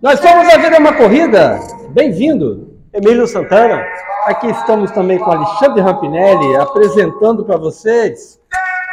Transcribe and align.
Nós 0.00 0.20
somos 0.20 0.48
A 0.48 0.58
Vida 0.58 0.76
é 0.76 0.78
uma 0.78 0.92
Corrida. 0.92 1.58
Bem-vindo. 1.88 2.78
Emílio 2.92 3.26
Santana. 3.26 3.84
Aqui 4.26 4.46
estamos 4.48 4.92
também 4.92 5.18
com 5.18 5.28
Alexandre 5.28 5.80
Rampinelli 5.80 6.54
apresentando 6.54 7.44
para 7.44 7.56
vocês 7.56 8.38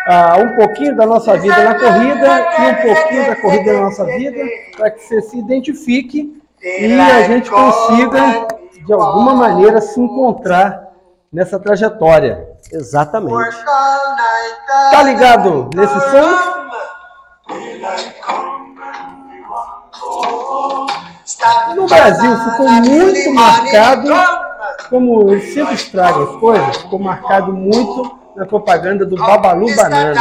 uh, 0.10 0.42
um 0.42 0.56
pouquinho 0.56 0.96
da 0.96 1.06
nossa 1.06 1.38
vida 1.38 1.64
na 1.64 1.76
corrida 1.76 2.46
e 2.58 2.72
um 2.72 2.76
pouquinho 2.96 3.28
da 3.28 3.36
corrida 3.36 3.74
na 3.74 3.82
nossa 3.82 4.06
vida 4.06 4.44
para 4.76 4.90
que 4.90 5.04
você 5.04 5.22
se 5.22 5.38
identifique 5.38 6.42
e 6.64 7.00
a 7.00 7.22
gente 7.22 7.52
consiga, 7.52 8.48
de 8.84 8.92
alguma 8.92 9.36
maneira, 9.36 9.82
se 9.82 10.02
encontrar 10.02 10.88
nessa 11.32 11.60
trajetória. 11.60 12.48
Exatamente. 12.72 13.64
Tá 14.90 15.04
ligado 15.04 15.70
nesse 15.76 16.00
som? 16.10 16.55
No 21.76 21.86
Brasil 21.88 22.38
ficou 22.38 22.70
muito 22.70 23.34
marcado, 23.34 24.10
como 24.90 25.30
sempre 25.42 25.76
estraga 25.76 26.24
as 26.24 26.36
coisas, 26.38 26.78
ficou 26.78 27.00
marcado 27.00 27.54
muito 27.54 28.18
na 28.36 28.46
propaganda 28.46 29.06
do 29.06 29.16
Babalu 29.16 29.74
Banana. 29.76 30.20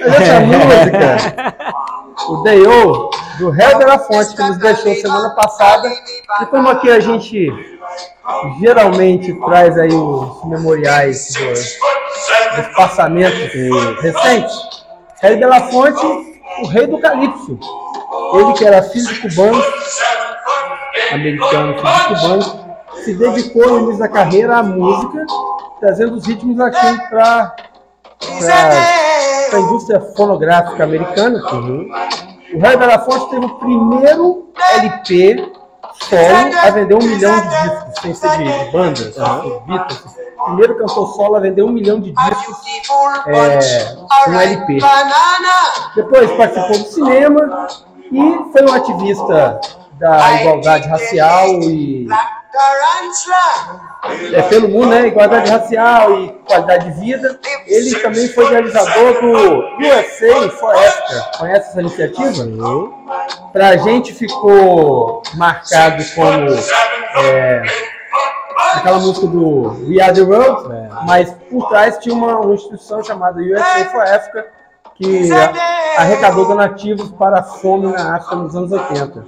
Essa 0.00 0.40
música, 0.46 1.54
o 2.28 2.36
Deio, 2.42 3.10
do 3.38 3.50
Réu 3.50 3.78
da 3.78 3.98
Fonte, 3.98 4.34
que 4.34 4.42
nos 4.42 4.58
deixou 4.58 4.94
semana 4.94 5.30
passada, 5.30 5.88
e 6.40 6.46
como 6.46 6.68
aqui 6.68 6.90
a 6.90 6.98
gente 6.98 7.48
geralmente 8.60 9.32
traz 9.44 9.78
aí 9.78 9.92
os 9.92 10.44
memoriais 10.46 11.32
dos, 11.34 11.78
dos 12.56 12.74
passamentos 12.74 13.52
recentes, 14.00 14.54
Réu 15.20 15.40
da 15.40 15.60
Fonte, 15.68 16.36
o 16.62 16.66
rei 16.66 16.86
do 16.86 16.98
Calypso, 16.98 17.58
ele 18.34 18.52
que 18.54 18.64
era 18.64 18.82
físico 18.82 19.28
cubano, 19.28 19.62
americano, 21.12 21.74
físico 21.74 22.14
cubano, 22.14 22.66
se 23.04 23.14
dedicou 23.14 23.68
no 23.68 23.78
início 23.80 23.98
da 23.98 24.08
carreira 24.08 24.56
à 24.56 24.62
música, 24.62 25.26
trazendo 25.80 26.16
os 26.16 26.26
ritmos 26.26 26.58
aqui 26.60 27.08
para 27.08 27.56
a 29.52 29.58
indústria 29.58 30.00
fonográfica 30.16 30.84
americana. 30.84 31.38
Uhum. 31.52 31.88
O 32.54 32.58
Rei 32.58 32.76
Belafonte 32.76 33.30
teve 33.30 33.46
o 33.46 33.58
primeiro 33.58 34.50
LP 34.74 35.52
solo 36.08 36.58
a 36.62 36.70
vender 36.70 36.94
um 36.94 37.02
milhão 37.02 37.34
de 37.40 37.48
discos, 37.48 38.00
sem 38.00 38.14
ser 38.14 38.38
de, 38.38 38.72
bandas, 38.72 39.16
uhum. 39.16 39.60
Beatles. 39.66 40.16
Primeiro 40.44 40.78
cantor 40.78 41.14
solo 41.14 41.36
a 41.36 41.40
vender 41.40 41.62
um 41.62 41.72
milhão 41.72 42.00
de 42.00 42.12
discos 42.12 42.56
é, 43.26 43.96
um 44.28 44.40
LP. 44.40 44.78
Depois 45.96 46.30
participou 46.32 46.78
do 46.78 46.84
cinema 46.84 47.68
e 48.12 48.52
foi 48.52 48.62
um 48.62 48.72
ativista 48.72 49.60
da 49.98 50.40
igualdade 50.40 50.88
racial 50.88 51.48
e 51.62 52.06
é, 54.32 54.42
pelo 54.42 54.68
mundo, 54.68 54.86
né? 54.86 55.08
Igualdade 55.08 55.50
racial 55.50 56.20
e 56.20 56.28
qualidade 56.46 56.92
de 56.92 57.00
vida. 57.00 57.38
Ele 57.66 57.94
também 57.96 58.28
foi 58.28 58.48
realizador 58.48 59.20
do 59.20 59.32
USA 59.84 60.50
Forever. 60.50 61.30
Conhece 61.38 61.70
essa 61.70 61.80
iniciativa? 61.80 62.46
Para 63.52 63.70
a 63.70 63.76
gente 63.76 64.14
ficou 64.14 65.22
marcado 65.34 66.02
como 66.14 66.48
é, 67.18 67.62
aquela 68.74 69.00
música 69.00 69.26
do 69.26 69.86
We 69.86 70.00
Are 70.00 70.14
the 70.14 70.22
World, 70.22 70.72
é. 70.72 70.88
mas 71.06 71.30
por 71.50 71.68
trás 71.68 71.98
tinha 71.98 72.14
uma, 72.14 72.38
uma 72.38 72.54
instituição 72.54 73.02
chamada 73.04 73.40
USA 73.40 73.84
for 73.90 74.02
Africa 74.02 74.46
que 74.96 75.30
arrecadou 75.96 76.46
donativos 76.46 77.10
para 77.12 77.40
a 77.40 77.42
fome 77.42 77.92
na 77.92 78.16
África 78.16 78.36
nos 78.36 78.56
anos 78.56 78.72
80. 78.72 79.24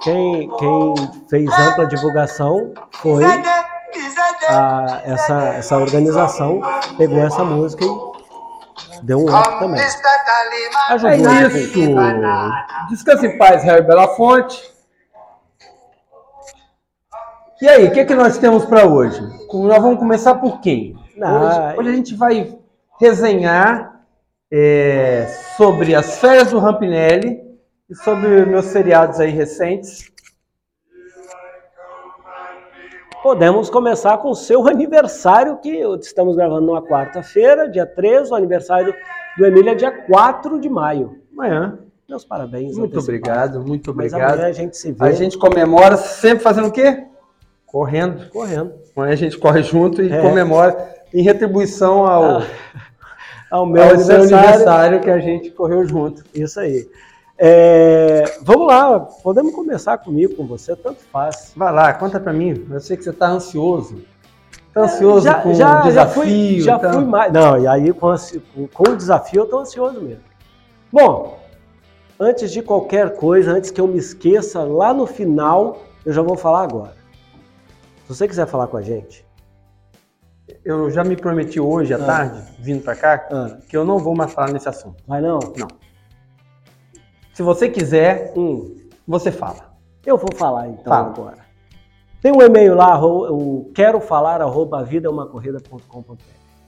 Quem, 0.00 0.50
quem 0.58 0.94
fez 1.28 1.50
ampla 1.58 1.86
divulgação 1.86 2.72
foi 2.92 3.24
a, 4.48 5.00
essa, 5.04 5.38
essa 5.54 5.78
organização, 5.78 6.60
pegou 6.96 7.18
essa 7.18 7.44
música 7.44 7.84
e 7.84 9.04
deu 9.04 9.18
um 9.18 9.36
up 9.36 9.58
também. 9.58 9.80
Ajudou 10.90 11.10
é 11.10 11.46
isso. 11.46 11.72
Descanse 12.88 13.26
em 13.26 13.38
paz, 13.38 13.62
Harry 13.64 13.82
Belafonte. 13.82 14.72
E 17.60 17.68
aí, 17.68 17.86
o 17.86 17.92
que, 17.92 18.00
é 18.00 18.04
que 18.04 18.14
nós 18.14 18.38
temos 18.38 18.64
para 18.64 18.86
hoje? 18.86 19.20
Nós 19.52 19.80
vamos 19.80 20.00
começar 20.00 20.34
por 20.34 20.60
quem? 20.60 20.96
Hoje, 21.16 21.78
hoje 21.78 21.88
a 21.88 21.92
gente 21.92 22.16
vai 22.16 22.58
resenhar 22.98 23.91
é, 24.54 25.26
sobre 25.56 25.94
as 25.94 26.18
férias 26.18 26.50
do 26.50 26.58
Rampinelli 26.58 27.40
e 27.88 27.94
sobre 27.94 28.44
meus 28.44 28.66
seriados 28.66 29.18
aí 29.18 29.30
recentes. 29.30 30.12
Podemos 33.22 33.70
começar 33.70 34.18
com 34.18 34.28
o 34.28 34.34
seu 34.34 34.66
aniversário, 34.68 35.56
que 35.56 35.70
estamos 36.00 36.36
gravando 36.36 36.66
numa 36.66 36.82
quarta-feira, 36.82 37.66
dia 37.66 37.86
13, 37.86 38.30
o 38.30 38.34
aniversário 38.34 38.94
do 39.38 39.46
Emília, 39.46 39.74
dia 39.74 39.90
4 39.90 40.60
de 40.60 40.68
maio. 40.68 41.18
Amanhã. 41.32 41.78
Meus 42.06 42.24
parabéns. 42.26 42.76
Muito 42.76 42.98
obrigado, 42.98 43.62
muito 43.62 43.90
obrigado. 43.90 44.40
a 44.40 44.52
gente 44.52 44.76
se 44.76 44.92
vê. 44.92 45.06
A 45.06 45.12
gente 45.12 45.38
comemora 45.38 45.96
sempre 45.96 46.44
fazendo 46.44 46.68
o 46.68 46.72
quê? 46.72 47.06
Correndo. 47.64 48.28
Correndo. 48.28 48.74
Amanhã 48.94 49.14
a 49.14 49.16
gente 49.16 49.38
corre 49.38 49.62
junto 49.62 50.02
e 50.02 50.12
é. 50.12 50.20
comemora 50.20 50.94
em 51.14 51.22
retribuição 51.22 52.04
ao, 52.04 52.40
ah, 52.40 52.46
ao 53.52 53.66
meu 53.66 53.82
ao 53.82 53.90
aniversário. 53.90 54.34
aniversário 54.34 55.00
que 55.02 55.10
a 55.10 55.18
gente 55.18 55.50
correu 55.50 55.86
junto. 55.86 56.24
Isso 56.34 56.58
aí. 56.58 56.88
É, 57.36 58.38
vamos 58.40 58.66
lá, 58.66 58.98
podemos 59.00 59.54
começar 59.54 59.98
comigo, 59.98 60.34
com 60.34 60.46
você, 60.46 60.74
tanto 60.74 61.02
faz. 61.12 61.52
Vai 61.54 61.70
lá, 61.70 61.92
conta 61.92 62.18
para 62.18 62.32
mim. 62.32 62.66
Eu 62.70 62.80
sei 62.80 62.96
que 62.96 63.04
você 63.04 63.10
está 63.10 63.28
ansioso. 63.28 64.02
Está 64.68 64.82
ansioso 64.84 65.26
já, 65.26 65.34
com 65.34 65.52
já, 65.52 65.80
o 65.80 65.82
desafio? 65.82 65.92
Já 65.92 66.06
fui, 66.06 66.60
já 66.60 66.76
então... 66.76 66.92
fui 66.94 67.04
mais. 67.04 67.30
Não, 67.30 67.58
e 67.58 67.66
aí 67.66 67.92
com, 67.92 68.14
com 68.72 68.90
o 68.90 68.96
desafio 68.96 69.40
eu 69.40 69.44
estou 69.44 69.60
ansioso 69.60 70.00
mesmo. 70.00 70.24
Bom, 70.90 71.38
antes 72.18 72.50
de 72.52 72.62
qualquer 72.62 73.16
coisa, 73.16 73.52
antes 73.52 73.70
que 73.70 73.80
eu 73.80 73.86
me 73.86 73.98
esqueça, 73.98 74.62
lá 74.62 74.94
no 74.94 75.06
final, 75.06 75.82
eu 76.06 76.12
já 76.12 76.22
vou 76.22 76.38
falar 76.38 76.62
agora. 76.62 76.96
Se 78.06 78.14
você 78.16 78.26
quiser 78.26 78.46
falar 78.46 78.66
com 78.66 78.78
a 78.78 78.82
gente. 78.82 79.26
Eu 80.64 80.90
já 80.90 81.02
me 81.04 81.16
prometi 81.16 81.60
hoje 81.60 81.92
à 81.94 81.96
ah. 81.96 82.04
tarde, 82.04 82.42
vindo 82.58 82.82
para 82.82 82.96
cá, 82.96 83.28
ah. 83.30 83.58
que 83.68 83.76
eu 83.76 83.84
não 83.84 83.98
vou 83.98 84.14
mais 84.14 84.32
falar 84.32 84.52
nesse 84.52 84.68
assunto. 84.68 85.02
Vai 85.06 85.20
não? 85.20 85.38
Não. 85.56 85.68
Se 87.32 87.42
você 87.42 87.68
quiser, 87.68 88.32
hum, 88.36 88.76
você 89.06 89.30
fala. 89.30 89.72
Eu 90.04 90.16
vou 90.16 90.28
falar 90.34 90.68
então 90.68 90.92
fala. 90.92 91.08
agora. 91.08 91.38
Tem 92.20 92.30
um 92.30 92.40
e-mail 92.40 92.74
lá, 92.74 93.04
o 93.04 93.70
quero 93.74 94.00
falar 94.00 94.40
arroba 94.40 94.82
vidaumacorrida.com.br. 94.84 96.14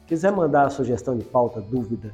Quiser 0.06 0.32
mandar 0.32 0.68
sugestão 0.70 1.16
de 1.16 1.24
pauta, 1.24 1.60
dúvida, 1.60 2.12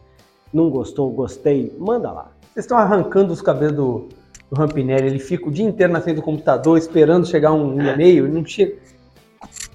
não 0.52 0.68
gostou, 0.68 1.10
gostei, 1.10 1.74
manda 1.78 2.12
lá. 2.12 2.32
Vocês 2.52 2.64
estão 2.64 2.76
arrancando 2.76 3.32
os 3.32 3.40
cabelos 3.40 3.76
do, 3.76 4.08
do 4.50 4.56
Rampinelli, 4.56 5.06
ele 5.06 5.18
fica 5.18 5.48
o 5.48 5.50
dia 5.50 5.64
inteiro 5.64 5.92
na 5.92 6.00
frente 6.00 6.16
do 6.16 6.22
computador 6.22 6.76
esperando 6.76 7.26
chegar 7.26 7.52
um 7.52 7.80
e-mail 7.80 8.26
e 8.26 8.30
não 8.30 8.44
chega. 8.44 8.76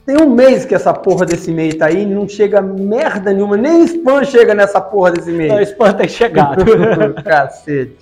Tem 0.05 0.21
um 0.21 0.29
mês 0.29 0.65
que 0.65 0.75
essa 0.75 0.93
porra 0.93 1.25
desse 1.25 1.49
e-mail 1.49 1.77
tá 1.77 1.87
aí 1.87 2.03
e 2.03 2.05
não 2.05 2.27
chega 2.27 2.61
merda 2.61 3.33
nenhuma, 3.33 3.57
nem 3.57 3.83
spam 3.85 4.23
chega 4.23 4.53
nessa 4.53 4.79
porra 4.79 5.11
desse 5.11 5.31
e-mail. 5.31 5.55
Não, 5.55 5.61
spam 5.61 5.93
tem 5.93 6.07
chegado. 6.07 6.63
Cacete. 7.25 7.97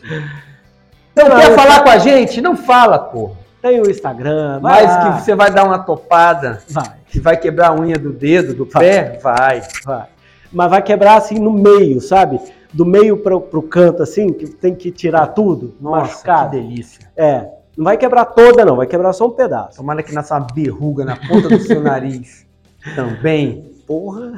Não, 1.16 1.30
não 1.30 1.38
quer 1.38 1.56
falar 1.56 1.82
com 1.82 1.90
a 1.90 1.98
gente? 1.98 2.42
Não 2.42 2.58
fala, 2.58 3.00
porra. 3.00 3.38
Tem 3.62 3.80
o 3.80 3.90
Instagram. 3.90 4.60
Mas 4.62 4.90
lá. 4.90 5.14
que 5.14 5.24
você 5.24 5.34
vai 5.34 5.50
dar 5.50 5.64
uma 5.64 5.80
topada. 5.80 6.62
Vai. 6.70 6.92
Que 7.08 7.20
vai 7.22 7.38
quebrar 7.38 7.70
a 7.70 7.76
unha 7.80 7.98
do 7.98 8.12
dedo, 8.12 8.54
do 8.54 8.66
vai. 8.66 8.84
pé? 8.84 9.20
Vai. 9.24 9.64
Vai. 9.86 10.08
Mas 10.52 10.70
vai 10.70 10.82
quebrar 10.82 11.16
assim 11.16 11.40
no 11.40 11.52
meio, 11.52 12.02
sabe? 12.02 12.42
Do 12.74 12.86
meio 12.86 13.18
pro, 13.18 13.40
pro 13.40 13.62
canto, 13.62 14.04
assim, 14.04 14.34
que 14.34 14.48
tem 14.48 14.76
que 14.76 14.92
tirar 14.92 15.28
tudo. 15.28 15.74
Nossa, 15.80 16.02
machucado. 16.02 16.50
que 16.50 16.58
delícia. 16.58 17.10
É. 17.16 17.48
Não 17.76 17.86
vai 17.86 17.98
quebrar 17.98 18.26
toda, 18.26 18.64
não. 18.64 18.76
Vai 18.76 18.88
quebrar 18.88 19.14
só 19.14 19.28
um 19.28 19.32
pedaço. 19.32 19.78
Tomara 19.78 20.04
que 20.04 20.14
nasça 20.14 20.38
uma 20.38 20.48
berruga 20.54 21.04
na 21.04 21.16
ponta 21.16 21.50
do 21.50 21.60
seu 21.60 21.82
nariz. 21.82 22.46
Também. 22.96 23.74
Porra. 23.88 24.34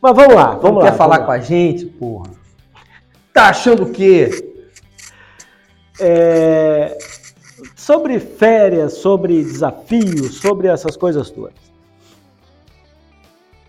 Mas 0.00 0.16
vamos 0.16 0.34
lá, 0.34 0.50
vamos 0.50 0.62
não 0.62 0.78
lá. 0.78 0.90
Quer 0.90 0.96
falar 0.96 1.20
com 1.20 1.32
a 1.32 1.38
gente, 1.38 1.86
porra? 1.86 2.30
Tá 3.32 3.48
achando 3.48 3.84
o 3.84 3.90
quê? 3.90 4.44
É, 6.00 6.96
sobre 7.74 8.20
férias, 8.20 8.94
sobre 8.94 9.42
desafios, 9.42 10.36
sobre 10.38 10.68
essas 10.68 10.96
coisas 10.96 11.30
todas. 11.30 11.54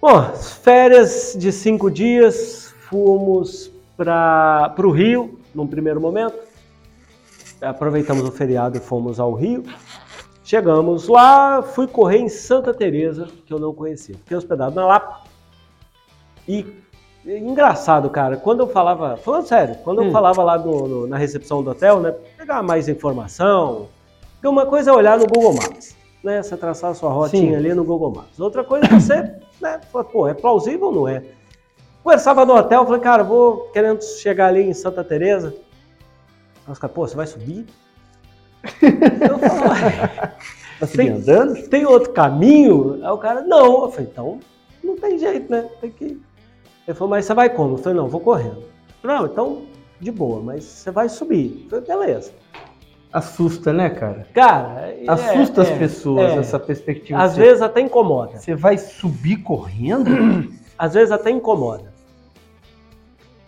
Bom, 0.01 0.23
férias 0.33 1.35
de 1.37 1.51
cinco 1.51 1.89
dias, 1.89 2.73
fomos 2.89 3.71
para 3.97 4.73
o 4.77 4.91
Rio 4.91 5.39
num 5.53 5.67
primeiro 5.67 5.99
momento. 5.99 6.48
Aproveitamos 7.61 8.23
o 8.23 8.31
feriado 8.31 8.77
e 8.77 8.81
fomos 8.81 9.19
ao 9.19 9.33
Rio. 9.33 9.63
Chegamos 10.43 11.07
lá, 11.07 11.61
fui 11.61 11.87
correr 11.87 12.17
em 12.17 12.29
Santa 12.29 12.73
Teresa, 12.73 13.27
que 13.45 13.53
eu 13.53 13.59
não 13.59 13.73
conhecia. 13.73 14.15
Fiquei 14.15 14.35
hospedado 14.35 14.73
na 14.73 14.85
Lapa. 14.85 15.23
E 16.47 16.65
engraçado, 17.25 18.09
cara. 18.09 18.37
Quando 18.37 18.61
eu 18.61 18.67
falava, 18.67 19.17
falando 19.17 19.45
sério, 19.45 19.75
quando 19.83 20.01
hum. 20.01 20.05
eu 20.05 20.11
falava 20.11 20.41
lá 20.41 20.57
no, 20.57 20.87
no, 20.87 21.07
na 21.07 21.17
recepção 21.17 21.61
do 21.61 21.69
hotel, 21.69 21.99
né, 21.99 22.15
pegar 22.37 22.63
mais 22.63 22.87
informação, 22.87 23.87
uma 24.43 24.65
coisa 24.65 24.91
é 24.91 24.93
olhar 24.93 25.19
no 25.19 25.27
Google 25.27 25.53
Maps, 25.53 25.95
né, 26.23 26.41
você 26.41 26.57
traçar 26.57 26.91
a 26.91 26.93
sua 26.93 27.11
rotinha 27.11 27.51
Sim. 27.51 27.55
ali 27.55 27.73
no 27.73 27.83
Google 27.83 28.11
Maps. 28.11 28.39
Outra 28.39 28.63
coisa 28.63 28.85
é 28.85 28.89
você, 28.89 29.15
né, 29.61 29.79
falar, 29.91 30.05
pô, 30.05 30.27
é 30.27 30.33
plausível 30.33 30.87
ou 30.87 30.93
não 30.93 31.07
é? 31.07 31.23
Conversava 32.01 32.45
no 32.45 32.55
hotel, 32.55 32.85
falei, 32.85 33.01
cara, 33.01 33.23
vou 33.23 33.69
querendo 33.73 34.01
chegar 34.01 34.47
ali 34.47 34.61
em 34.61 34.73
Santa 34.73 35.03
Teresa. 35.03 35.53
Os 36.71 36.79
caras, 36.79 36.95
pô, 36.95 37.07
você 37.07 37.15
vai 37.15 37.27
subir? 37.27 37.65
eu 38.81 39.39
falo, 39.39 39.69
tá 40.79 40.87
tem, 40.87 41.09
andando? 41.09 41.69
Tem 41.69 41.85
outro 41.85 42.11
caminho? 42.11 42.99
Aí 43.03 43.11
o 43.11 43.17
cara, 43.17 43.41
não. 43.41 43.83
Eu 43.83 43.91
falei, 43.91 44.09
então 44.11 44.39
não 44.83 44.95
tem 44.97 45.17
jeito, 45.17 45.49
né? 45.51 45.69
Tem 45.81 45.91
que. 45.91 46.21
Ele 46.87 46.95
falou, 46.95 47.09
mas 47.09 47.25
você 47.25 47.33
vai 47.33 47.49
como? 47.49 47.75
Eu 47.75 47.77
falei, 47.77 47.97
não, 47.97 48.07
vou 48.07 48.21
correndo. 48.21 48.63
Não, 49.03 49.25
então, 49.25 49.63
de 49.99 50.11
boa, 50.11 50.41
mas 50.41 50.63
você 50.63 50.91
vai 50.91 51.07
subir. 51.09 51.67
Eu 51.71 51.81
falei, 51.81 51.85
beleza. 51.85 52.31
Assusta, 53.11 53.73
né, 53.73 53.89
cara? 53.89 54.27
Cara, 54.33 54.81
é, 54.81 55.03
assusta 55.07 55.61
é, 55.61 55.63
as 55.63 55.77
pessoas 55.77 56.31
é, 56.31 56.37
essa 56.37 56.59
perspectiva. 56.59 57.19
Às 57.19 57.35
vezes 57.35 57.61
até 57.61 57.81
incomoda. 57.81 58.37
Você 58.37 58.53
vai 58.53 58.77
subir 58.77 59.37
correndo? 59.37 60.09
Às 60.77 60.93
vezes 60.93 61.11
até 61.11 61.29
incomoda. 61.29 61.91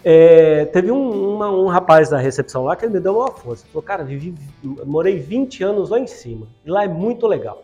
É, 0.04 0.66
teve 0.66 0.92
um, 0.92 1.36
uma, 1.36 1.50
um 1.52 1.68
rapaz 1.68 2.10
da 2.10 2.18
recepção 2.18 2.64
lá 2.64 2.76
que 2.76 2.86
ele 2.86 2.94
me 2.94 3.00
deu 3.00 3.18
uma 3.18 3.32
força. 3.32 3.64
Ele 3.64 3.72
falou, 3.72 3.84
cara, 3.84 4.04
vivi, 4.04 4.34
morei 4.86 5.20
20 5.20 5.64
anos 5.64 5.90
lá 5.90 6.00
em 6.00 6.08
cima. 6.08 6.48
E 6.66 6.70
lá 6.70 6.84
é 6.84 6.88
muito 6.88 7.28
legal. 7.28 7.64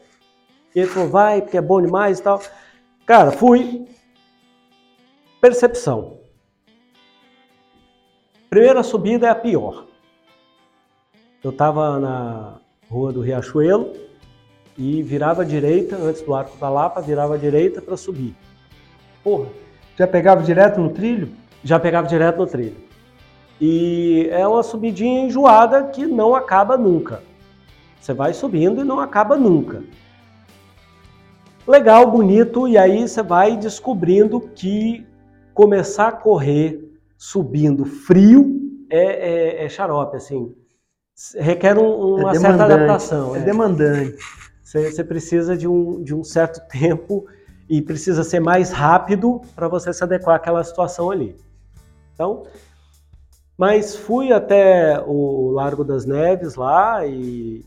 E 0.75 0.79
ele 0.79 0.87
falou, 0.87 1.09
vai, 1.09 1.41
porque 1.41 1.57
é 1.57 1.61
bom 1.61 1.81
demais 1.81 2.19
e 2.19 2.23
tal. 2.23 2.41
Cara, 3.05 3.31
fui. 3.31 3.87
Percepção. 5.41 6.17
Primeira 8.49 8.83
subida 8.83 9.27
é 9.27 9.29
a 9.29 9.35
pior. 9.35 9.85
Eu 11.43 11.51
estava 11.51 11.99
na 11.99 12.59
rua 12.89 13.11
do 13.11 13.21
Riachuelo 13.21 13.93
e 14.77 15.01
virava 15.01 15.41
à 15.41 15.45
direita, 15.45 15.95
antes 15.95 16.21
do 16.21 16.33
Arco 16.33 16.57
da 16.57 16.69
Lapa, 16.69 17.01
virava 17.01 17.35
à 17.35 17.37
direita 17.37 17.81
para 17.81 17.97
subir. 17.97 18.35
Porra. 19.23 19.49
Já 19.97 20.07
pegava 20.07 20.43
direto 20.43 20.79
no 20.79 20.91
trilho? 20.91 21.31
Já 21.63 21.79
pegava 21.79 22.07
direto 22.07 22.37
no 22.37 22.47
trilho. 22.47 22.77
E 23.59 24.27
é 24.31 24.47
uma 24.47 24.63
subidinha 24.63 25.21
enjoada 25.21 25.83
que 25.85 26.05
não 26.05 26.35
acaba 26.35 26.77
nunca. 26.77 27.23
Você 27.99 28.13
vai 28.13 28.33
subindo 28.33 28.81
e 28.81 28.83
não 28.83 28.99
acaba 28.99 29.35
nunca 29.35 29.81
legal, 31.67 32.09
bonito, 32.09 32.67
e 32.67 32.77
aí 32.77 33.07
você 33.07 33.21
vai 33.21 33.57
descobrindo 33.57 34.39
que 34.39 35.05
começar 35.53 36.07
a 36.07 36.11
correr 36.11 36.79
subindo 37.17 37.83
frio 37.85 38.55
é, 38.89 39.61
é, 39.61 39.65
é 39.65 39.69
xarope, 39.69 40.15
assim. 40.15 40.55
Requer 41.35 41.77
um, 41.77 42.19
uma 42.19 42.31
é 42.31 42.35
certa 42.35 42.63
adaptação. 42.63 43.35
É, 43.35 43.39
é. 43.39 43.41
demandante. 43.41 44.17
Você, 44.63 44.91
você, 44.91 45.03
precisa 45.03 45.57
de 45.57 45.67
um, 45.67 46.03
de 46.03 46.13
um 46.13 46.23
certo 46.23 46.61
tempo 46.69 47.25
e 47.69 47.81
precisa 47.81 48.23
ser 48.23 48.39
mais 48.39 48.71
rápido 48.71 49.41
para 49.55 49.67
você 49.67 49.91
se 49.91 50.03
adequar 50.03 50.35
àquela 50.35 50.63
situação 50.63 51.11
ali. 51.11 51.35
Então, 52.17 52.47
mas 53.55 53.95
fui 53.95 54.33
até 54.33 54.99
o 55.05 55.51
Largo 55.51 55.83
das 55.83 56.03
Neves 56.03 56.55
lá 56.55 57.05
e, 57.05 57.63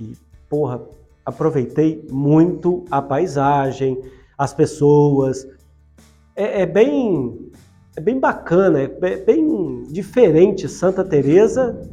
e 0.00 0.16
porra, 0.50 0.80
aproveitei 1.24 2.04
muito 2.10 2.84
a 2.90 3.00
paisagem, 3.00 4.02
as 4.36 4.52
pessoas. 4.52 5.46
É, 6.34 6.62
é 6.62 6.66
bem, 6.66 7.52
é 7.96 8.00
bem 8.00 8.18
bacana, 8.18 8.80
é 8.80 8.88
bem 8.88 9.84
diferente 9.84 10.68
Santa 10.68 11.04
Teresa 11.04 11.88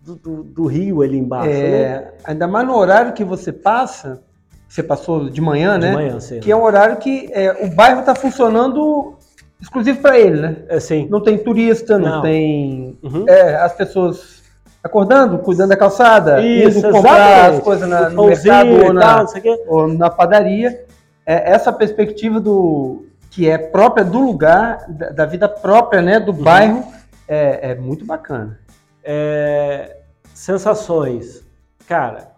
do, 0.00 0.14
do, 0.16 0.42
do, 0.42 0.64
Rio 0.64 1.02
ali 1.02 1.18
embaixo. 1.18 1.50
É, 1.50 2.00
né? 2.00 2.12
Ainda 2.24 2.48
mais 2.48 2.66
no 2.66 2.74
horário 2.74 3.12
que 3.12 3.22
você 3.22 3.52
passa, 3.52 4.22
você 4.66 4.82
passou 4.82 5.28
de 5.28 5.42
manhã, 5.42 5.78
de 5.78 5.86
né? 5.86 5.92
Manhã, 5.92 6.20
sim. 6.20 6.40
Que 6.40 6.50
é 6.50 6.56
um 6.56 6.62
horário 6.62 6.96
que 6.96 7.30
é, 7.32 7.66
o 7.66 7.74
bairro 7.74 8.00
está 8.00 8.14
funcionando 8.14 9.18
exclusivo 9.60 10.00
para 10.00 10.18
ele, 10.18 10.40
né? 10.40 10.56
É, 10.68 10.80
sim. 10.80 11.06
Não 11.10 11.20
tem 11.20 11.38
turista, 11.38 11.98
não, 11.98 12.16
não. 12.16 12.22
tem. 12.22 12.98
Uhum. 13.02 13.24
É, 13.28 13.56
as 13.56 13.72
pessoas 13.74 14.40
acordando, 14.82 15.38
cuidando 15.38 15.70
da 15.70 15.76
calçada, 15.76 16.40
Isso, 16.40 16.78
indo 16.78 16.90
comprar 16.90 17.50
as 17.50 17.60
coisas 17.60 17.88
na, 17.88 18.08
no 18.08 18.26
mercado 18.26 18.70
ou 18.70 18.92
na, 18.92 19.26
ou 19.66 19.88
na 19.88 20.10
padaria. 20.10 20.84
É 21.26 21.52
essa 21.52 21.72
perspectiva 21.72 22.40
do 22.40 23.04
que 23.30 23.48
é 23.48 23.56
própria 23.56 24.04
do 24.04 24.18
lugar, 24.18 24.84
da, 24.88 25.10
da 25.10 25.26
vida 25.26 25.48
própria, 25.48 26.02
né, 26.02 26.18
do 26.18 26.32
uhum. 26.32 26.42
bairro, 26.42 26.84
é, 27.28 27.70
é, 27.70 27.74
muito 27.76 28.04
bacana. 28.04 28.58
É, 29.04 29.98
sensações, 30.34 31.44
cara. 31.86 32.30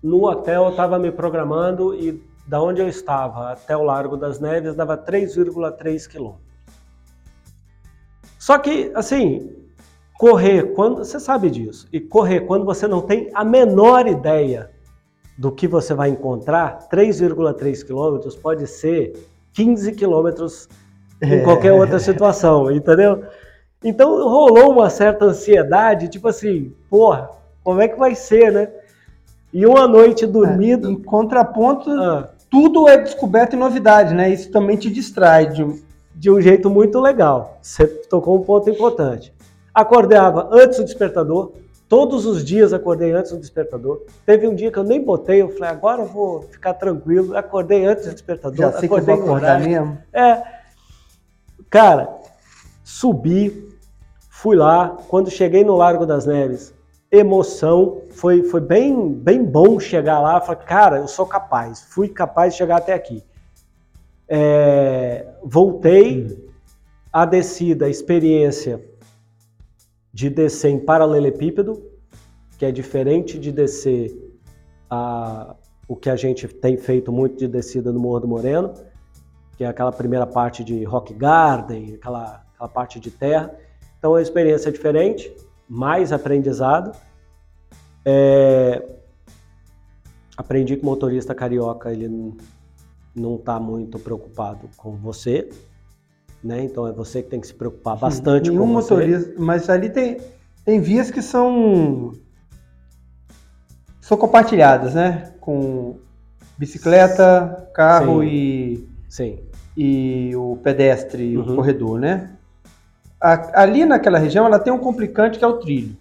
No 0.00 0.28
hotel 0.28 0.64
eu 0.64 0.70
estava 0.70 0.96
me 0.96 1.10
programando 1.10 1.92
e 1.92 2.22
da 2.46 2.62
onde 2.62 2.80
eu 2.80 2.88
estava 2.88 3.50
até 3.52 3.76
o 3.76 3.82
Largo 3.82 4.16
das 4.16 4.38
Neves 4.38 4.76
dava 4.76 4.96
3,3 4.96 6.08
quilômetros. 6.08 6.47
Só 8.38 8.58
que, 8.58 8.90
assim, 8.94 9.50
correr 10.18 10.74
quando 10.74 10.98
você 10.98 11.18
sabe 11.18 11.50
disso 11.50 11.88
e 11.92 12.00
correr 12.00 12.40
quando 12.40 12.64
você 12.64 12.86
não 12.86 13.00
tem 13.00 13.30
a 13.34 13.44
menor 13.44 14.06
ideia 14.06 14.70
do 15.36 15.52
que 15.52 15.68
você 15.68 15.94
vai 15.94 16.10
encontrar, 16.10 16.88
3,3 16.90 17.84
quilômetros 17.84 18.34
pode 18.34 18.66
ser 18.66 19.12
15 19.52 19.92
quilômetros 19.92 20.68
em 21.22 21.34
é. 21.34 21.40
qualquer 21.40 21.72
outra 21.72 21.98
situação, 21.98 22.70
entendeu? 22.70 23.24
Então 23.82 24.10
rolou 24.28 24.72
uma 24.72 24.90
certa 24.90 25.26
ansiedade, 25.26 26.08
tipo 26.08 26.28
assim, 26.28 26.72
porra, 26.90 27.30
como 27.62 27.80
é 27.80 27.86
que 27.86 27.98
vai 27.98 28.14
ser, 28.14 28.52
né? 28.52 28.68
E 29.52 29.64
uma 29.64 29.86
noite 29.86 30.26
dormindo. 30.26 30.88
É, 30.88 30.90
em 30.90 31.02
contraponto, 31.02 31.90
ah. 31.90 32.28
tudo 32.50 32.88
é 32.88 32.98
descoberto 32.98 33.54
e 33.54 33.56
novidade, 33.56 34.14
né? 34.14 34.30
Isso 34.30 34.50
também 34.50 34.76
te 34.76 34.90
distrai 34.90 35.48
de 35.48 35.62
de 36.18 36.30
um 36.30 36.40
jeito 36.40 36.68
muito 36.68 37.00
legal. 37.00 37.58
Você 37.62 37.86
tocou 37.86 38.36
um 38.36 38.42
ponto 38.42 38.68
importante. 38.68 39.32
Acordava 39.72 40.48
antes 40.50 40.78
do 40.78 40.84
despertador, 40.84 41.52
todos 41.88 42.26
os 42.26 42.44
dias 42.44 42.72
acordei 42.72 43.12
antes 43.12 43.30
do 43.30 43.38
despertador. 43.38 44.02
Teve 44.26 44.48
um 44.48 44.54
dia 44.54 44.72
que 44.72 44.78
eu 44.78 44.82
nem 44.82 45.00
botei, 45.00 45.40
eu 45.40 45.48
falei, 45.50 45.70
agora 45.70 46.02
eu 46.02 46.06
vou 46.06 46.42
ficar 46.42 46.74
tranquilo. 46.74 47.36
Acordei 47.36 47.86
antes 47.86 48.06
do 48.06 48.12
despertador, 48.12 48.56
Já 48.56 48.72
sei 48.72 48.86
acordei 48.86 49.14
que 49.14 49.20
eu 49.20 49.26
vou 49.26 49.36
acordar 49.36 49.60
mesmo. 49.60 49.96
É. 50.12 50.42
Cara, 51.70 52.08
subi, 52.82 53.68
fui 54.28 54.56
lá, 54.56 54.96
quando 55.08 55.30
cheguei 55.30 55.62
no 55.62 55.76
Largo 55.76 56.04
das 56.04 56.26
Neves, 56.26 56.74
emoção, 57.12 58.02
foi, 58.10 58.42
foi 58.42 58.60
bem, 58.60 59.12
bem 59.12 59.44
bom 59.44 59.78
chegar 59.78 60.18
lá. 60.18 60.40
Falei, 60.40 60.62
cara, 60.64 60.96
eu 60.96 61.06
sou 61.06 61.26
capaz, 61.26 61.82
fui 61.90 62.08
capaz 62.08 62.54
de 62.54 62.58
chegar 62.58 62.78
até 62.78 62.92
aqui. 62.92 63.22
É, 64.28 65.26
voltei, 65.42 66.46
a 67.12 67.24
descida, 67.24 67.86
a 67.86 67.88
experiência 67.88 68.84
de 70.12 70.28
descer 70.28 70.70
em 70.70 70.78
paralelepípedo, 70.78 71.82
que 72.58 72.66
é 72.66 72.72
diferente 72.72 73.38
de 73.38 73.50
descer 73.50 74.12
a, 74.90 75.56
o 75.86 75.96
que 75.96 76.10
a 76.10 76.16
gente 76.16 76.46
tem 76.46 76.76
feito 76.76 77.10
muito 77.10 77.36
de 77.36 77.48
descida 77.48 77.92
no 77.92 78.00
Morro 78.00 78.20
do 78.20 78.28
Moreno, 78.28 78.74
que 79.56 79.64
é 79.64 79.66
aquela 79.66 79.90
primeira 79.90 80.26
parte 80.26 80.62
de 80.62 80.84
rock 80.84 81.14
garden, 81.14 81.94
aquela, 81.94 82.44
aquela 82.54 82.68
parte 82.68 83.00
de 83.00 83.10
terra. 83.10 83.54
Então 83.98 84.14
a 84.14 84.22
experiência 84.22 84.68
é 84.68 84.72
diferente, 84.72 85.34
mais 85.68 86.12
aprendizado. 86.12 86.96
É... 88.04 88.86
Aprendi 90.36 90.76
que 90.76 90.84
motorista 90.84 91.34
carioca 91.34 91.90
ele 91.90 92.36
não 93.14 93.36
está 93.36 93.58
muito 93.58 93.98
preocupado 93.98 94.68
com 94.76 94.92
você, 94.96 95.48
né? 96.42 96.62
Então 96.62 96.86
é 96.86 96.92
você 96.92 97.22
que 97.22 97.30
tem 97.30 97.40
que 97.40 97.46
se 97.46 97.54
preocupar 97.54 97.96
bastante 97.96 98.50
Nenhum 98.50 98.66
com 98.66 98.74
você. 98.74 98.94
motorista, 98.94 99.34
mas 99.38 99.68
ali 99.68 99.90
tem, 99.90 100.18
tem 100.64 100.80
vias 100.80 101.10
que 101.10 101.22
são 101.22 102.12
são 104.00 104.16
compartilhadas, 104.16 104.94
né? 104.94 105.32
Com 105.40 105.96
bicicleta, 106.56 107.68
carro 107.74 108.22
Sim. 108.22 108.28
e 108.28 108.88
Sim. 109.08 109.38
e 109.76 110.34
o 110.36 110.56
pedestre, 110.62 111.36
uhum. 111.36 111.52
o 111.52 111.56
corredor, 111.56 111.98
né? 111.98 112.30
A, 113.20 113.62
ali 113.62 113.84
naquela 113.84 114.18
região 114.18 114.46
ela 114.46 114.58
tem 114.58 114.72
um 114.72 114.78
complicante 114.78 115.38
que 115.38 115.44
é 115.44 115.48
o 115.48 115.58
trilho. 115.58 115.96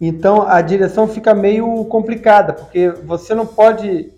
Então 0.00 0.42
a 0.42 0.60
direção 0.62 1.06
fica 1.06 1.34
meio 1.34 1.84
complicada, 1.84 2.52
porque 2.52 2.88
você 2.88 3.34
não 3.34 3.46
pode 3.46 4.12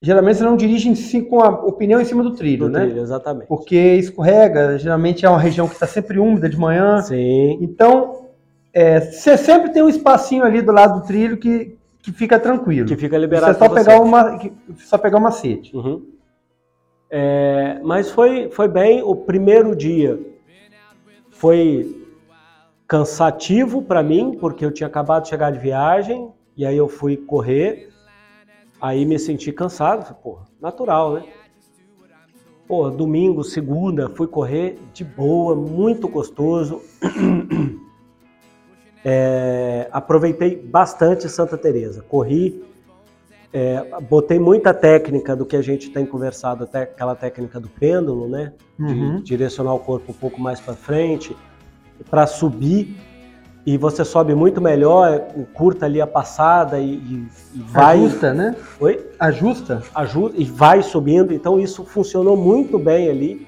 geralmente 0.00 0.38
você 0.38 0.44
não 0.44 0.56
dirige 0.56 1.22
com 1.22 1.40
a 1.42 1.48
opinião 1.48 2.00
em 2.00 2.04
cima 2.04 2.22
do 2.22 2.34
trilho, 2.34 2.66
do 2.66 2.70
né? 2.70 2.84
Trilho, 2.84 3.00
exatamente. 3.00 3.46
Porque 3.48 3.76
escorrega, 3.76 4.78
geralmente 4.78 5.26
é 5.26 5.28
uma 5.28 5.40
região 5.40 5.66
que 5.66 5.74
está 5.74 5.86
sempre 5.86 6.18
úmida 6.18 6.48
de 6.48 6.56
manhã. 6.56 7.00
Sim. 7.02 7.58
Então, 7.60 8.28
é, 8.72 9.00
você 9.00 9.36
sempre 9.36 9.70
tem 9.70 9.82
um 9.82 9.88
espacinho 9.88 10.44
ali 10.44 10.62
do 10.62 10.72
lado 10.72 11.00
do 11.00 11.06
trilho 11.06 11.36
que, 11.36 11.76
que 12.00 12.12
fica 12.12 12.38
tranquilo. 12.38 12.86
Que 12.86 12.96
fica 12.96 13.18
liberado. 13.18 13.52
Você 13.52 13.58
só 13.58 13.68
pegar 13.68 14.00
uma, 14.00 14.38
só 14.78 14.98
pegar 14.98 15.18
uma 15.18 15.30
sede. 15.30 15.74
Uhum. 15.74 16.06
É, 17.10 17.80
mas 17.82 18.10
foi, 18.10 18.50
foi 18.50 18.68
bem. 18.68 19.02
O 19.02 19.16
primeiro 19.16 19.74
dia 19.74 20.18
foi 21.30 22.06
cansativo 22.86 23.82
para 23.82 24.02
mim, 24.02 24.36
porque 24.40 24.64
eu 24.64 24.72
tinha 24.72 24.86
acabado 24.86 25.24
de 25.24 25.28
chegar 25.28 25.52
de 25.52 25.58
viagem, 25.58 26.30
e 26.56 26.64
aí 26.64 26.76
eu 26.76 26.88
fui 26.88 27.16
correr, 27.16 27.90
aí 28.80 29.04
me 29.04 29.18
senti 29.18 29.52
cansado, 29.52 30.14
pô, 30.22 30.38
natural, 30.60 31.14
né? 31.14 31.24
Pô, 32.66 32.90
domingo, 32.90 33.42
segunda, 33.42 34.10
fui 34.10 34.26
correr 34.26 34.78
de 34.92 35.02
boa, 35.04 35.54
muito 35.54 36.08
gostoso. 36.08 36.82
É, 39.04 39.88
aproveitei 39.92 40.56
bastante 40.56 41.28
Santa 41.28 41.56
Teresa, 41.56 42.02
corri, 42.02 42.62
é, 43.52 44.00
botei 44.02 44.38
muita 44.38 44.74
técnica 44.74 45.34
do 45.34 45.46
que 45.46 45.56
a 45.56 45.62
gente 45.62 45.88
tem 45.90 46.04
conversado, 46.04 46.64
até 46.64 46.82
aquela 46.82 47.14
técnica 47.14 47.58
do 47.58 47.68
pêndulo, 47.68 48.28
né? 48.28 48.52
Uhum. 48.78 49.16
De 49.18 49.22
direcionar 49.22 49.72
o 49.72 49.78
corpo 49.78 50.12
um 50.12 50.14
pouco 50.14 50.40
mais 50.40 50.60
para 50.60 50.74
frente, 50.74 51.34
para 52.10 52.26
subir 52.26 52.96
e 53.68 53.76
você 53.76 54.02
sobe 54.02 54.34
muito 54.34 54.62
melhor, 54.62 55.20
curta 55.52 55.84
ali 55.84 56.00
a 56.00 56.06
passada 56.06 56.80
e, 56.80 56.94
e, 56.94 57.28
vai. 57.54 57.98
Ajusta, 57.98 58.32
né? 58.32 58.56
Oi? 58.80 59.06
Ajusta. 59.20 59.82
Ajuda 59.94 60.34
e 60.38 60.44
vai 60.44 60.82
subindo. 60.82 61.34
Então 61.34 61.60
isso 61.60 61.84
funcionou 61.84 62.34
muito 62.34 62.78
bem 62.78 63.10
ali. 63.10 63.46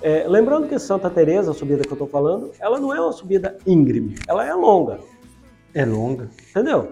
É, 0.00 0.24
lembrando 0.26 0.68
que 0.68 0.78
Santa 0.78 1.10
Teresa, 1.10 1.50
a 1.50 1.54
subida 1.54 1.82
que 1.82 1.90
eu 1.90 1.96
estou 1.96 2.08
falando, 2.08 2.50
ela 2.58 2.80
não 2.80 2.94
é 2.94 3.00
uma 3.02 3.12
subida 3.12 3.58
íngreme, 3.66 4.14
ela 4.26 4.42
é 4.46 4.54
longa. 4.54 5.00
É 5.74 5.84
longa. 5.84 6.30
Entendeu? 6.48 6.88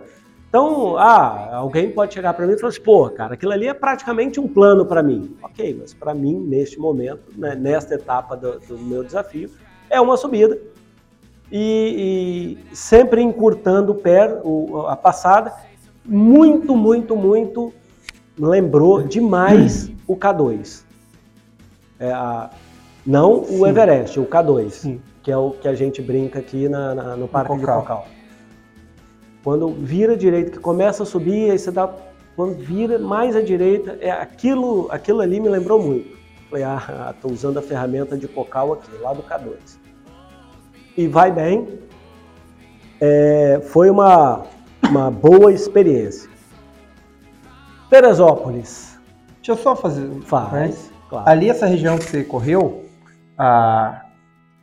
Então, 0.47 0.99
ah, 0.99 1.57
alguém 1.57 1.91
pode 1.91 2.13
chegar 2.13 2.35
para 2.35 2.47
mim 2.47 2.53
e 2.53 2.59
falar 2.59 2.69
assim, 2.69 2.83
pô, 2.83 3.09
cara, 3.09 3.35
aquilo 3.35 3.53
ali 3.53 3.69
é 3.69 3.73
praticamente 3.73 4.39
um 4.39 4.47
plano 4.47 4.85
para 4.85 5.03
mim. 5.03 5.35
Ok, 5.43 5.79
mas 5.81 5.95
para 5.95 6.13
mim, 6.13 6.39
neste 6.39 6.79
momento, 6.79 7.23
né, 7.39 7.55
nesta 7.55 7.95
etapa 7.95 8.37
do, 8.37 8.61
do 8.61 8.77
meu 8.77 9.03
desafio, 9.03 9.49
é 9.89 9.99
uma 9.99 10.19
subida 10.19 10.59
e, 11.51 12.59
e 12.71 12.75
sempre 12.77 13.21
encurtando 13.23 13.93
o 13.93 13.95
pé, 13.95 14.41
o, 14.45 14.87
a 14.87 14.97
passada, 14.97 15.53
muito, 16.05 16.77
muito, 16.77 17.17
muito 17.17 17.73
lembrou 18.39 19.03
demais 19.03 19.91
o 20.07 20.17
K2. 20.17 20.85
É 21.99 22.13
a, 22.13 22.51
não 23.05 23.45
Sim. 23.45 23.61
o 23.61 23.67
Everest, 23.67 24.21
o 24.21 24.27
K2, 24.27 24.71
Sim. 24.71 25.01
que 25.23 25.31
é 25.31 25.37
o 25.37 25.51
que 25.51 25.67
a 25.67 25.75
gente 25.75 26.01
brinca 26.01 26.39
aqui 26.39 26.69
na, 26.69 26.95
na 26.95 27.17
no 27.17 27.27
Parque 27.27 27.57
de 27.57 27.67
Cocal. 27.67 28.07
Quando 29.43 29.69
vira 29.69 30.17
direita, 30.17 30.53
que 30.53 30.59
começa 30.59 31.03
a 31.03 31.07
subir, 31.07 31.51
aí 31.51 31.59
você 31.59 31.71
dá. 31.71 31.93
Quando 32.37 32.57
vira 32.59 32.99
mais 32.99 33.35
à 33.35 33.43
direita, 33.43 33.99
é 34.01 34.11
aquilo, 34.11 34.87
aquilo 34.91 35.21
ali 35.21 35.41
me 35.41 35.49
lembrou 35.49 35.83
muito. 35.83 36.17
Falei, 36.49 36.65
ah, 36.65 37.13
estou 37.15 37.33
usando 37.33 37.59
a 37.59 37.63
ferramenta 37.63 38.17
de 38.17 38.29
Cocal 38.29 38.75
aqui, 38.75 38.91
lá 39.01 39.13
do 39.13 39.23
K2 39.23 39.90
e 40.97 41.07
vai 41.07 41.31
bem. 41.31 41.81
É, 43.01 43.61
foi 43.65 43.89
uma, 43.89 44.45
uma 44.89 45.11
boa 45.11 45.53
experiência. 45.53 46.29
Teresópolis. 47.89 48.99
Deixa 49.37 49.53
eu 49.53 49.57
só 49.57 49.75
fazer. 49.75 50.09
Faz. 50.23 50.53
Né? 50.53 50.73
Claro. 51.09 51.29
Ali, 51.29 51.51
essa 51.51 51.67
região 51.67 51.99
que 51.99 52.05
você 52.05 52.23
correu, 52.23 52.85
a, 53.37 54.05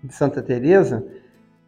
de 0.03 0.13
Santa 0.13 0.41
Teresa, 0.41 1.05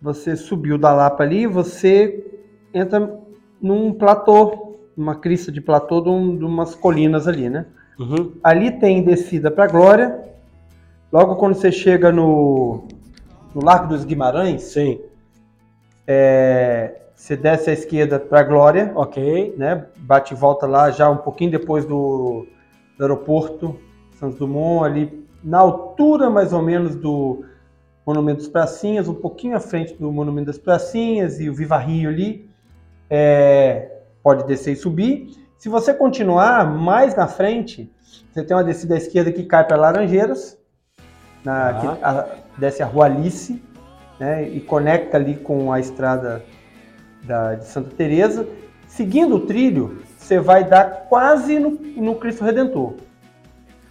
você 0.01 0.35
subiu 0.35 0.77
da 0.77 0.93
Lapa 0.93 1.23
ali, 1.23 1.45
você 1.45 2.25
entra 2.73 3.19
num 3.61 3.91
platô, 3.93 4.77
uma 4.95 5.15
crista 5.15 5.51
de 5.51 5.59
platô 5.59 6.01
de, 6.01 6.09
um, 6.09 6.37
de 6.37 6.45
umas 6.45 6.75
colinas 6.75 7.27
ali, 7.27 7.49
né? 7.49 7.65
Uhum. 7.99 8.33
Ali 8.43 8.71
tem 8.71 9.03
descida 9.03 9.51
para 9.51 9.67
Glória. 9.67 10.17
Logo 11.11 11.35
quando 11.35 11.55
você 11.55 11.71
chega 11.71 12.11
no 12.11 12.87
no 13.53 13.63
Largo 13.63 13.87
dos 13.87 14.03
Guimarães, 14.03 14.63
sim. 14.63 15.01
É, 16.07 16.95
você 17.15 17.35
desce 17.35 17.69
à 17.69 17.73
esquerda 17.73 18.19
para 18.19 18.43
Glória, 18.43 18.91
ok, 18.95 19.53
né? 19.57 19.85
Bate 19.97 20.33
e 20.33 20.37
volta 20.37 20.65
lá 20.65 20.89
já 20.89 21.09
um 21.09 21.17
pouquinho 21.17 21.51
depois 21.51 21.85
do, 21.85 22.47
do 22.97 23.03
aeroporto 23.03 23.77
Santos 24.19 24.37
Dumont, 24.37 24.85
ali 24.85 25.27
na 25.43 25.59
altura 25.59 26.29
mais 26.29 26.51
ou 26.53 26.61
menos 26.61 26.95
do 26.95 27.43
Monumento 28.05 28.39
das 28.39 28.47
Pracinhas, 28.47 29.07
um 29.07 29.13
pouquinho 29.13 29.55
à 29.55 29.59
frente 29.59 29.93
do 29.93 30.11
Monumento 30.11 30.47
das 30.47 30.57
Pracinhas 30.57 31.39
e 31.39 31.49
o 31.49 31.53
Viva 31.53 31.77
Rio 31.77 32.09
ali. 32.09 32.49
É, 33.09 33.99
pode 34.21 34.45
descer 34.45 34.73
e 34.73 34.75
subir. 34.75 35.31
Se 35.57 35.69
você 35.69 35.93
continuar 35.93 36.65
mais 36.65 37.15
na 37.15 37.27
frente, 37.27 37.91
você 38.31 38.43
tem 38.43 38.55
uma 38.55 38.63
descida 38.63 38.95
à 38.95 38.97
esquerda 38.97 39.31
que 39.31 39.43
cai 39.43 39.65
para 39.65 39.77
Laranjeiras, 39.77 40.57
na, 41.43 41.69
ah. 41.69 41.73
que, 41.73 41.87
a, 42.03 42.27
desce 42.59 42.83
a 42.83 42.85
Rua 42.85 43.05
Alice, 43.05 43.61
né, 44.19 44.47
e 44.47 44.59
conecta 44.59 45.17
ali 45.17 45.35
com 45.35 45.71
a 45.71 45.79
estrada 45.79 46.43
da, 47.23 47.55
de 47.55 47.65
Santa 47.65 47.95
Teresa. 47.95 48.47
Seguindo 48.87 49.35
o 49.35 49.45
trilho, 49.45 50.03
você 50.17 50.39
vai 50.39 50.63
dar 50.63 51.07
quase 51.07 51.57
no, 51.57 51.71
no 51.71 52.15
Cristo 52.15 52.43
Redentor. 52.43 52.95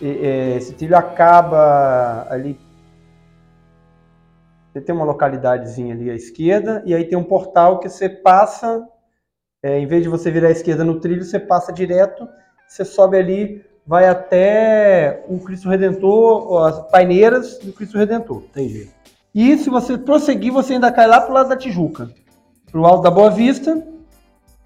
E, 0.00 0.08
é, 0.08 0.56
esse 0.56 0.75
trilho 0.75 0.96
acaba 0.96 2.26
ali. 2.30 2.58
Você 4.72 4.80
tem 4.82 4.94
uma 4.94 5.04
localidadezinha 5.04 5.94
ali 5.94 6.10
à 6.10 6.14
esquerda, 6.14 6.82
e 6.84 6.94
aí 6.94 7.04
tem 7.04 7.16
um 7.16 7.25
portal 7.25 7.80
que 7.80 7.88
você 7.88 8.08
passa, 8.08 8.87
é, 9.62 9.78
em 9.78 9.87
vez 9.87 10.02
de 10.02 10.08
você 10.08 10.30
virar 10.30 10.48
à 10.48 10.52
esquerda 10.52 10.84
no 10.84 11.00
trilho, 11.00 11.25
você 11.25 11.40
passa 11.40 11.72
direto, 11.72 12.28
você 12.66 12.84
sobe 12.84 13.16
ali 13.16 13.64
vai 13.88 14.07
até 14.07 15.25
o 15.26 15.38
Cristo 15.38 15.71
Redentor, 15.71 16.66
as 16.66 16.90
paineiras 16.90 17.57
do 17.57 17.73
Cristo 17.73 17.97
Redentor. 17.97 18.42
Entendi. 18.50 18.90
E 19.35 19.57
se 19.57 19.71
você 19.71 19.97
prosseguir, 19.97 20.52
você 20.52 20.75
ainda 20.75 20.92
cai 20.92 21.07
lá 21.07 21.23
pro 21.23 21.33
lado 21.33 21.49
da 21.49 21.57
Tijuca, 21.57 22.11
pro 22.71 22.85
alto 22.85 23.02
da 23.02 23.11
Boa 23.11 23.30
Vista. 23.30 23.83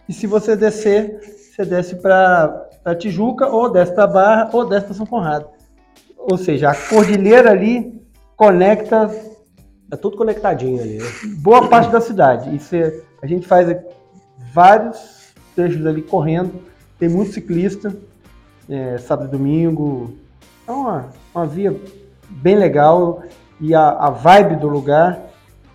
E 0.08 0.12
se 0.12 0.26
você 0.26 0.56
descer, 0.56 1.20
você 1.20 1.64
desce 1.64 1.94
para 1.94 2.68
a 2.84 2.96
Tijuca, 2.96 3.46
ou 3.46 3.70
desce 3.70 3.94
para 3.94 4.08
Barra, 4.08 4.50
ou 4.52 4.68
desce 4.68 4.86
para 4.86 4.94
São 4.96 5.06
Conrado. 5.06 5.46
Ou 6.18 6.36
seja, 6.36 6.70
a 6.70 6.74
cordilheira 6.74 7.52
ali 7.52 8.04
conecta. 8.36 9.08
É 9.88 9.94
tudo 9.94 10.16
conectadinho 10.16 10.80
ali. 10.80 10.98
Né? 10.98 11.04
Boa 11.36 11.68
parte 11.68 11.92
da 11.92 12.00
cidade. 12.00 12.50
É, 12.74 13.02
a 13.22 13.26
gente 13.28 13.46
faz 13.46 13.68
vários 14.52 15.32
trechos 15.54 15.86
ali 15.86 16.02
correndo. 16.02 16.60
Tem 16.98 17.08
muito 17.08 17.32
ciclista 17.32 17.94
é, 18.68 18.98
sábado 18.98 19.28
e 19.28 19.30
domingo. 19.30 20.14
É 20.66 20.72
uma, 20.72 21.08
uma 21.34 21.46
via 21.46 21.74
bem 22.28 22.56
legal 22.56 23.22
e 23.60 23.74
a, 23.74 23.90
a 23.90 24.10
vibe 24.10 24.56
do 24.56 24.68
lugar 24.68 25.20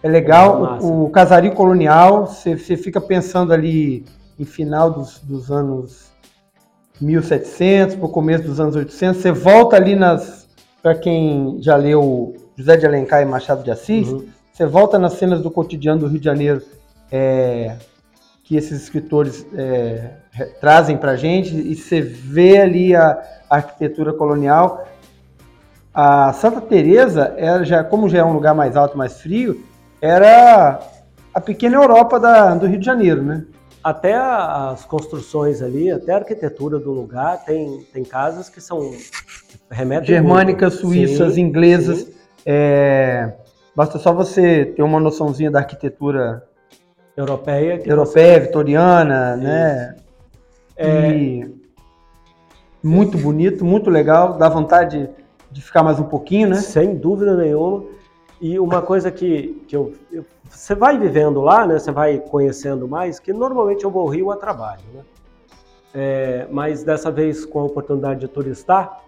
é 0.01 0.09
legal. 0.09 0.77
É 0.77 0.83
o, 0.83 1.05
o, 1.05 1.09
casario 1.09 1.53
colonial, 1.53 2.27
você 2.27 2.55
fica 2.55 2.99
pensando 2.99 3.53
ali 3.53 4.05
em 4.39 4.45
final 4.45 4.91
dos, 4.91 5.19
dos 5.19 5.51
anos 5.51 6.11
1700, 6.99 7.95
para 7.95 8.05
o 8.05 8.09
começo 8.09 8.43
dos 8.43 8.59
anos 8.59 8.75
800. 8.75 9.21
Você 9.21 9.31
volta 9.31 9.75
ali 9.75 9.95
nas. 9.95 10.47
Para 10.81 10.95
quem 10.95 11.57
já 11.59 11.75
leu 11.75 12.35
José 12.55 12.77
de 12.77 12.85
Alencar 12.85 13.21
e 13.21 13.25
Machado 13.25 13.63
de 13.63 13.71
Assis, 13.71 14.07
uhum. 14.07 14.25
você 14.53 14.65
volta 14.65 14.97
nas 14.97 15.13
cenas 15.13 15.41
do 15.41 15.51
cotidiano 15.51 16.01
do 16.01 16.07
Rio 16.07 16.19
de 16.19 16.25
Janeiro. 16.25 16.61
É, 17.11 17.75
que 18.47 18.55
esses 18.55 18.83
escritores 18.83 19.45
é, 19.53 20.11
trazem 20.61 20.95
para 20.95 21.11
a 21.11 21.15
gente 21.17 21.53
e 21.53 21.75
você 21.75 21.99
vê 21.99 22.61
ali 22.61 22.95
a, 22.95 23.21
a, 23.49 23.57
arquitetura 23.57 24.13
colonial. 24.13 24.87
A 25.93 26.31
Santa 26.31 26.61
Teresa, 26.61 27.33
era 27.35 27.65
já, 27.65 27.83
como 27.83 28.07
já 28.07 28.19
é 28.19 28.23
um 28.23 28.31
lugar 28.31 28.55
mais 28.55 28.77
alto, 28.77 28.97
mais 28.97 29.19
frio, 29.19 29.61
era 30.01 30.79
a 31.33 31.41
pequena 31.41 31.75
Europa 31.75 32.17
da, 32.21 32.55
do 32.55 32.67
Rio 32.67 32.79
de 32.79 32.85
Janeiro, 32.85 33.21
né? 33.21 33.43
Até 33.83 34.15
as 34.15 34.85
construções 34.85 35.61
ali, 35.61 35.91
até 35.91 36.13
a 36.13 36.17
arquitetura 36.17 36.79
do 36.79 36.91
lugar, 36.91 37.43
tem, 37.43 37.85
tem 37.91 38.03
casas 38.05 38.47
que 38.47 38.61
são 38.61 38.79
remetem 39.69 40.07
germânicas, 40.07 40.75
suíças, 40.75 41.33
sim, 41.33 41.41
inglesas. 41.41 41.99
Sim. 41.99 42.13
É, 42.45 43.33
basta 43.75 43.99
só 43.99 44.13
você 44.13 44.63
ter 44.65 44.83
uma 44.83 45.01
noçãozinha 45.01 45.51
da 45.51 45.59
arquitetura 45.59 46.46
europeia. 47.17 47.81
europeia, 47.83 48.39
você... 48.39 48.45
vitoriana, 48.45 49.35
Isso. 49.35 49.43
né? 49.43 49.95
É... 50.75 51.11
E 51.11 51.57
muito 52.83 53.17
bonito, 53.17 53.65
muito 53.65 53.89
legal, 53.89 54.37
dá 54.37 54.47
vontade 54.47 55.09
de 55.51 55.61
ficar 55.61 55.83
mais 55.83 55.99
um 55.99 56.03
pouquinho, 56.03 56.49
né? 56.49 56.55
Sem 56.55 56.95
dúvida 56.95 57.35
nenhuma. 57.35 57.83
E 58.39 58.59
uma 58.59 58.81
coisa 58.83 59.09
que, 59.09 59.63
que 59.67 59.75
eu, 59.75 59.93
eu, 60.11 60.23
você 60.47 60.75
vai 60.75 60.97
vivendo 60.97 61.41
lá, 61.41 61.65
né? 61.65 61.79
Você 61.79 61.91
vai 61.91 62.19
conhecendo 62.19 62.87
mais, 62.87 63.19
que 63.19 63.33
normalmente 63.33 63.83
eu 63.83 63.89
vou 63.89 64.03
ao 64.03 64.07
Rio 64.07 64.31
a 64.31 64.37
trabalho, 64.37 64.83
né? 64.93 65.01
É, 65.93 66.47
mas 66.51 66.83
dessa 66.83 67.09
vez 67.09 67.43
com 67.43 67.59
a 67.59 67.63
oportunidade 67.63 68.19
de 68.19 68.27
turistar, 68.27 69.01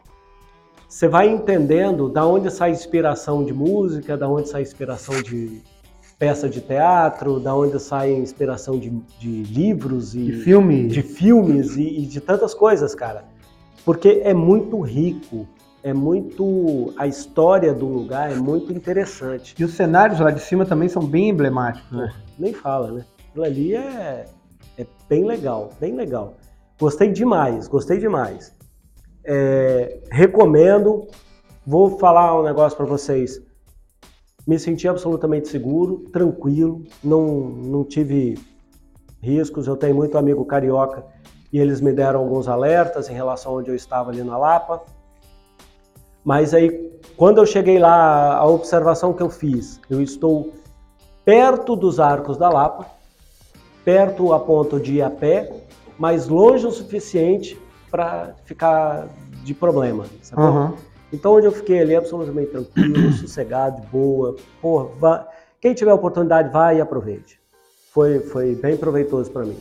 você 0.87 1.07
vai 1.07 1.29
entendendo 1.29 2.09
da 2.09 2.25
onde 2.25 2.49
sai 2.49 2.71
inspiração 2.71 3.43
de 3.43 3.53
música, 3.53 4.17
da 4.17 4.27
onde 4.27 4.49
sai 4.49 4.63
inspiração 4.63 5.21
de, 5.21 5.61
peça 6.19 6.47
de 6.49 6.61
teatro, 6.61 7.39
da 7.39 7.55
onde 7.55 7.79
sai 7.79 8.13
a 8.13 8.19
inspiração 8.19 8.77
de, 8.77 8.89
de 9.17 9.43
livros 9.43 10.13
e 10.13 10.25
de, 10.25 10.33
filme. 10.33 10.87
de 10.87 11.01
filmes 11.01 11.77
e, 11.77 12.01
e, 12.01 12.05
de 12.05 12.19
tantas 12.19 12.53
coisas, 12.53 12.93
cara. 12.93 13.23
Porque 13.85 14.21
é 14.23 14.33
muito 14.33 14.79
rico 14.81 15.47
é 15.83 15.93
muito. 15.93 16.93
A 16.97 17.07
história 17.07 17.73
do 17.73 17.85
lugar 17.85 18.31
é 18.31 18.35
muito 18.35 18.71
interessante. 18.71 19.55
E 19.57 19.63
os 19.63 19.73
cenários 19.73 20.19
lá 20.19 20.31
de 20.31 20.41
cima 20.41 20.65
também 20.65 20.89
são 20.89 21.03
bem 21.03 21.29
emblemáticos, 21.29 21.91
né? 21.91 22.13
Nem 22.37 22.53
fala, 22.53 22.91
né? 22.91 23.05
Aquilo 23.29 23.45
ali 23.45 23.75
é, 23.75 24.25
é 24.77 24.85
bem 25.07 25.25
legal, 25.25 25.69
bem 25.79 25.95
legal. 25.95 26.35
Gostei 26.79 27.11
demais, 27.11 27.67
gostei 27.67 27.97
demais. 27.97 28.55
É, 29.23 29.99
recomendo. 30.11 31.07
Vou 31.65 31.99
falar 31.99 32.39
um 32.39 32.43
negócio 32.43 32.75
para 32.75 32.85
vocês. 32.85 33.41
Me 34.49 34.57
senti 34.57 34.87
absolutamente 34.87 35.47
seguro, 35.47 36.05
tranquilo, 36.11 36.83
não, 37.03 37.37
não 37.37 37.83
tive 37.83 38.35
riscos. 39.21 39.67
Eu 39.67 39.77
tenho 39.77 39.93
muito 39.93 40.17
amigo 40.17 40.43
carioca 40.43 41.05
e 41.53 41.59
eles 41.59 41.79
me 41.79 41.93
deram 41.93 42.21
alguns 42.21 42.47
alertas 42.47 43.07
em 43.11 43.13
relação 43.13 43.51
a 43.51 43.55
onde 43.57 43.69
eu 43.69 43.75
estava 43.75 44.09
ali 44.09 44.23
na 44.23 44.39
Lapa. 44.39 44.81
Mas 46.25 46.55
aí, 46.55 46.91
quando 47.15 47.37
eu 47.37 47.45
cheguei 47.45 47.77
lá, 47.77 48.37
a 48.37 48.47
observação 48.47 49.13
que 49.13 49.21
eu 49.21 49.29
fiz, 49.29 49.79
eu 49.87 50.01
estou 50.01 50.51
perto 51.23 51.75
dos 51.75 51.99
arcos 51.99 52.35
da 52.35 52.49
Lapa, 52.49 52.87
perto 53.85 54.33
a 54.33 54.39
ponto 54.39 54.79
de 54.79 54.95
ir 54.95 55.03
a 55.03 55.11
pé, 55.11 55.47
mas 55.95 56.27
longe 56.27 56.65
o 56.65 56.71
suficiente 56.71 57.55
para 57.91 58.33
ficar 58.45 59.09
de 59.43 59.53
problema. 59.53 60.05
Uhum. 60.35 60.73
Então, 61.11 61.33
onde 61.33 61.47
eu 61.47 61.51
fiquei 61.51 61.79
ali 61.79 61.95
absolutamente 61.95 62.51
tranquilo, 62.51 63.11
sossegado, 63.17 63.81
de 63.81 63.87
boa. 63.87 64.35
Porra, 64.61 65.27
quem 65.59 65.73
tiver 65.73 65.93
oportunidade, 65.93 66.51
vai 66.51 66.77
e 66.77 66.81
aproveite. 66.81 67.39
Foi, 67.91 68.19
foi 68.19 68.55
bem 68.55 68.77
proveitoso 68.77 69.31
para 69.31 69.45
mim. 69.45 69.57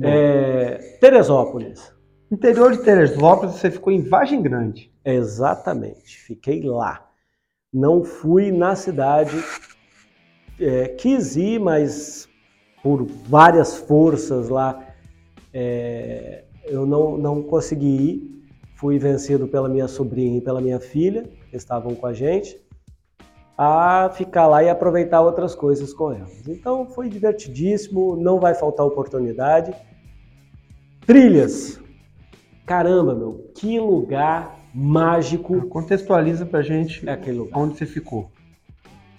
É, 0.00 0.96
Teresópolis. 1.00 1.92
Interior 2.30 2.72
de 2.72 2.82
Teresópolis, 2.82 3.54
você 3.54 3.70
ficou 3.70 3.92
em 3.92 4.02
Vargem 4.02 4.42
Grande. 4.42 4.92
Exatamente, 5.04 6.18
fiquei 6.18 6.62
lá. 6.62 7.08
Não 7.72 8.04
fui 8.04 8.52
na 8.52 8.76
cidade, 8.76 9.42
é, 10.60 10.88
quis 10.88 11.36
ir, 11.36 11.58
mas 11.58 12.28
por 12.82 13.04
várias 13.04 13.76
forças 13.76 14.48
lá 14.48 14.84
é, 15.52 16.44
eu 16.64 16.86
não, 16.86 17.16
não 17.16 17.42
consegui 17.42 17.86
ir. 17.86 18.37
Fui 18.78 18.96
vencido 18.96 19.48
pela 19.48 19.68
minha 19.68 19.88
sobrinha 19.88 20.38
e 20.38 20.40
pela 20.40 20.60
minha 20.60 20.78
filha, 20.78 21.28
que 21.50 21.56
estavam 21.56 21.96
com 21.96 22.06
a 22.06 22.12
gente, 22.12 22.56
a 23.56 24.08
ficar 24.14 24.46
lá 24.46 24.62
e 24.62 24.70
aproveitar 24.70 25.20
outras 25.20 25.52
coisas 25.52 25.92
com 25.92 26.12
elas. 26.12 26.46
Então 26.46 26.86
foi 26.86 27.08
divertidíssimo, 27.08 28.14
não 28.14 28.38
vai 28.38 28.54
faltar 28.54 28.86
oportunidade. 28.86 29.74
Trilhas. 31.04 31.80
Caramba, 32.64 33.16
meu, 33.16 33.50
que 33.52 33.80
lugar 33.80 34.56
mágico. 34.72 35.66
Contextualiza 35.66 36.46
pra 36.46 36.62
gente 36.62 37.08
é 37.08 37.12
aquele 37.12 37.38
lugar. 37.38 37.58
onde 37.58 37.76
você 37.76 37.84
ficou. 37.84 38.30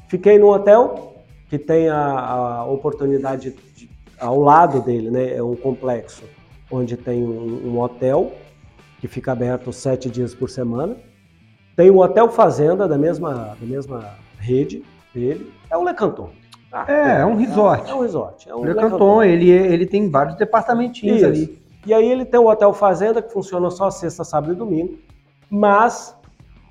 Fiquei 0.07 0.39
num 0.39 0.47
hotel 0.47 1.15
que 1.49 1.59
tem 1.59 1.89
a, 1.89 1.99
a 1.99 2.65
oportunidade 2.65 3.53
de, 3.75 3.89
ao 4.17 4.39
lado 4.39 4.81
dele, 4.81 5.11
né? 5.11 5.35
É 5.35 5.43
um 5.43 5.55
complexo 5.55 6.23
onde 6.71 6.95
tem 6.95 7.23
um, 7.23 7.73
um, 7.73 7.79
hotel 7.79 8.31
que 8.99 9.07
fica 9.07 9.31
aberto 9.31 9.71
sete 9.71 10.09
dias 10.09 10.33
por 10.33 10.49
semana. 10.49 10.95
Tem 11.75 11.89
um 11.89 11.99
hotel 11.99 12.29
fazenda 12.29 12.87
da 12.87 12.97
mesma, 12.97 13.55
da 13.59 13.65
mesma 13.65 14.15
rede 14.37 14.83
dele. 15.13 15.51
É 15.69 15.77
o 15.77 15.83
Le 15.83 15.93
Canton. 15.93 16.29
Ah, 16.71 16.85
é, 16.87 17.21
é, 17.21 17.25
um 17.25 17.35
resort. 17.35 17.87
É, 17.87 17.91
é 17.91 17.95
um 17.95 18.01
resort. 18.01 18.49
É 18.49 18.55
um 18.55 18.61
Le, 18.61 18.69
Le 18.69 18.75
Canton, 18.75 18.89
Canton, 18.89 19.23
ele, 19.23 19.49
ele 19.49 19.85
tem 19.85 20.09
vários 20.09 20.35
departamentinhos 20.35 21.17
Isso. 21.17 21.25
ali. 21.25 21.59
E 21.85 21.93
aí 21.93 22.11
ele 22.11 22.25
tem 22.25 22.39
o 22.39 22.47
Hotel 22.47 22.73
Fazenda, 22.73 23.21
que 23.21 23.31
funciona 23.31 23.71
só 23.71 23.89
sexta, 23.89 24.23
sábado 24.23 24.51
e 24.51 24.55
domingo, 24.55 24.97
mas, 25.49 26.15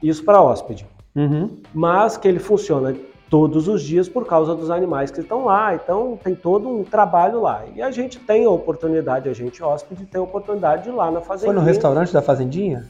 isso 0.02 0.22
para 0.24 0.40
hóspede, 0.40 0.86
uhum. 1.16 1.58
mas 1.74 2.16
que 2.16 2.28
ele 2.28 2.38
funciona 2.38 2.94
todos 3.30 3.68
os 3.68 3.82
dias 3.82 4.08
por 4.08 4.26
causa 4.26 4.54
dos 4.54 4.70
animais 4.70 5.10
que 5.10 5.20
estão 5.20 5.44
lá, 5.44 5.74
então 5.74 6.18
tem 6.22 6.34
todo 6.34 6.68
um 6.68 6.84
trabalho 6.84 7.40
lá. 7.40 7.64
E 7.74 7.82
a 7.82 7.90
gente 7.90 8.18
tem 8.18 8.44
a 8.44 8.50
oportunidade, 8.50 9.28
a 9.28 9.32
gente 9.32 9.62
hóspede 9.62 10.06
tem 10.06 10.20
a 10.20 10.24
oportunidade 10.24 10.84
de 10.84 10.88
ir 10.88 10.92
lá 10.92 11.10
na 11.10 11.20
Fazendinha. 11.20 11.52
Foi 11.52 11.60
no 11.62 11.66
restaurante 11.66 12.12
da 12.12 12.22
Fazendinha? 12.22 12.88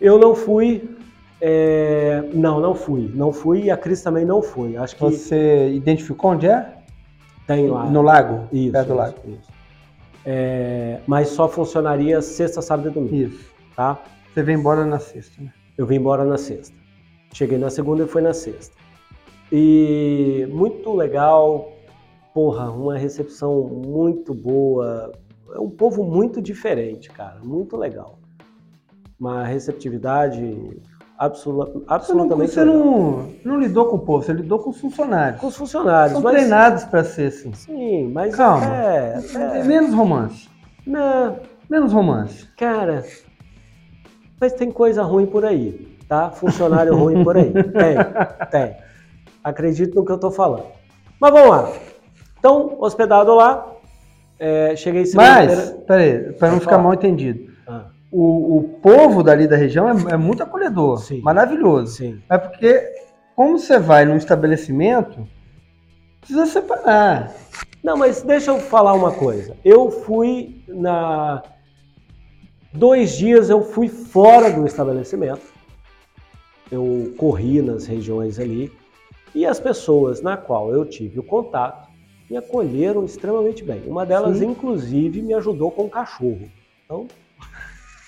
Eu 0.00 0.18
não 0.18 0.34
fui, 0.34 0.88
é... 1.40 2.24
não, 2.32 2.60
não 2.60 2.74
fui, 2.74 3.10
não 3.14 3.32
fui 3.32 3.64
e 3.64 3.70
a 3.70 3.76
Cris 3.76 4.02
também 4.02 4.24
não 4.24 4.42
foi. 4.42 4.76
Acho 4.76 4.96
que... 4.96 5.02
Você 5.02 5.70
identificou 5.70 6.32
onde 6.32 6.46
é? 6.46 6.74
Tem 7.46 7.68
lá. 7.68 7.84
No 7.84 8.02
lago? 8.02 8.48
Isso. 8.52 8.72
Perto 8.72 8.88
do 8.88 8.94
lago. 8.94 9.16
Isso 9.26 9.60
é, 10.24 11.00
mas 11.06 11.28
só 11.28 11.48
funcionaria 11.48 12.20
sexta, 12.20 12.60
sábado 12.60 12.88
e 12.88 12.92
domingo. 12.92 13.14
Isso. 13.14 13.50
Tá? 13.74 13.98
Você 14.32 14.42
veio 14.42 14.58
embora 14.58 14.84
na 14.84 14.98
sexta, 14.98 15.42
né? 15.42 15.52
Eu 15.76 15.86
vim 15.86 15.96
embora 15.96 16.24
na 16.24 16.36
sexta. 16.36 16.76
Cheguei 17.32 17.58
na 17.58 17.70
segunda 17.70 18.04
e 18.04 18.06
fui 18.06 18.22
na 18.22 18.34
sexta. 18.34 18.76
E 19.52 20.46
muito 20.50 20.92
legal, 20.94 21.72
porra, 22.32 22.70
uma 22.70 22.96
recepção 22.96 23.62
muito 23.62 24.32
boa. 24.32 25.12
É 25.52 25.58
um 25.58 25.70
povo 25.70 26.04
muito 26.04 26.40
diferente, 26.40 27.10
cara, 27.10 27.40
muito 27.42 27.76
legal. 27.76 28.18
Uma 29.18 29.44
receptividade 29.44 30.80
absoluta, 31.18 31.80
absolutamente. 31.86 32.52
Você, 32.52 32.64
não, 32.64 32.72
você 32.72 33.44
não, 33.44 33.54
não, 33.54 33.60
lidou 33.60 33.86
com 33.86 33.96
o 33.96 33.98
povo, 33.98 34.24
você 34.24 34.32
lidou 34.32 34.60
com 34.60 34.70
os 34.70 34.80
funcionários. 34.80 35.40
Com 35.40 35.48
os 35.48 35.56
funcionários. 35.56 36.12
São 36.12 36.22
mas... 36.22 36.36
treinados 36.36 36.84
para 36.84 37.04
ser 37.04 37.26
assim. 37.26 37.52
Sim, 37.52 38.10
mas. 38.12 38.34
Calma. 38.34 38.66
É, 38.66 39.20
é... 39.34 39.64
Menos 39.64 39.92
romance. 39.92 40.48
Não. 40.86 41.36
Menos 41.68 41.92
romance. 41.92 42.48
Cara, 42.56 43.04
mas 44.40 44.52
tem 44.54 44.70
coisa 44.72 45.02
ruim 45.02 45.26
por 45.26 45.44
aí, 45.44 45.96
tá? 46.08 46.30
Funcionário 46.30 46.96
ruim 46.96 47.22
por 47.22 47.36
aí. 47.36 47.52
Tem, 47.52 47.96
tem. 48.50 48.89
Acredito 49.42 49.94
no 49.94 50.04
que 50.04 50.12
eu 50.12 50.18
tô 50.18 50.30
falando. 50.30 50.66
Mas 51.20 51.32
vamos 51.32 51.50
lá. 51.50 51.72
Então, 52.38 52.76
hospedado 52.80 53.34
lá, 53.34 53.66
é, 54.38 54.74
cheguei 54.76 55.04
Mas, 55.14 55.72
peraí, 55.86 56.32
para 56.32 56.52
não 56.52 56.60
ficar 56.60 56.78
mal 56.78 56.94
entendido 56.94 57.50
o, 58.10 58.58
o 58.58 58.62
povo 58.82 59.22
dali 59.22 59.46
da 59.46 59.56
região 59.56 59.88
é, 59.88 60.14
é 60.14 60.16
muito 60.16 60.42
acolhedor, 60.42 60.98
Sim. 60.98 61.20
maravilhoso. 61.20 61.96
Sim. 61.96 62.20
É 62.28 62.36
porque, 62.36 62.92
como 63.36 63.58
você 63.58 63.78
vai 63.78 64.04
num 64.04 64.16
estabelecimento, 64.16 65.26
precisa 66.20 66.46
separar. 66.46 67.32
Não, 67.82 67.96
mas 67.96 68.22
deixa 68.22 68.50
eu 68.50 68.58
falar 68.58 68.94
uma 68.94 69.12
coisa. 69.12 69.56
Eu 69.64 69.90
fui 69.90 70.64
na. 70.68 71.42
Dois 72.72 73.16
dias 73.16 73.48
eu 73.50 73.62
fui 73.62 73.88
fora 73.88 74.50
do 74.50 74.66
estabelecimento. 74.66 75.42
Eu 76.70 77.14
corri 77.16 77.62
nas 77.62 77.86
regiões 77.86 78.38
ali. 78.38 78.72
E 79.34 79.46
as 79.46 79.60
pessoas 79.60 80.20
na 80.20 80.36
qual 80.36 80.72
eu 80.72 80.84
tive 80.84 81.20
o 81.20 81.22
contato 81.22 81.90
me 82.30 82.36
acolheram 82.36 83.04
extremamente 83.04 83.64
bem. 83.64 83.82
Uma 83.86 84.06
delas, 84.06 84.38
Sim. 84.38 84.46
inclusive, 84.46 85.20
me 85.20 85.34
ajudou 85.34 85.72
com 85.72 85.86
o 85.86 85.90
cachorro. 85.90 86.48
Então, 86.84 87.08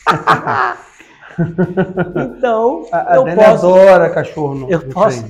então, 2.37 2.87
a, 2.93 3.13
a 3.13 3.17
eu 3.17 3.25
posso, 3.35 3.67
adora 3.67 4.09
cachorro 4.11 4.55
no 4.55 4.71
Eu 4.71 4.89
posso. 4.89 5.25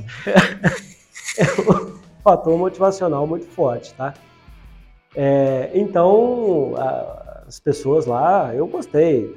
é 1.38 1.44
um 1.60 1.96
fator 2.22 2.58
motivacional 2.58 3.26
muito 3.26 3.46
forte, 3.46 3.94
tá? 3.94 4.12
É, 5.14 5.70
então, 5.74 6.74
a, 6.76 7.44
as 7.48 7.58
pessoas 7.58 8.04
lá, 8.04 8.54
eu 8.54 8.66
gostei. 8.66 9.34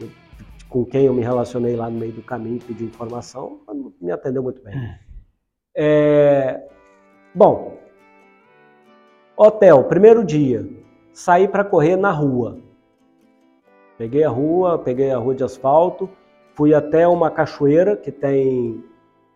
Com 0.67 0.83
quem 0.83 1.05
eu 1.05 1.13
me 1.13 1.21
relacionei 1.21 1.77
lá 1.77 1.89
no 1.89 1.97
meio 1.97 2.11
do 2.11 2.21
caminho, 2.21 2.59
pedi 2.59 2.83
informação, 2.83 3.61
me 4.01 4.11
atendeu 4.11 4.43
muito 4.43 4.61
bem. 4.61 4.75
É, 5.75 6.63
bom, 7.33 7.77
hotel, 9.35 9.83
primeiro 9.83 10.23
dia, 10.23 10.65
saí 11.11 11.47
para 11.47 11.65
correr 11.65 11.97
na 11.97 12.11
rua. 12.11 12.57
Peguei 13.97 14.23
a 14.23 14.29
rua, 14.29 14.79
peguei 14.79 15.11
a 15.11 15.17
rua 15.17 15.35
de 15.35 15.43
asfalto, 15.43 16.09
fui 16.53 16.73
até 16.73 17.07
uma 17.07 17.29
cachoeira 17.29 17.95
que 17.97 18.11
tem 18.11 18.83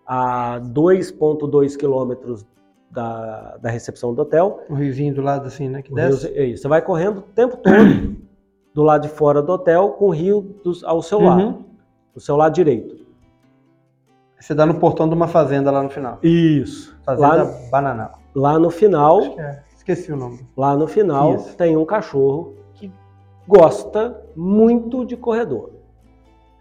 a 0.05 0.59
2,2 0.61 1.77
quilômetros 1.77 2.45
da, 2.89 3.57
da 3.57 3.69
recepção 3.69 4.13
do 4.13 4.21
hotel. 4.21 4.61
O 4.69 4.73
riozinho 4.73 5.13
do 5.13 5.21
lado 5.21 5.47
assim, 5.47 5.69
né? 5.69 5.81
Que 5.81 5.93
desce. 5.93 6.27
Rio, 6.27 6.37
é 6.37 6.45
isso. 6.45 6.63
Você 6.63 6.67
vai 6.67 6.81
correndo 6.81 7.19
o 7.19 7.21
tempo 7.21 7.57
todo 7.57 8.17
do 8.73 8.83
lado 8.83 9.03
de 9.03 9.09
fora 9.09 9.41
do 9.41 9.51
hotel 9.51 9.91
com 9.91 10.05
o 10.05 10.09
rio 10.09 10.55
do, 10.63 10.71
ao 10.85 11.01
seu 11.01 11.19
uhum. 11.19 11.25
lado, 11.25 11.65
do 12.13 12.19
seu 12.19 12.35
lado 12.35 12.53
direito. 12.53 13.08
Você 14.39 14.53
dá 14.53 14.65
no 14.65 14.75
portão 14.75 15.07
de 15.07 15.13
uma 15.13 15.27
fazenda 15.27 15.69
lá 15.69 15.83
no 15.83 15.89
final. 15.89 16.19
Isso. 16.23 16.97
Fazenda 17.03 17.43
lá 17.43 17.53
Bananal. 17.69 18.19
Lá 18.33 18.57
no 18.57 18.69
final. 18.69 19.19
Acho 19.19 19.35
que 19.35 19.41
é. 19.41 19.59
Esqueci 19.75 20.11
o 20.11 20.15
nome. 20.15 20.45
Lá 20.55 20.75
no 20.75 20.87
final 20.87 21.35
Isso. 21.35 21.55
tem 21.55 21.75
um 21.75 21.85
cachorro 21.85 22.59
gosta 23.49 24.15
muito 24.35 25.03
de 25.03 25.17
corredor. 25.17 25.71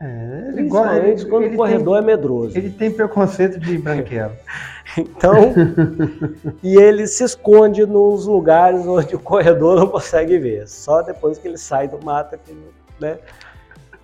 É, 0.00 0.44
ele 0.46 0.52
Principalmente 0.54 1.26
quando 1.26 1.44
ele 1.44 1.54
o 1.54 1.58
corredor 1.58 1.98
tem, 1.98 2.02
é 2.02 2.06
medroso. 2.06 2.56
Ele 2.56 2.70
tem 2.70 2.90
preconceito 2.90 3.60
de 3.60 3.76
branquelo. 3.76 4.32
então, 4.96 5.52
e 6.62 6.76
ele 6.76 7.06
se 7.06 7.24
esconde 7.24 7.84
nos 7.84 8.24
lugares 8.24 8.86
onde 8.86 9.14
o 9.14 9.18
corredor 9.18 9.76
não 9.76 9.88
consegue 9.88 10.38
ver. 10.38 10.66
Só 10.66 11.02
depois 11.02 11.36
que 11.36 11.46
ele 11.46 11.58
sai 11.58 11.88
do 11.88 12.02
mato, 12.02 12.38
que, 12.38 12.56
né? 12.98 13.18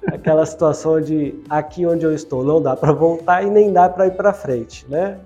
Aquela 0.06 0.44
situação 0.46 1.00
de 1.00 1.34
aqui 1.48 1.86
onde 1.86 2.04
eu 2.04 2.14
estou 2.14 2.44
não 2.44 2.60
dá 2.60 2.76
para 2.76 2.92
voltar 2.92 3.42
e 3.42 3.50
nem 3.50 3.72
dá 3.72 3.88
para 3.88 4.06
ir 4.06 4.16
para 4.16 4.32
frente, 4.32 4.86
né? 4.88 5.18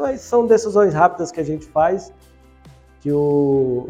Mas 0.00 0.20
são 0.20 0.46
decisões 0.46 0.92
rápidas 0.92 1.30
que 1.30 1.40
a 1.40 1.44
gente 1.44 1.66
faz 1.66 2.12
que 3.00 3.12
o, 3.12 3.88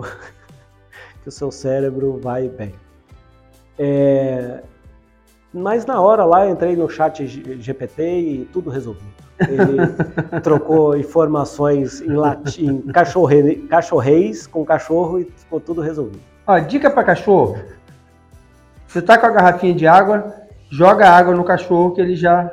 que 1.22 1.28
o 1.28 1.32
seu 1.32 1.50
cérebro 1.50 2.18
vai 2.22 2.48
bem. 2.48 2.74
É, 3.78 4.60
mas 5.52 5.86
na 5.86 6.00
hora 6.00 6.24
lá 6.24 6.48
entrei 6.48 6.76
no 6.76 6.88
chat 6.88 7.26
GPT 7.26 8.02
e 8.02 8.44
tudo 8.52 8.70
resolvido. 8.70 9.06
Ele 9.40 9.76
trocou 10.42 10.96
informações 10.96 12.00
em 12.00 12.12
latim, 12.12 12.80
cachorre, 12.92 13.56
cachorreis 13.68 14.46
com 14.46 14.64
cachorro 14.64 15.20
e 15.20 15.24
ficou 15.24 15.60
tudo 15.60 15.80
resolvido. 15.80 16.20
Ó, 16.46 16.58
dica 16.58 16.90
para 16.90 17.04
cachorro. 17.04 17.58
Você 18.88 19.02
tá 19.02 19.18
com 19.18 19.26
a 19.26 19.30
garrafinha 19.30 19.74
de 19.74 19.86
água, 19.86 20.34
joga 20.70 21.10
água 21.10 21.34
no 21.34 21.44
cachorro 21.44 21.92
que 21.92 22.00
ele 22.00 22.16
já 22.16 22.50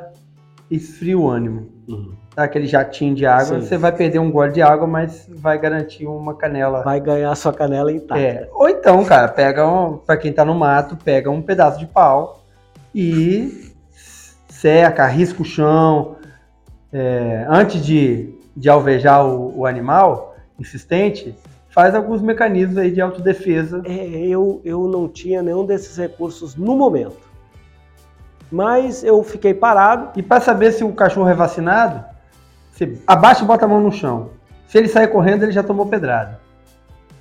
esfria 0.70 1.18
o 1.18 1.28
ânimo. 1.28 1.70
Uhum. 1.88 2.14
Tá 2.34 2.44
aquele 2.44 2.66
jatinho 2.66 3.14
de 3.14 3.24
água, 3.24 3.58
Sim. 3.58 3.66
você 3.66 3.78
vai 3.78 3.90
perder 3.90 4.18
um 4.18 4.30
gole 4.30 4.52
de 4.52 4.60
água, 4.60 4.86
mas 4.86 5.26
vai 5.30 5.58
garantir 5.58 6.06
uma 6.06 6.34
canela. 6.34 6.82
Vai 6.82 7.00
ganhar 7.00 7.34
sua 7.34 7.54
canela 7.54 7.90
intacta. 7.90 8.22
É. 8.22 8.48
Ou 8.52 8.68
então, 8.68 9.02
cara, 9.06 9.28
pega 9.28 9.66
um, 9.66 9.96
para 9.96 10.18
quem 10.18 10.30
tá 10.30 10.44
no 10.44 10.54
mato, 10.54 10.98
pega 11.02 11.30
um 11.30 11.40
pedaço 11.40 11.78
de 11.78 11.86
pau 11.86 12.44
e 12.94 13.72
seca, 14.46 15.04
arrisca 15.04 15.40
o 15.40 15.44
chão. 15.46 16.16
É, 16.92 17.46
antes 17.48 17.82
de, 17.82 18.34
de 18.54 18.68
alvejar 18.68 19.26
o, 19.26 19.60
o 19.60 19.66
animal 19.66 20.36
insistente, 20.58 21.34
faz 21.76 21.94
alguns 21.94 22.22
mecanismos 22.22 22.78
aí 22.78 22.90
de 22.90 23.02
autodefesa. 23.02 23.82
É, 23.84 24.26
eu, 24.26 24.62
eu 24.64 24.88
não 24.88 25.06
tinha 25.06 25.42
nenhum 25.42 25.66
desses 25.66 25.94
recursos 25.98 26.56
no 26.56 26.74
momento. 26.74 27.18
Mas 28.50 29.04
eu 29.04 29.22
fiquei 29.22 29.52
parado. 29.52 30.18
E 30.18 30.22
para 30.22 30.40
saber 30.40 30.72
se 30.72 30.82
o 30.82 30.94
cachorro 30.94 31.28
é 31.28 31.34
vacinado, 31.34 32.02
você 32.72 32.96
abaixa 33.06 33.44
e 33.44 33.46
bota 33.46 33.66
a 33.66 33.68
mão 33.68 33.78
no 33.78 33.92
chão. 33.92 34.30
Se 34.66 34.78
ele 34.78 34.88
sair 34.88 35.08
correndo, 35.08 35.42
ele 35.42 35.52
já 35.52 35.62
tomou 35.62 35.84
pedrada. 35.84 36.40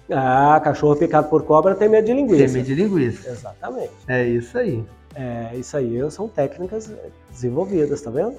Ah, 0.09 0.61
cachorro 0.63 0.95
picado 0.95 1.27
por 1.27 1.43
cobra 1.43 1.75
tem 1.75 1.89
medo 1.89 2.05
de 2.05 2.13
linguiça. 2.13 2.45
Tem 2.45 2.53
medo 2.53 2.65
de 2.65 2.75
linguiça. 2.75 3.29
Exatamente. 3.29 3.91
É 4.07 4.23
isso 4.23 4.57
aí. 4.57 4.85
É, 5.13 5.49
isso 5.55 5.75
aí 5.75 5.99
são 6.09 6.29
técnicas 6.29 6.89
desenvolvidas, 7.29 8.01
tá 8.01 8.09
vendo? 8.09 8.35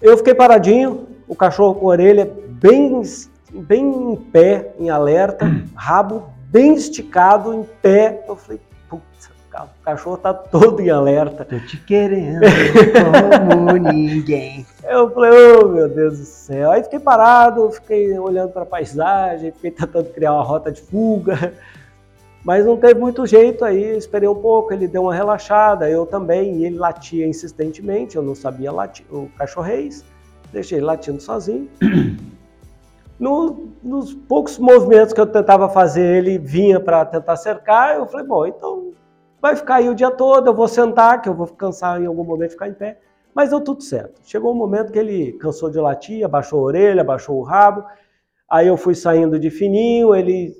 Eu 0.00 0.16
fiquei 0.16 0.34
paradinho, 0.34 1.08
o 1.26 1.34
cachorro 1.34 1.74
com 1.74 1.86
a 1.86 1.90
orelha 1.90 2.30
bem, 2.48 3.02
bem 3.52 4.12
em 4.12 4.16
pé, 4.16 4.72
em 4.78 4.90
alerta, 4.90 5.46
rabo 5.74 6.30
bem 6.50 6.74
esticado, 6.74 7.54
em 7.54 7.62
pé. 7.82 8.24
Eu 8.26 8.36
falei, 8.36 8.60
putz, 8.88 9.30
o 9.52 9.84
cachorro 9.84 10.16
tá 10.16 10.32
todo 10.32 10.80
em 10.80 10.90
alerta. 10.90 11.44
Tô 11.44 11.58
te 11.58 11.76
querendo 11.78 12.40
como 13.04 13.72
ninguém. 13.92 14.66
Eu 14.84 15.10
falei, 15.10 15.30
oh 15.54 15.68
meu 15.68 15.88
Deus 15.88 16.18
do 16.18 16.24
céu. 16.24 16.70
Aí 16.70 16.82
fiquei 16.82 16.98
parado, 16.98 17.70
fiquei 17.70 18.18
olhando 18.18 18.52
para 18.52 18.62
a 18.62 18.66
paisagem, 18.66 19.52
fiquei 19.52 19.70
tentando 19.70 20.10
criar 20.10 20.34
uma 20.34 20.44
rota 20.44 20.70
de 20.70 20.80
fuga. 20.80 21.54
Mas 22.42 22.64
não 22.64 22.76
teve 22.76 22.98
muito 22.98 23.26
jeito 23.26 23.64
aí, 23.64 23.96
esperei 23.96 24.26
um 24.26 24.34
pouco, 24.34 24.72
ele 24.72 24.88
deu 24.88 25.02
uma 25.02 25.14
relaxada, 25.14 25.90
eu 25.90 26.06
também, 26.06 26.56
e 26.56 26.64
ele 26.64 26.78
latia 26.78 27.26
insistentemente, 27.26 28.16
eu 28.16 28.22
não 28.22 28.34
sabia 28.34 28.72
latir, 28.72 29.04
o 29.10 29.28
cachorreis, 29.36 30.02
deixei 30.50 30.78
ele 30.78 30.86
latindo 30.86 31.20
sozinho. 31.20 31.68
No, 33.20 33.68
nos 33.82 34.14
poucos 34.14 34.58
movimentos 34.58 35.12
que 35.12 35.20
eu 35.20 35.26
tentava 35.26 35.68
fazer, 35.68 36.16
ele 36.16 36.38
vinha 36.38 36.80
para 36.80 37.04
tentar 37.04 37.36
cercar, 37.36 37.96
eu 37.96 38.06
falei, 38.06 38.26
bom, 38.26 38.46
então 38.46 38.92
vai 39.40 39.54
ficar 39.54 39.76
aí 39.76 39.90
o 39.90 39.94
dia 39.94 40.10
todo, 40.10 40.46
eu 40.46 40.54
vou 40.54 40.66
sentar, 40.66 41.20
que 41.20 41.28
eu 41.28 41.34
vou 41.34 41.46
cansar 41.46 42.00
em 42.00 42.06
algum 42.06 42.24
momento 42.24 42.52
ficar 42.52 42.68
em 42.68 42.72
pé. 42.72 42.98
Mas 43.34 43.50
deu 43.50 43.60
tudo 43.60 43.82
certo. 43.82 44.20
Chegou 44.24 44.52
um 44.52 44.56
momento 44.56 44.90
que 44.90 44.98
ele 44.98 45.32
cansou 45.34 45.70
de 45.70 45.78
latir, 45.78 46.24
abaixou 46.24 46.60
a 46.60 46.62
orelha, 46.62 47.02
abaixou 47.02 47.36
o 47.36 47.42
rabo. 47.42 47.84
Aí 48.50 48.66
eu 48.66 48.76
fui 48.76 48.94
saindo 48.94 49.38
de 49.38 49.50
fininho, 49.50 50.14
ele 50.14 50.52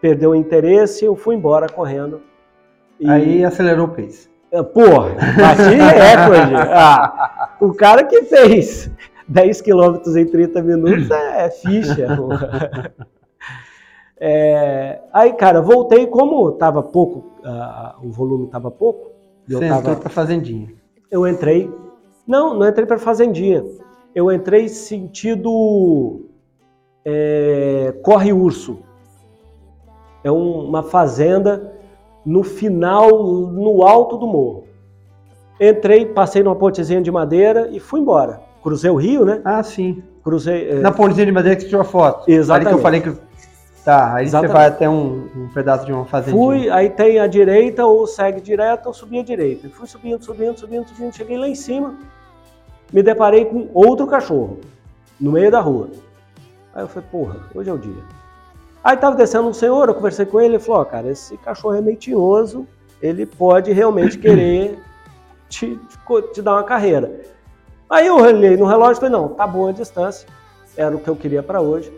perdeu 0.00 0.30
o 0.30 0.34
interesse, 0.34 1.04
eu 1.04 1.16
fui 1.16 1.34
embora 1.34 1.66
correndo. 1.66 2.20
E... 3.00 3.10
Aí 3.10 3.44
acelerou 3.44 3.86
o 3.86 3.90
pace. 3.90 4.30
É, 4.52 4.62
porra, 4.62 5.14
bati 5.14 5.74
recorde. 5.74 6.54
Ah, 6.70 7.56
o 7.58 7.72
cara 7.72 8.04
que 8.04 8.22
fez 8.24 8.90
10 9.28 9.60
quilômetros 9.60 10.16
em 10.16 10.26
30 10.26 10.62
minutos 10.62 11.10
é, 11.10 11.46
é 11.46 11.50
ficha. 11.50 12.06
É, 14.24 15.00
aí, 15.12 15.32
cara, 15.32 15.60
voltei, 15.60 16.06
como 16.06 16.52
tava 16.52 16.80
pouco, 16.80 17.32
uh, 17.40 18.06
o 18.06 18.12
volume 18.12 18.46
tava 18.46 18.70
pouco. 18.70 19.10
Eu 19.48 19.58
Você 19.58 19.66
tava, 19.66 19.80
entrou 19.80 19.96
pra 19.96 20.10
fazendinha. 20.10 20.72
Eu 21.10 21.26
entrei. 21.26 21.68
Não, 22.24 22.54
não 22.54 22.68
entrei 22.68 22.86
pra 22.86 23.00
fazendinha. 23.00 23.64
Eu 24.14 24.30
entrei 24.30 24.68
sentido 24.68 26.20
é, 27.04 27.92
Corre 28.04 28.32
Urso. 28.32 28.78
É 30.22 30.30
um, 30.30 30.68
uma 30.68 30.84
fazenda 30.84 31.72
no 32.24 32.44
final, 32.44 33.10
no 33.48 33.82
alto 33.82 34.16
do 34.16 34.26
morro. 34.28 34.68
Entrei, 35.60 36.06
passei 36.06 36.44
numa 36.44 36.54
pontezinha 36.54 37.02
de 37.02 37.10
madeira 37.10 37.68
e 37.72 37.80
fui 37.80 37.98
embora. 37.98 38.40
Cruzei 38.62 38.90
o 38.90 38.96
rio, 38.96 39.24
né? 39.24 39.40
Ah, 39.44 39.62
sim. 39.62 40.02
Cruzei. 40.22 40.70
É... 40.70 40.74
Na 40.76 40.92
pontezinha 40.92 41.26
de 41.26 41.32
madeira 41.32 41.56
que 41.56 41.62
você 41.62 41.68
tirou 41.68 41.82
a 41.82 41.84
foto. 41.84 42.30
Exatamente. 42.30 42.66
Ali 42.66 42.74
que 42.74 42.78
eu 42.78 42.82
falei 42.82 43.00
que 43.00 43.32
Tá, 43.84 44.14
aí 44.14 44.24
Exatamente. 44.24 44.52
você 44.52 44.58
vai 44.58 44.66
até 44.68 44.88
um, 44.88 45.28
um, 45.36 45.48
pedaço 45.52 45.84
de 45.84 45.92
uma 45.92 46.04
fazenda. 46.04 46.36
Fui, 46.36 46.70
aí 46.70 46.88
tem 46.88 47.18
a 47.18 47.26
direita, 47.26 47.84
ou 47.84 48.06
segue 48.06 48.40
direto, 48.40 48.86
ou 48.86 48.94
subi 48.94 49.18
a 49.18 49.24
direita. 49.24 49.68
Fui 49.70 49.88
subindo, 49.88 50.24
subindo, 50.24 50.56
subindo, 50.56 50.88
subindo, 50.88 51.16
cheguei 51.16 51.36
lá 51.36 51.48
em 51.48 51.54
cima, 51.56 51.96
me 52.92 53.02
deparei 53.02 53.44
com 53.44 53.68
outro 53.74 54.06
cachorro, 54.06 54.60
no 55.20 55.32
meio 55.32 55.50
da 55.50 55.60
rua. 55.60 55.88
Aí 56.72 56.84
eu 56.84 56.88
falei, 56.88 57.08
porra, 57.10 57.36
hoje 57.52 57.70
é 57.70 57.72
o 57.72 57.78
dia. 57.78 58.02
Aí 58.84 58.96
tava 58.96 59.16
descendo 59.16 59.48
um 59.48 59.52
senhor, 59.52 59.88
eu 59.88 59.94
conversei 59.94 60.26
com 60.26 60.40
ele, 60.40 60.54
ele 60.54 60.62
falou, 60.62 60.80
ó, 60.80 60.82
oh, 60.82 60.86
cara, 60.86 61.10
esse 61.10 61.36
cachorro 61.38 61.74
é 61.74 61.80
meio 61.80 61.96
tinhoso, 61.96 62.66
ele 63.00 63.26
pode 63.26 63.72
realmente 63.72 64.16
querer 64.16 64.78
te, 65.50 65.76
te, 66.32 66.42
dar 66.42 66.52
uma 66.52 66.64
carreira. 66.64 67.20
Aí 67.92 68.06
eu 68.06 68.16
olhei 68.16 68.56
no 68.56 68.64
relógio 68.64 68.94
e 68.94 69.00
falei, 69.00 69.10
não, 69.10 69.28
tá 69.28 69.46
boa 69.46 69.68
a 69.68 69.72
distância, 69.74 70.26
era 70.74 70.96
o 70.96 70.98
que 70.98 71.10
eu 71.10 71.14
queria 71.14 71.42
para 71.42 71.60
hoje. 71.60 71.92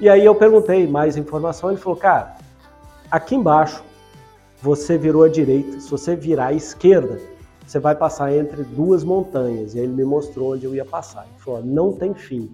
E 0.00 0.08
aí 0.08 0.24
eu 0.24 0.34
perguntei 0.34 0.88
mais 0.88 1.16
informação, 1.16 1.70
ele 1.70 1.78
falou, 1.78 1.96
cara, 1.96 2.34
aqui 3.08 3.36
embaixo 3.36 3.84
você 4.60 4.98
virou 4.98 5.22
à 5.22 5.28
direita, 5.28 5.78
se 5.78 5.88
você 5.88 6.16
virar 6.16 6.46
à 6.46 6.52
esquerda, 6.52 7.20
você 7.64 7.78
vai 7.78 7.94
passar 7.94 8.34
entre 8.34 8.64
duas 8.64 9.04
montanhas. 9.04 9.76
E 9.76 9.78
aí 9.78 9.84
ele 9.84 9.92
me 9.92 10.04
mostrou 10.04 10.54
onde 10.54 10.66
eu 10.66 10.74
ia 10.74 10.84
passar. 10.84 11.28
Ele 11.30 11.38
falou, 11.38 11.64
não 11.64 11.92
tem 11.92 12.12
fim. 12.12 12.50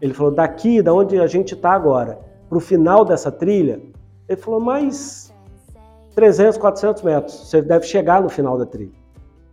Ele 0.00 0.14
falou, 0.14 0.30
daqui, 0.30 0.80
da 0.80 0.94
onde 0.94 1.18
a 1.18 1.26
gente 1.26 1.54
está 1.54 1.72
agora, 1.72 2.20
para 2.48 2.58
o 2.58 2.60
final 2.60 3.04
dessa 3.04 3.32
trilha, 3.32 3.82
ele 4.28 4.40
falou, 4.40 4.60
mais 4.60 5.34
300, 6.14 6.56
400 6.56 7.02
metros, 7.02 7.48
você 7.48 7.60
deve 7.60 7.84
chegar 7.84 8.22
no 8.22 8.28
final 8.28 8.56
da 8.56 8.64
trilha. 8.64 9.07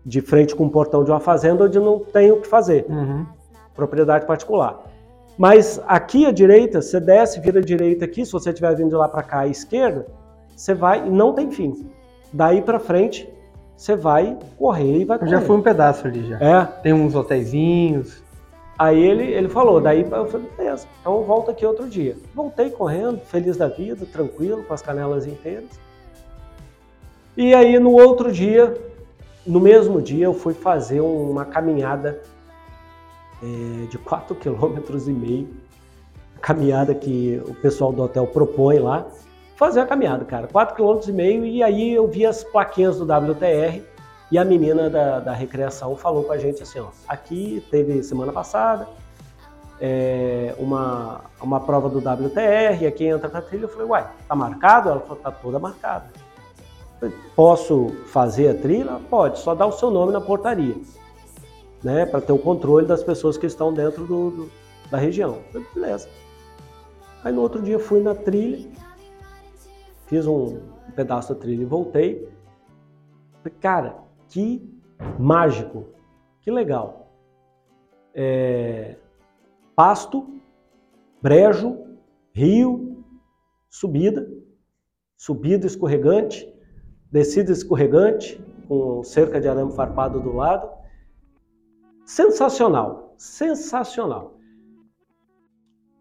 De 0.05 0.21
frente 0.21 0.55
com 0.55 0.65
o 0.65 0.69
portão 0.69 1.03
de 1.03 1.11
uma 1.11 1.19
fazenda 1.19 1.63
onde 1.63 1.79
não 1.79 1.99
tem 1.99 2.31
o 2.31 2.39
que 2.39 2.47
fazer. 2.47 2.85
Uhum. 2.87 3.25
Propriedade 3.73 4.25
particular. 4.25 4.83
Mas 5.37 5.81
aqui 5.87 6.25
à 6.25 6.31
direita, 6.31 6.81
você 6.81 6.99
desce, 6.99 7.39
vira 7.39 7.59
à 7.59 7.63
direita 7.63 8.05
aqui, 8.05 8.25
se 8.25 8.31
você 8.31 8.49
estiver 8.49 8.73
vindo 8.75 8.89
de 8.89 8.95
lá 8.95 9.09
para 9.09 9.23
cá 9.23 9.39
à 9.39 9.47
esquerda, 9.47 10.05
você 10.55 10.73
vai 10.73 11.05
e 11.05 11.09
não 11.09 11.33
tem 11.33 11.51
fim. 11.51 11.89
Daí 12.31 12.61
para 12.61 12.79
frente, 12.79 13.27
você 13.75 13.95
vai 13.95 14.37
correr 14.57 14.99
e 14.99 15.05
vai 15.05 15.19
correr. 15.19 15.33
Eu 15.33 15.39
já 15.39 15.45
fui 15.45 15.57
um 15.57 15.61
pedaço 15.61 16.07
ali 16.07 16.29
já. 16.29 16.37
É. 16.39 16.65
Tem 16.81 16.93
uns 16.93 17.15
hotéisinhos. 17.15 18.23
Aí 18.77 19.01
ele, 19.01 19.23
ele 19.23 19.47
falou, 19.47 19.79
daí 19.79 20.01
eu 20.01 20.25
falei, 20.25 20.49
beleza, 20.57 20.85
então 20.99 21.23
volta 21.23 21.51
aqui 21.51 21.65
outro 21.65 21.87
dia. 21.87 22.17
Voltei 22.33 22.69
correndo, 22.69 23.19
feliz 23.19 23.55
da 23.55 23.69
vida, 23.69 24.05
tranquilo, 24.05 24.63
com 24.63 24.73
as 24.73 24.81
canelas 24.81 25.25
inteiras. 25.25 25.79
E 27.37 27.53
aí 27.53 27.79
no 27.79 27.91
outro 27.91 28.31
dia, 28.31 28.73
no 29.45 29.59
mesmo 29.59 30.01
dia, 30.01 30.25
eu 30.25 30.33
fui 30.33 30.53
fazer 30.53 31.01
uma 31.01 31.45
caminhada 31.45 32.21
é, 33.41 33.87
de 33.87 33.97
4,5 33.99 34.35
km 34.35 35.47
caminhada 36.41 36.93
que 36.93 37.41
o 37.47 37.55
pessoal 37.55 37.91
do 37.91 38.03
hotel 38.03 38.27
propõe 38.27 38.79
lá, 38.79 39.07
fazer 39.55 39.79
a 39.79 39.85
caminhada, 39.85 40.25
cara, 40.25 40.47
4,5 40.47 41.05
km 41.05 41.45
e 41.45 41.57
e 41.57 41.63
aí 41.63 41.93
eu 41.93 42.07
vi 42.07 42.25
as 42.25 42.43
plaquinhas 42.43 42.97
do 42.97 43.03
WTR 43.03 43.81
e 44.31 44.37
a 44.37 44.43
menina 44.43 44.89
da, 44.89 45.19
da 45.19 45.33
recreação 45.33 45.95
falou 45.95 46.23
com 46.23 46.33
a 46.33 46.37
gente 46.37 46.61
assim, 46.61 46.79
ó, 46.79 46.87
aqui 47.07 47.63
teve 47.71 48.03
semana 48.03 48.31
passada 48.31 48.87
é, 49.79 50.55
uma, 50.57 51.21
uma 51.41 51.59
prova 51.59 51.89
do 51.89 51.99
WTR, 51.99 52.87
aqui 52.87 53.05
entra 53.05 53.29
na 53.29 53.41
trilha, 53.41 53.63
eu 53.63 53.69
falei, 53.69 53.87
uai, 53.87 54.07
tá 54.27 54.35
marcado? 54.35 54.89
Ela 54.89 54.99
falou, 55.01 55.17
tá 55.17 55.31
toda 55.31 55.59
marcada. 55.59 56.05
Posso 57.35 57.89
fazer 58.07 58.49
a 58.49 58.53
trilha? 58.53 58.99
Pode, 59.09 59.39
só 59.39 59.53
dá 59.55 59.65
o 59.65 59.71
seu 59.71 59.89
nome 59.91 60.11
na 60.11 60.21
portaria 60.21 60.75
né, 61.85 62.03
para 62.03 62.19
ter 62.19 62.31
o 62.31 62.39
controle 62.39 62.87
das 62.87 63.03
pessoas 63.03 63.37
que 63.37 63.45
estão 63.45 63.71
dentro 63.71 64.07
do, 64.07 64.31
do, 64.31 64.51
da 64.89 64.97
região. 64.97 65.37
Beleza. 65.75 66.09
Aí 67.23 67.31
no 67.31 67.41
outro 67.41 67.61
dia 67.61 67.77
fui 67.77 68.01
na 68.01 68.15
trilha, 68.15 68.67
fiz 70.07 70.25
um, 70.25 70.57
um 70.87 70.91
pedaço 70.95 71.31
da 71.31 71.39
trilha 71.39 71.61
e 71.61 71.65
voltei. 71.65 72.27
Falei, 73.43 73.57
cara, 73.61 73.97
que 74.29 74.67
mágico, 75.19 75.85
que 76.41 76.49
legal. 76.49 77.11
É, 78.15 78.95
pasto, 79.75 80.27
brejo, 81.21 81.77
rio, 82.33 83.03
subida, 83.69 84.27
subida 85.15 85.67
escorregante, 85.67 86.51
descida 87.15 87.53
escorregante, 87.53 88.43
com 88.67 89.01
cerca 89.01 89.39
de 89.39 89.47
arame 89.47 89.71
farpado 89.71 90.19
do 90.19 90.33
lado. 90.33 90.69
Sensacional, 92.05 93.13
sensacional. 93.17 94.33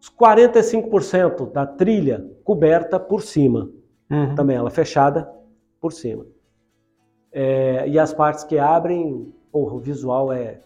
Os 0.01 0.11
45% 0.11 1.53
da 1.53 1.65
trilha 1.65 2.29
coberta 2.43 2.99
por 2.99 3.21
cima, 3.21 3.69
uhum. 4.11 4.35
também 4.35 4.57
ela 4.57 4.69
fechada 4.69 5.31
por 5.79 5.93
cima. 5.93 6.25
É, 7.31 7.87
e 7.87 7.97
as 7.97 8.13
partes 8.13 8.43
que 8.43 8.59
abrem, 8.59 9.33
porra, 9.53 9.73
o 9.73 9.79
visual 9.79 10.33
é 10.33 10.59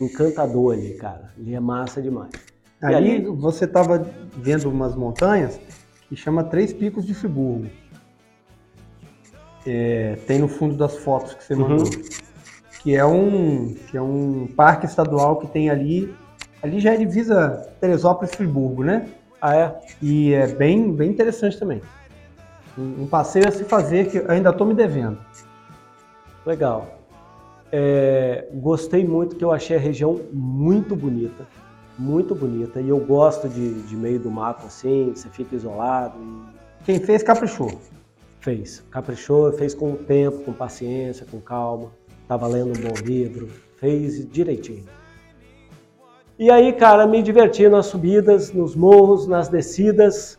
encantador 0.00 0.72
ali, 0.72 0.94
cara. 0.94 1.34
Ali 1.36 1.54
é 1.54 1.60
massa 1.60 2.00
demais. 2.00 2.32
Ali, 2.80 2.94
ali 2.94 3.24
você 3.26 3.66
estava 3.66 3.98
vendo 4.38 4.70
umas 4.70 4.96
montanhas 4.96 5.60
que 6.08 6.16
chama 6.16 6.44
Três 6.44 6.72
Picos 6.72 7.04
de 7.04 7.12
Friburgo. 7.12 7.68
É, 9.66 10.16
tem 10.26 10.38
no 10.38 10.48
fundo 10.48 10.74
das 10.76 10.96
fotos 10.96 11.34
que 11.34 11.44
você 11.44 11.54
uhum. 11.54 11.68
mandou. 11.68 11.90
Que 12.82 12.96
é 12.96 13.04
um 13.04 13.74
que 13.90 13.96
é 13.96 14.02
um 14.02 14.48
parque 14.56 14.86
estadual 14.86 15.36
que 15.36 15.46
tem 15.48 15.68
ali. 15.68 16.14
Ali 16.62 16.80
já 16.80 16.94
é 16.94 16.96
divisa 16.96 17.70
Teresópolis 17.80 18.34
Friburgo, 18.34 18.84
né? 18.84 19.06
Ah, 19.40 19.56
é? 19.56 19.80
E 20.02 20.32
é 20.34 20.46
bem, 20.46 20.92
bem 20.92 21.10
interessante 21.10 21.58
também. 21.58 21.80
Um, 22.78 23.02
um 23.02 23.06
passeio 23.06 23.48
a 23.48 23.50
se 23.50 23.64
fazer 23.64 24.10
que 24.10 24.18
ainda 24.30 24.50
estou 24.50 24.66
me 24.66 24.74
devendo. 24.74 25.18
Legal. 26.44 27.00
É, 27.72 28.48
gostei 28.54 29.06
muito 29.06 29.36
que 29.36 29.44
eu 29.44 29.52
achei 29.52 29.76
a 29.76 29.80
região 29.80 30.20
muito 30.32 30.96
bonita, 30.96 31.46
muito 31.98 32.34
bonita. 32.34 32.80
E 32.80 32.88
eu 32.88 32.98
gosto 32.98 33.48
de, 33.48 33.82
de 33.82 33.96
meio 33.96 34.18
do 34.18 34.30
mato 34.30 34.66
assim, 34.66 35.12
você 35.14 35.28
fica 35.28 35.54
isolado. 35.54 36.18
E... 36.18 36.84
Quem 36.84 36.98
fez 36.98 37.22
caprichou. 37.22 37.70
Fez, 38.40 38.82
caprichou, 38.90 39.52
fez 39.52 39.74
com 39.74 39.92
o 39.92 39.96
tempo, 39.96 40.44
com 40.44 40.52
paciência, 40.52 41.26
com 41.30 41.40
calma. 41.40 41.92
Tava 42.26 42.46
lendo 42.46 42.78
um 42.78 42.82
bom 42.82 42.94
livro, 43.04 43.48
fez 43.76 44.26
direitinho. 44.28 44.84
E 46.38 46.50
aí, 46.50 46.72
cara, 46.72 47.06
me 47.06 47.22
diverti 47.22 47.68
nas 47.68 47.86
subidas, 47.86 48.52
nos 48.52 48.74
morros, 48.74 49.26
nas 49.26 49.48
descidas. 49.48 50.38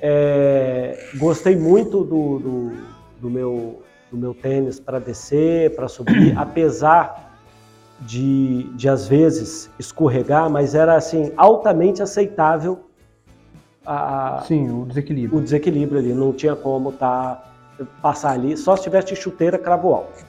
É, 0.00 1.10
gostei 1.16 1.56
muito 1.56 2.04
do, 2.04 2.38
do, 2.38 2.72
do 3.20 3.30
meu 3.30 3.82
do 4.10 4.16
meu 4.16 4.34
tênis 4.34 4.78
para 4.78 4.98
descer, 4.98 5.74
para 5.74 5.88
subir, 5.88 6.36
apesar 6.38 7.38
de, 8.00 8.64
de 8.74 8.88
às 8.88 9.06
vezes 9.08 9.70
escorregar, 9.78 10.50
mas 10.50 10.74
era 10.74 10.94
assim 10.94 11.32
altamente 11.36 12.02
aceitável 12.02 12.86
a, 13.86 14.42
Sim, 14.46 14.82
o 14.82 14.84
desequilíbrio. 14.84 15.38
O 15.38 15.42
desequilíbrio 15.42 16.00
ali, 16.00 16.12
não 16.12 16.32
tinha 16.32 16.56
como 16.56 16.92
tá, 16.92 17.44
passar 18.02 18.32
ali, 18.32 18.56
só 18.56 18.76
se 18.76 18.82
tivesse 18.82 19.14
chuteira 19.14 19.58
cravo 19.58 19.94
alto, 19.94 20.24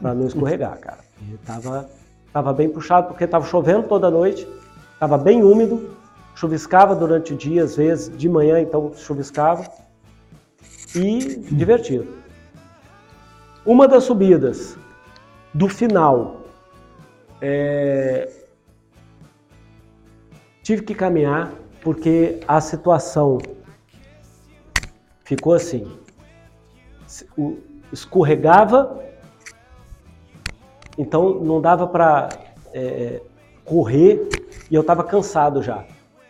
para 0.00 0.14
não 0.14 0.26
escorregar, 0.26 0.78
cara. 0.78 1.00
E 1.20 1.36
tava, 1.38 1.88
tava 2.32 2.52
bem 2.52 2.68
puxado, 2.68 3.08
porque 3.08 3.26
tava 3.26 3.44
chovendo 3.44 3.88
toda 3.88 4.10
noite, 4.10 4.46
tava 5.00 5.18
bem 5.18 5.42
úmido, 5.42 5.90
chuviscava 6.34 6.94
durante 6.94 7.32
o 7.34 7.36
dia, 7.36 7.64
às 7.64 7.76
vezes, 7.76 8.16
de 8.16 8.28
manhã 8.28 8.60
então 8.60 8.92
chuviscava, 8.94 9.68
e 10.94 11.36
divertido. 11.50 12.06
Uma 13.64 13.88
das 13.88 14.04
subidas 14.04 14.78
do 15.52 15.68
final, 15.68 16.42
é... 17.40 18.30
tive 20.62 20.82
que 20.82 20.94
caminhar 20.94 21.52
porque 21.86 22.40
a 22.48 22.60
situação 22.60 23.38
ficou 25.22 25.54
assim. 25.54 25.86
Escorregava, 27.92 29.04
então 30.98 31.34
não 31.34 31.60
dava 31.60 31.86
para 31.86 32.28
é, 32.74 33.22
correr 33.64 34.28
e 34.68 34.74
eu 34.74 34.80
estava 34.80 35.04
cansado 35.04 35.62
já. 35.62 35.84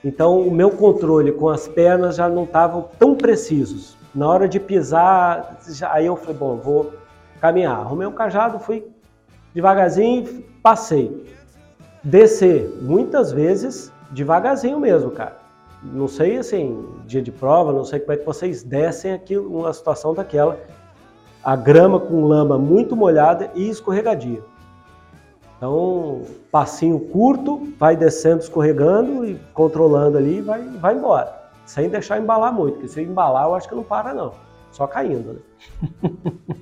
Então 0.05 0.43
o 0.43 0.51
meu 0.51 0.73
controle 0.73 1.33
com 1.33 1.49
as 1.49 1.67
pernas 1.67 2.17
já 2.17 2.29
não 2.29 2.45
estavam 2.45 2.91
tão 2.99 3.15
precisos. 3.15 3.97
Na 4.15 4.29
hora 4.29 4.47
de 4.47 4.61
pisar, 4.61 5.59
já, 5.71 5.91
aí 5.91 6.05
eu 6.05 6.17
falei, 6.17 6.37
bom, 6.37 6.57
vou 6.57 6.93
caminhar. 7.41 7.79
Arrumei 7.79 8.07
um 8.07 8.13
cajado, 8.13 8.59
fui 8.59 8.87
devagarzinho, 9.55 10.45
passei. 10.63 11.35
Descer, 12.05 12.69
muitas 12.83 13.33
vezes, 13.33 13.91
devagarzinho 14.11 14.79
mesmo, 14.79 15.11
cara. 15.11 15.46
Não 15.83 16.09
sei, 16.09 16.39
assim, 16.39 16.85
dia 17.07 17.23
de 17.23 17.31
prova, 17.31 17.73
não 17.73 17.85
sei 17.85 18.01
como 18.01 18.13
é 18.13 18.17
que 18.17 18.25
vocês 18.25 18.63
descem 18.63 19.13
aqui 19.13 19.37
uma 19.37 19.73
situação 19.73 20.15
daquela. 20.15 20.59
A 21.45 21.55
grama 21.55 22.01
com 22.01 22.25
lama 22.25 22.59
muito 22.59 22.97
molhada 22.97 23.51
e 23.55 23.69
escorregadia. 23.69 24.43
Então, 25.57 26.23
passinho 26.51 26.99
curto, 26.99 27.63
vai 27.79 27.97
descendo, 27.97 28.43
escorregando 28.43 29.25
e 29.25 29.39
controlando 29.55 30.19
ali, 30.19 30.41
vai, 30.41 30.63
vai 30.63 30.95
embora. 30.95 31.35
Sem 31.65 31.89
deixar 31.89 32.21
embalar 32.21 32.53
muito, 32.53 32.75
porque 32.75 32.89
se 32.89 33.03
embalar, 33.03 33.47
eu 33.47 33.55
acho 33.55 33.69
que 33.69 33.75
não 33.75 33.83
para 33.83 34.13
não. 34.13 34.33
Só 34.71 34.87
caindo, 34.87 35.35
né? 35.35 35.41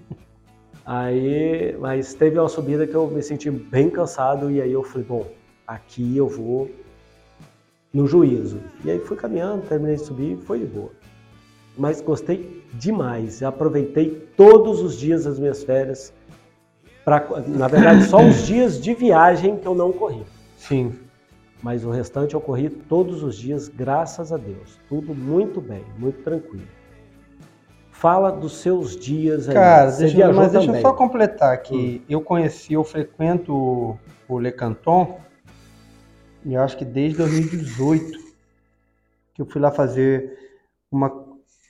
Aí, 0.87 1.74
mas 1.81 2.12
teve 2.12 2.38
uma 2.38 2.48
subida 2.48 2.87
que 2.87 2.94
eu 2.94 3.07
me 3.07 3.22
senti 3.22 3.50
bem 3.50 3.88
cansado 3.88 4.50
e 4.50 4.61
aí 4.61 4.70
eu 4.70 4.83
falei, 4.83 5.07
bom, 5.07 5.27
aqui 5.66 6.14
eu 6.14 6.29
vou 6.29 6.68
no 7.94 8.09
juízo. 8.09 8.61
E 8.85 8.90
aí 8.90 8.98
fui 8.98 9.16
caminhando, 9.16 9.62
terminei 9.62 9.94
de 9.94 10.02
subir, 10.02 10.37
foi 10.38 10.59
de 10.59 10.66
boa. 10.66 10.90
Mas 11.78 12.00
gostei 12.00 12.64
demais, 12.74 13.42
aproveitei 13.42 14.28
todos 14.37 14.83
os 14.83 14.98
dias 14.98 15.24
das 15.24 15.38
minhas 15.38 15.62
férias. 15.62 16.12
Pra, 17.04 17.24
na 17.46 17.68
verdade, 17.68 18.04
só 18.04 18.20
os 18.20 18.42
dias 18.46 18.83
de 18.83 18.92
viagem 18.94 19.57
que 19.57 19.66
eu 19.66 19.74
não 19.74 19.92
corri. 19.92 20.24
Sim. 20.57 20.92
Mas 21.62 21.85
o 21.85 21.90
restante 21.90 22.35
eu 22.35 22.40
corri 22.40 22.68
todos 22.68 23.22
os 23.22 23.37
dias, 23.37 23.68
graças 23.68 24.33
a 24.33 24.37
Deus. 24.37 24.78
Tudo 24.88 25.14
muito 25.14 25.61
bem, 25.61 25.83
muito 25.98 26.22
tranquilo. 26.22 26.66
Fala 27.90 28.30
dos 28.30 28.59
seus 28.59 28.96
dias 28.96 29.48
aí. 29.48 29.54
Cara, 29.54 29.90
deixa, 29.92 30.33
mas 30.33 30.52
deixa 30.52 30.76
eu 30.76 30.80
só 30.83 30.92
completar 30.92 31.62
que 31.62 32.02
hum. 32.02 32.04
eu 32.09 32.20
conheci, 32.20 32.74
eu 32.74 32.85
frequento 32.85 33.98
o 34.28 34.38
Le 34.38 34.52
Canton, 34.52 35.18
eu 36.52 36.62
acho 36.62 36.76
que 36.76 36.85
desde 36.85 37.18
2018, 37.18 38.18
que 39.35 39.42
eu 39.42 39.46
fui 39.46 39.61
lá 39.61 39.70
fazer 39.70 40.38
uma, 40.90 41.11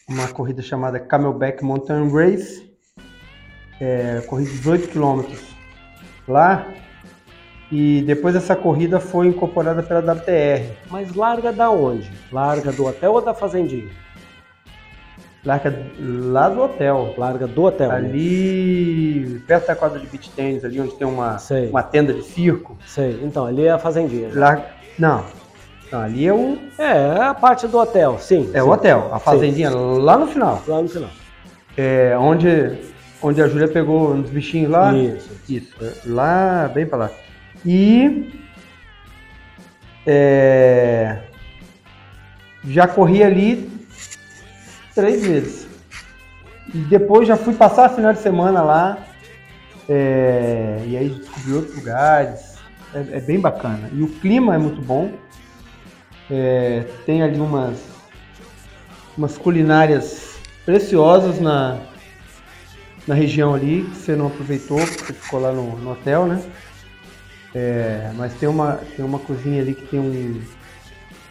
uma 0.08 0.28
corrida 0.28 0.62
chamada 0.62 0.98
Camelback 0.98 1.62
Mountain 1.62 2.10
Race, 2.10 2.70
é, 3.80 4.20
corri 4.26 4.44
18 4.44 4.88
quilômetros 4.88 5.54
lá, 6.26 6.66
e 7.70 8.02
depois 8.02 8.36
essa 8.36 8.54
corrida 8.54 9.00
foi 9.00 9.28
incorporada 9.28 9.82
pela 9.82 10.00
WTR. 10.00 10.76
Mas 10.90 11.14
larga 11.14 11.52
da 11.52 11.70
onde? 11.70 12.10
Larga 12.30 12.72
do 12.72 12.86
hotel 12.86 13.12
ou 13.12 13.20
da 13.20 13.34
fazendinha? 13.34 13.90
Larga 15.44 15.74
lá 16.00 16.48
do 16.48 16.62
hotel. 16.62 17.14
Larga 17.18 17.46
do 17.46 17.64
hotel. 17.64 17.90
Ali, 17.90 19.26
né? 19.28 19.40
perto 19.46 19.66
da 19.66 19.76
quadra 19.76 19.98
de 19.98 20.06
beach 20.06 20.30
tennis, 20.30 20.64
ali 20.64 20.80
onde 20.80 20.94
tem 20.94 21.06
uma, 21.06 21.36
uma 21.70 21.82
tenda 21.82 22.14
de 22.14 22.22
circo. 22.22 22.76
Sei. 22.86 23.20
Então, 23.22 23.44
ali 23.44 23.66
é 23.66 23.70
a 23.70 23.78
fazendinha. 23.78 24.30
Larga... 24.32 24.64
Não. 24.98 25.24
Não, 25.92 26.00
ali 26.00 26.26
é 26.26 26.32
o. 26.32 26.58
É, 26.78 27.18
é 27.18 27.22
a 27.22 27.34
parte 27.34 27.68
do 27.68 27.78
hotel, 27.78 28.18
sim. 28.18 28.50
É 28.54 28.60
sim. 28.60 28.66
o 28.66 28.70
hotel. 28.70 29.10
A 29.12 29.18
fazendinha 29.18 29.70
sim. 29.70 29.76
lá 29.76 30.16
no 30.16 30.26
final. 30.26 30.62
Lá 30.66 30.80
no 30.80 30.88
final. 30.88 31.10
É, 31.76 32.16
onde, 32.18 32.78
onde 33.22 33.42
a 33.42 33.46
Júlia 33.46 33.68
pegou 33.68 34.12
uns 34.12 34.30
bichinhos 34.30 34.70
lá. 34.70 34.94
Isso. 34.94 35.30
Isso. 35.48 35.74
Lá, 36.06 36.70
bem 36.72 36.86
pra 36.86 36.96
lá. 36.98 37.10
E. 37.66 38.32
É, 40.06 41.18
já 42.64 42.86
corri 42.86 43.22
ali 43.22 43.73
três 44.94 45.24
vezes. 45.24 45.66
E 46.72 46.78
depois 46.78 47.28
já 47.28 47.36
fui 47.36 47.54
passar 47.54 47.88
final 47.90 48.12
de 48.12 48.20
semana 48.20 48.62
lá. 48.62 48.98
É, 49.88 50.82
e 50.86 50.96
aí 50.96 51.08
descobri 51.10 51.52
outros 51.52 51.76
lugares. 51.76 52.54
É, 52.94 53.18
é, 53.18 53.20
bem 53.20 53.40
bacana. 53.40 53.90
E 53.92 54.02
o 54.02 54.08
clima 54.08 54.54
é 54.54 54.58
muito 54.58 54.80
bom. 54.80 55.12
É, 56.30 56.84
tem 57.04 57.22
ali 57.22 57.38
umas, 57.38 57.78
umas 59.18 59.36
culinárias 59.36 60.38
preciosas 60.64 61.40
na, 61.40 61.78
na 63.06 63.14
região 63.14 63.54
ali, 63.54 63.82
que 63.82 63.96
você 63.96 64.16
não 64.16 64.28
aproveitou, 64.28 64.78
porque 64.78 65.12
ficou 65.12 65.40
lá 65.40 65.52
no, 65.52 65.76
no 65.76 65.92
hotel, 65.92 66.26
né? 66.26 66.42
É, 67.54 68.10
mas 68.16 68.32
tem 68.34 68.48
uma, 68.48 68.80
tem 68.96 69.04
uma 69.04 69.18
cozinha 69.18 69.60
ali 69.60 69.74
que 69.74 69.86
tem 69.86 70.00
um, 70.00 70.40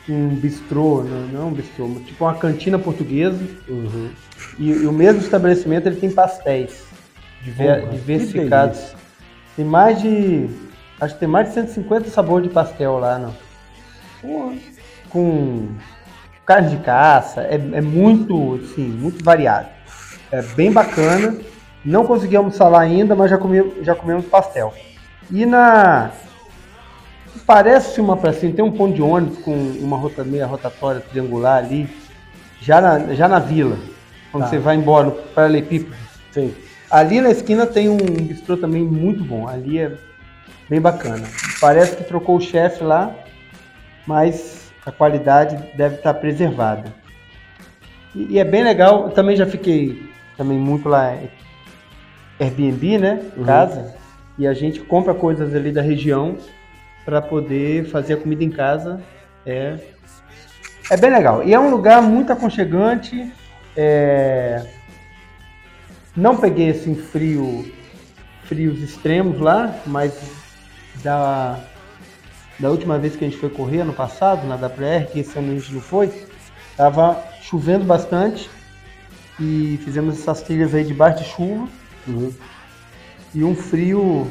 um 0.10 0.30
bistrô, 0.36 1.04
não, 1.04 1.28
não 1.28 1.42
é 1.42 1.46
um 1.46 1.54
bistrô, 1.54 1.89
tipo 2.06 2.26
uma 2.26 2.36
cantina 2.36 2.78
portuguesa. 2.78 3.39
Uhum. 3.68 4.10
E, 4.60 4.70
e, 4.70 4.86
o 4.86 4.92
mesmo 4.92 5.22
estabelecimento 5.22 5.88
ele 5.88 5.96
tem 5.96 6.12
pastéis 6.12 6.84
diver, 7.42 7.88
diversificados. 7.89 8.96
Tem 9.56 9.66
mais 9.66 10.02
de. 10.02 10.50
Acho 11.00 11.13
que 11.13 11.20
tem 11.20 11.30
mais 11.30 11.50
de 11.50 11.54
150 11.56 12.10
sabores 12.10 12.48
de 12.48 12.54
pastel 12.54 12.98
lá, 12.98 13.20
não? 13.20 13.36
Com 15.10 15.70
carne 16.46 16.76
de 16.76 16.84
caça, 16.84 17.42
é, 17.42 17.56
é 17.56 17.82
muito, 17.82 18.60
assim, 18.63 18.88
muito 18.88 19.24
variado. 19.24 19.68
É 20.32 20.42
bem 20.42 20.72
bacana. 20.72 21.38
Não 21.86 22.06
consegui 22.06 22.36
almoçar 22.36 22.70
lá 22.70 22.80
ainda, 22.80 23.13
mas 23.16 23.30
já, 23.30 23.38
comi, 23.38 23.74
já 23.82 23.94
comemos 23.94 24.26
pastel. 24.26 24.74
E 25.30 25.46
na. 25.46 26.12
Parece 27.46 28.00
uma 28.00 28.15
pracinha, 28.15 28.54
tem 28.54 28.63
um 28.63 28.72
ponto 28.72 28.96
de 28.96 29.02
ônibus 29.02 29.39
com 29.39 29.54
uma 29.54 29.98
rota, 29.98 30.24
meia 30.24 30.46
rotatória 30.46 31.02
triangular 31.02 31.58
ali, 31.58 31.89
já 32.62 32.80
na, 32.80 33.13
já 33.13 33.28
na 33.28 33.39
vila, 33.39 33.78
quando 34.32 34.43
tá. 34.43 34.50
você 34.50 34.60
vai 34.60 34.76
embora 34.76 35.12
para 35.12 35.48
Leipipo. 35.48 35.93
Sim. 36.32 36.54
Ali 36.89 37.19
na 37.19 37.32
esquina 37.32 37.65
tem 37.65 37.89
um 37.89 37.98
bistrô 37.98 38.56
também 38.56 38.84
muito 38.84 39.24
bom. 39.24 39.48
Ali 39.48 39.80
é 39.80 39.91
bem 40.69 40.80
bacana. 40.80 41.28
Parece 41.60 41.98
que 41.98 42.04
trocou 42.04 42.38
o 42.38 42.41
chefe 42.41 42.84
lá, 42.84 43.13
mas 44.06 44.72
a 44.86 44.91
qualidade 44.91 45.58
deve 45.76 45.96
estar 45.96 46.13
preservada. 46.13 46.93
E, 48.15 48.34
e, 48.34 48.39
é 48.39 48.43
bem 48.43 48.63
legal. 48.63 49.06
Eu 49.06 49.10
também 49.10 49.36
já 49.36 49.46
fiquei 49.46 50.08
também 50.38 50.58
muito 50.58 50.88
lá 50.88 51.17
Airbnb, 52.39 52.98
né? 53.00 53.22
Uhum. 53.36 53.43
Casa. 53.43 53.96
E 54.38 54.48
a 54.48 54.54
gente 54.54 54.80
compra 54.82 55.13
coisas 55.13 55.54
ali 55.56 55.72
da 55.72 55.82
região 55.82 56.38
para 57.06 57.22
poder 57.22 57.86
fazer 57.86 58.13
a 58.13 58.18
comida 58.18 58.44
em 58.44 58.50
casa. 58.50 59.02
É, 59.46 59.78
é 60.89 60.98
bem 60.98 61.10
legal. 61.10 61.44
E 61.44 61.54
é 61.54 61.60
um 61.60 61.70
lugar 61.70 62.02
muito 62.02 62.32
aconchegante. 62.32 63.32
É... 63.76 64.66
Não 66.16 66.38
peguei 66.38 66.70
assim 66.70 66.94
frio, 66.96 67.72
frios 68.44 68.80
extremos 68.80 69.39
lá, 69.39 69.76
mas 69.86 70.13
da, 71.04 71.60
da 72.60 72.70
última 72.70 73.00
vez 73.00 73.16
que 73.16 73.26
a 73.26 73.28
gente 73.28 73.39
foi 73.39 73.50
correr 73.50 73.80
ano 73.80 73.94
passado, 73.94 74.46
na 74.46 74.56
WR, 74.56 75.12
que 75.12 75.20
esse 75.22 75.38
ano 75.39 75.52
a 75.52 75.56
gente 75.56 75.74
não 75.74 75.82
foi, 75.82 76.12
tava 76.78 77.24
chovendo 77.42 77.84
bastante 77.84 78.48
e 79.39 79.80
fizemos 79.84 80.20
essas 80.20 80.44
trilhas 80.44 80.76
aí 80.76 80.84
debaixo 80.84 81.24
de 81.24 81.30
chuva. 81.30 81.68
Uhum. 82.08 82.32
E 83.34 83.44
um 83.44 83.56
frio, 83.56 84.30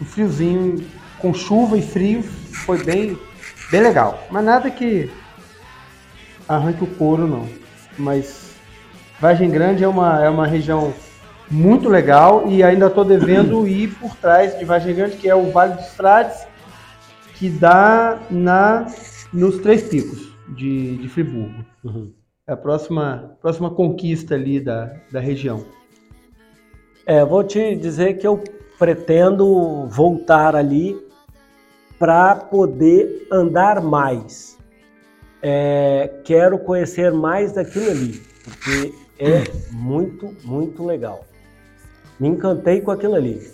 um 0.00 0.04
friozinho 0.04 0.82
com 1.20 1.32
chuva 1.34 1.76
e 1.76 1.82
frio, 1.82 2.22
foi 2.22 2.82
bem, 2.82 3.18
bem 3.70 3.80
legal. 3.80 4.26
Mas 4.30 4.44
nada 4.44 4.70
que 4.70 5.10
arranque 6.48 6.84
o 6.84 6.86
couro 6.86 7.26
não. 7.26 7.48
Mas 7.98 8.54
Vargem 9.20 9.50
Grande 9.50 9.84
é 9.84 9.88
uma, 9.88 10.24
é 10.24 10.28
uma 10.28 10.46
região 10.46 10.92
muito 11.50 11.88
legal 11.88 12.48
e 12.48 12.62
ainda 12.62 12.86
estou 12.86 13.04
devendo 13.04 13.66
ir 13.68 13.88
por 13.96 14.14
trás 14.16 14.58
de 14.58 14.64
Vargem 14.64 14.94
Grande, 14.94 15.16
que 15.16 15.28
é 15.28 15.34
o 15.34 15.50
Vale 15.50 15.74
dos 15.74 15.88
Frades, 15.88 16.46
que 17.34 17.48
dá 17.48 18.18
na 18.30 18.86
nos 19.32 19.58
Três 19.58 19.82
Picos 19.82 20.32
de, 20.48 20.96
de 20.96 21.08
Friburgo. 21.08 21.64
Uhum. 21.84 22.12
É 22.46 22.52
a 22.52 22.56
próxima, 22.56 23.36
próxima 23.40 23.70
conquista 23.70 24.34
ali 24.34 24.58
da, 24.58 24.92
da 25.12 25.20
região. 25.20 25.64
É, 27.06 27.24
vou 27.24 27.44
te 27.44 27.76
dizer 27.76 28.14
que 28.18 28.26
eu 28.26 28.42
pretendo 28.78 29.86
voltar 29.88 30.56
ali 30.56 30.96
para 32.00 32.34
poder 32.34 33.28
andar 33.30 33.82
mais. 33.82 34.58
É, 35.42 36.10
quero 36.24 36.58
conhecer 36.58 37.12
mais 37.12 37.52
daquilo 37.52 37.90
ali, 37.90 38.22
porque 38.42 38.94
é 39.18 39.44
muito, 39.70 40.34
muito 40.42 40.84
legal. 40.84 41.26
Me 42.18 42.28
encantei 42.28 42.80
com 42.80 42.90
aquilo 42.90 43.14
ali. 43.14 43.46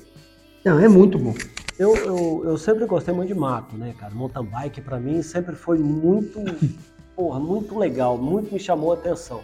Não, 0.65 0.79
é 0.79 0.89
muito 0.89 1.19
bom. 1.19 1.35
Eu, 1.77 1.97
eu, 1.97 2.43
eu 2.45 2.57
sempre 2.57 2.87
gostei 2.87 3.13
muito 3.13 3.29
de 3.29 3.39
mato, 3.39 3.77
né, 3.77 3.93
cara? 3.99 4.15
Mountain 4.15 4.45
bike 4.45 4.81
para 4.81 5.01
mim 5.01 5.23
sempre 5.23 5.57
foi 5.57 5.79
muito, 5.79 6.41
porra, 7.17 7.41
muito 7.41 7.77
legal, 7.77 8.17
muito 8.17 8.55
me 8.55 8.61
chamou 8.61 8.93
a 8.93 8.95
atenção. 8.95 9.41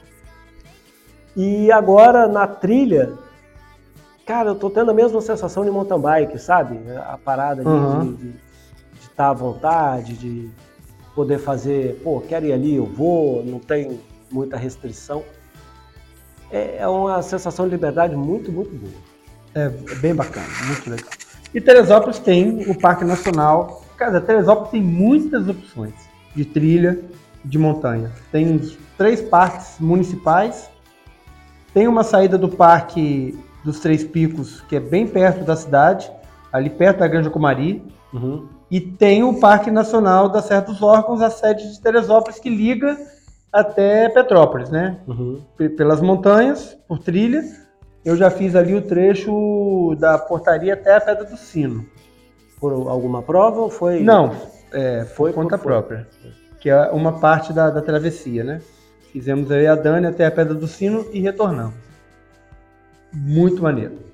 E 1.36 1.72
agora 1.72 2.28
na 2.28 2.46
trilha, 2.46 3.14
cara, 4.24 4.50
eu 4.50 4.54
tô 4.54 4.70
tendo 4.70 4.92
a 4.92 4.94
mesma 4.94 5.20
sensação 5.20 5.64
de 5.64 5.72
mountain 5.72 6.00
bike, 6.00 6.38
sabe? 6.38 6.78
A 6.96 7.18
parada 7.18 7.68
uhum. 7.68 8.14
de 8.14 8.51
estar 9.12 9.30
à 9.30 9.32
vontade, 9.32 10.14
de 10.14 10.50
poder 11.14 11.38
fazer, 11.38 12.00
pô, 12.02 12.20
quero 12.20 12.46
ir 12.46 12.52
ali, 12.52 12.74
eu 12.74 12.86
vou, 12.86 13.44
não 13.44 13.58
tem 13.58 14.00
muita 14.30 14.56
restrição. 14.56 15.22
É, 16.50 16.78
é 16.78 16.88
uma 16.88 17.22
sensação 17.22 17.66
de 17.66 17.72
liberdade 17.72 18.16
muito, 18.16 18.50
muito 18.50 18.74
boa. 18.74 18.92
É, 19.54 19.68
bem 19.96 20.14
bacana, 20.14 20.46
muito 20.66 20.90
legal. 20.90 21.10
E 21.54 21.60
Teresópolis 21.60 22.18
tem 22.18 22.68
o 22.70 22.78
Parque 22.78 23.04
Nacional. 23.04 23.84
Cara, 23.96 24.20
Teresópolis 24.20 24.70
tem 24.70 24.82
muitas 24.82 25.48
opções 25.48 25.94
de 26.34 26.44
trilha, 26.44 26.98
de 27.44 27.58
montanha. 27.58 28.10
Tem 28.30 28.58
três 28.96 29.20
parques 29.20 29.76
municipais. 29.78 30.70
Tem 31.74 31.86
uma 31.86 32.02
saída 32.02 32.38
do 32.38 32.48
Parque 32.48 33.38
dos 33.62 33.80
Três 33.80 34.02
Picos, 34.02 34.62
que 34.62 34.76
é 34.76 34.80
bem 34.80 35.06
perto 35.06 35.44
da 35.44 35.54
cidade, 35.54 36.10
ali 36.52 36.70
perto 36.70 36.98
da 37.00 37.08
Grande 37.08 37.30
Comari. 37.30 37.82
Uhum. 38.12 38.48
E 38.72 38.80
tem 38.80 39.22
o 39.22 39.38
Parque 39.38 39.70
Nacional 39.70 40.30
da 40.30 40.40
Serra 40.40 40.62
dos 40.62 40.82
Órgãos, 40.82 41.20
a 41.20 41.28
sede 41.28 41.70
de 41.70 41.78
Teresópolis, 41.78 42.40
que 42.40 42.48
liga 42.48 42.96
até 43.52 44.08
Petrópolis, 44.08 44.70
né? 44.70 44.98
Uhum. 45.06 45.42
Pelas 45.76 46.00
montanhas, 46.00 46.74
por 46.88 46.98
trilha 46.98 47.42
eu 48.04 48.16
já 48.16 48.30
fiz 48.30 48.56
ali 48.56 48.74
o 48.74 48.82
trecho 48.82 49.94
da 49.98 50.18
portaria 50.18 50.74
até 50.74 50.96
a 50.96 51.00
Pedra 51.00 51.24
do 51.24 51.36
Sino. 51.36 51.86
Por 52.58 52.72
alguma 52.72 53.22
prova 53.22 53.60
ou 53.60 53.70
foi? 53.70 54.00
Não, 54.00 54.34
é, 54.72 55.04
foi 55.04 55.32
conta 55.32 55.56
própria. 55.58 56.08
Que 56.58 56.70
é 56.70 56.90
uma 56.90 57.20
parte 57.20 57.52
da, 57.52 57.70
da 57.70 57.82
travessia, 57.82 58.42
né? 58.42 58.60
Fizemos 59.12 59.50
aí 59.50 59.66
a 59.66 59.74
Dani 59.74 60.06
até 60.06 60.26
a 60.26 60.30
Pedra 60.30 60.54
do 60.54 60.66
Sino 60.66 61.06
e 61.12 61.20
retornamos. 61.20 61.74
Muito 63.12 63.62
maneiro. 63.62 64.11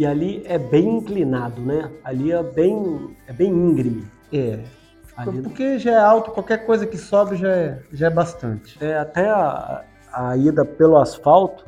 E 0.00 0.06
ali 0.06 0.42
é 0.46 0.56
bem 0.56 0.96
inclinado, 0.96 1.60
né? 1.60 1.90
Ali 2.02 2.32
é 2.32 2.42
bem, 2.42 3.14
é 3.26 3.34
bem 3.34 3.50
íngreme. 3.50 4.08
É. 4.32 4.60
Ali... 5.14 5.42
Porque 5.42 5.78
já 5.78 5.90
é 5.90 5.98
alto, 5.98 6.30
qualquer 6.30 6.64
coisa 6.64 6.86
que 6.86 6.96
sobe 6.96 7.36
já 7.36 7.50
é, 7.50 7.82
já 7.92 8.06
é 8.06 8.10
bastante. 8.10 8.82
É, 8.82 8.96
até 8.96 9.28
a, 9.28 9.84
a 10.10 10.38
ida 10.38 10.64
pelo 10.64 10.96
asfalto, 10.96 11.66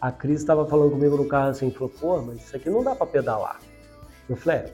a 0.00 0.12
Cris 0.12 0.38
estava 0.38 0.64
falando 0.64 0.92
comigo 0.92 1.16
no 1.16 1.26
carro 1.26 1.48
assim, 1.48 1.72
falou, 1.72 1.88
pô, 2.00 2.22
mas 2.22 2.36
isso 2.36 2.54
aqui 2.54 2.70
não 2.70 2.84
dá 2.84 2.94
para 2.94 3.04
pedalar. 3.04 3.58
Eu 4.30 4.36
falei, 4.36 4.58
é, 4.60 4.72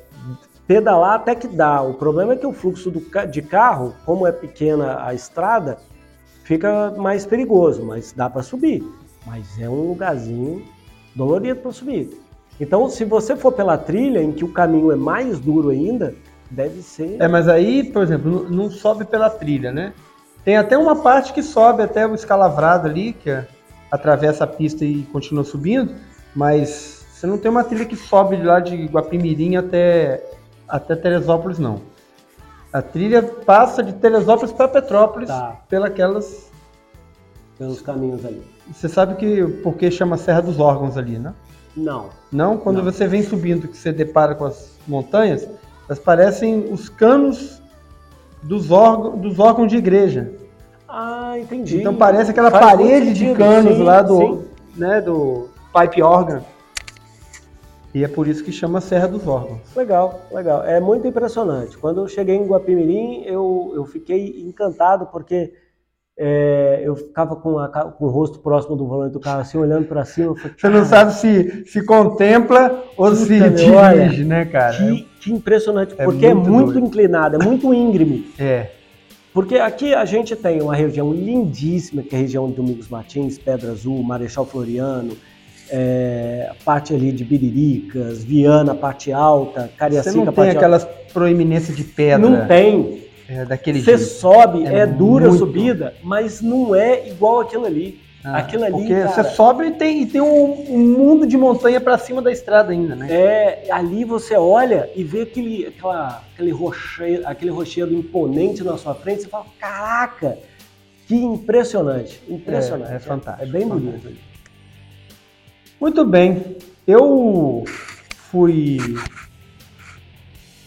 pedalar 0.67 1.15
até 1.15 1.35
que 1.35 1.49
dá. 1.49 1.81
O 1.81 1.95
problema 1.95 2.35
é 2.35 2.37
que 2.37 2.47
o 2.47 2.53
fluxo 2.53 2.91
do, 2.91 3.01
de 3.31 3.41
carro, 3.41 3.95
como 4.05 4.27
é 4.27 4.33
pequena 4.33 5.03
a 5.03 5.15
estrada, 5.15 5.79
fica 6.45 6.91
mais 6.91 7.25
perigoso, 7.25 7.87
mas 7.87 8.13
dá 8.13 8.29
para 8.29 8.43
subir. 8.43 8.85
Mas 9.25 9.59
é 9.59 9.67
um 9.67 9.89
lugarzinho 9.89 10.63
dolorido 11.17 11.61
para 11.61 11.73
subir. 11.73 12.28
Então, 12.61 12.89
se 12.89 13.05
você 13.05 13.37
for 13.37 13.53
pela 13.53 13.79
trilha, 13.79 14.21
em 14.21 14.33
que 14.33 14.45
o 14.45 14.53
caminho 14.53 14.91
é 14.91 14.97
mais 14.97 15.39
duro 15.39 15.71
ainda, 15.71 16.15
deve 16.51 16.83
ser. 16.83 17.17
É, 17.21 17.29
mas 17.29 17.49
aí, 17.49 17.85
por 17.85 18.03
exemplo, 18.03 18.49
não 18.51 18.71
sobe 18.71 19.05
pela 19.05 19.31
trilha, 19.31 19.71
né? 19.71 19.93
Tem 20.45 20.57
até 20.57 20.77
uma 20.77 20.97
parte 20.97 21.33
que 21.33 21.43
sobe 21.43 21.83
até 21.83 22.07
o 22.07 22.15
escalavrado 22.15 22.89
ali, 22.89 23.13
que 23.13 23.31
é 23.31 23.47
atravessa 23.91 24.45
a 24.45 24.47
pista 24.47 24.85
e 24.85 25.03
continua 25.05 25.45
subindo, 25.45 25.95
mas 26.35 27.07
você 27.11 27.27
não 27.27 27.39
tem 27.39 27.51
uma 27.51 27.65
trilha 27.65 27.85
que 27.85 27.97
sobe 27.97 28.37
de 28.37 28.43
lá 28.43 28.61
de 28.61 28.87
Guapimirim 28.87 29.57
até, 29.57 30.23
até 30.69 30.95
Teresópolis, 30.95 31.59
não. 31.59 31.81
A 32.73 32.83
trilha 32.83 33.23
passa 33.23 33.83
de 33.83 33.95
Teresópolis 33.95 34.53
para 34.53 34.69
Petrópolis 34.69 35.29
tá. 35.29 35.63
pelas 35.69 36.49
pelos 37.59 37.81
caminhos 37.81 38.25
ali. 38.25 38.43
Você 38.73 38.89
sabe 38.89 39.17
que 39.17 39.43
por 39.63 39.75
que 39.75 39.91
chama 39.91 40.17
Serra 40.17 40.43
dos 40.43 40.61
Órgãos 40.61 40.97
ali, 40.97 41.19
né? 41.19 41.35
Não. 41.77 42.11
Não? 42.31 42.57
Quando 42.57 42.79
não. 42.79 42.85
você 42.85 43.07
vem 43.07 43.23
subindo, 43.23 43.69
que 43.69 43.77
você 43.77 43.93
depara 43.93 44.35
com 44.35 44.45
as 44.45 44.77
montanhas, 44.87 45.49
elas 45.89 45.99
parecem 45.99 46.73
os 46.73 46.89
canos 46.89 47.63
dos 48.43 48.71
órgãos, 48.71 49.21
dos 49.21 49.39
órgãos 49.39 49.69
de 49.69 49.77
igreja. 49.77 50.33
Ah, 50.89 51.39
entendi. 51.39 51.79
Então 51.79 51.95
parece 51.95 52.31
aquela 52.31 52.51
Faz 52.51 52.65
parede 52.65 53.13
de 53.13 53.35
canos 53.35 53.77
sim, 53.77 53.83
lá 53.83 54.03
do, 54.03 54.45
né, 54.77 55.01
do 55.01 55.49
pipe 55.73 56.03
organ. 56.03 56.43
E 57.95 58.05
é 58.05 58.09
por 58.09 58.27
isso 58.29 58.45
que 58.45 58.53
chama 58.53 58.81
Serra 58.81 59.09
dos 59.09 59.27
Órgãos. 59.27 59.61
Legal, 59.75 60.21
legal. 60.31 60.63
É 60.65 60.79
muito 60.79 61.07
impressionante. 61.07 61.77
Quando 61.77 62.03
eu 62.03 62.09
cheguei 62.09 62.37
em 62.37 62.47
Guapimirim, 62.47 63.23
eu, 63.25 63.73
eu 63.75 63.85
fiquei 63.87 64.43
encantado 64.43 65.07
porque 65.07 65.53
é, 66.21 66.81
eu 66.83 66.97
ficava 66.97 67.37
com, 67.37 67.61
a, 67.61 67.69
com, 67.69 68.05
o 68.05 68.09
rosto 68.09 68.41
próximo 68.41 68.75
do 68.75 68.87
volante 68.87 69.13
do 69.13 69.21
carro, 69.21 69.41
assim, 69.41 69.57
olhando 69.57 69.87
para 69.87 70.05
cima. 70.05 70.35
Falei, 70.35 70.55
Você 70.57 70.69
não 70.69 70.85
sabe 70.85 71.15
se, 71.15 71.65
se 71.65 71.85
contempla 71.85 72.85
ou 72.97 73.15
se 73.15 73.39
dirige, 73.39 73.71
olha, 73.71 74.11
né, 74.25 74.45
cara? 74.45 74.77
Que, 74.77 75.09
que 75.21 75.33
impressionante, 75.33 75.95
é 75.97 76.05
porque 76.05 76.35
muito 76.35 76.49
é 76.49 76.51
muito 76.51 76.73
doido. 76.73 76.87
inclinado, 76.87 77.37
é 77.37 77.39
muito 77.45 77.73
íngreme. 77.73 78.27
É. 78.37 78.71
Porque 79.33 79.57
aqui 79.57 79.95
a 79.95 80.05
gente 80.05 80.35
tem 80.35 80.61
uma 80.61 80.75
região 80.75 81.13
lindíssima, 81.13 82.03
que 82.03 82.17
é 82.17 82.19
a 82.19 82.23
região 82.23 82.49
de 82.49 82.55
Domingos 82.55 82.89
Martins, 82.89 83.39
Pedra 83.39 83.71
Azul, 83.71 84.03
Marechal 84.03 84.45
Floriano, 84.45 85.17
é, 85.71 86.51
parte 86.65 86.93
ali 86.93 87.13
de 87.13 87.23
Biriricas, 87.23 88.25
Viana, 88.25 88.75
parte 88.75 89.13
alta, 89.13 89.71
Cariacica, 89.77 90.11
Você 90.11 90.25
não 90.25 90.33
tem 90.33 90.51
aquelas 90.51 90.85
proeminências 91.13 91.77
de 91.77 91.85
pedra 91.85 92.19
Não 92.19 92.49
tem. 92.49 93.08
É, 93.29 93.45
daquele 93.45 93.81
Você 93.81 93.97
jeito. 93.99 94.11
sobe, 94.13 94.65
É 94.67 94.79
é, 94.81 94.87
dura 94.87 95.29
a 95.29 95.33
subida, 95.33 95.95
mas 96.03 96.41
não 96.41 96.75
é 96.75 97.09
igual 97.09 97.41
aquilo 97.41 97.67
ali. 97.67 98.01
Ah, 98.25 98.39
aquilo 98.39 98.65
ali, 98.65 98.73
Porque 98.73 98.95
cara, 98.95 99.09
você 99.09 99.25
sobe 99.37 99.67
e 99.67 99.71
tem, 99.71 100.03
e 100.03 100.07
tem 100.07 100.21
um, 100.21 100.75
um 100.75 100.79
mundo 100.99 101.25
de 101.27 101.37
montanha 101.37 101.81
pra 101.81 101.97
cima 101.97 102.21
da 102.21 102.33
estrada 102.33 102.73
ainda, 102.73 102.97
né? 102.97 103.07
É, 103.11 103.69
ali 103.71 104.05
você 104.05 104.35
olha 104.35 104.91
e 104.97 105.05
vê 105.05 105.23
aquele, 105.23 105.67
aquela, 105.67 106.25
aquele, 106.35 106.51
rochedo, 106.51 107.27
aquele 107.27 107.51
rochedo 107.53 107.95
imponente 107.95 108.65
na 108.65 108.77
sua 108.77 108.95
frente, 108.95 109.23
você 109.23 109.29
fala, 109.29 109.47
caraca, 109.61 110.37
que 111.07 111.15
impressionante, 111.15 112.21
impressionante. 112.29 112.91
É, 112.93 112.97
é 112.97 112.99
fantástico, 112.99 113.49
É 113.49 113.51
bem 113.53 113.63
fantástico. 113.63 113.91
bonito. 113.91 114.07
ali. 114.09 114.19
Muito 115.81 116.05
bem. 116.05 116.57
Eu 116.87 117.63
fui 118.33 118.79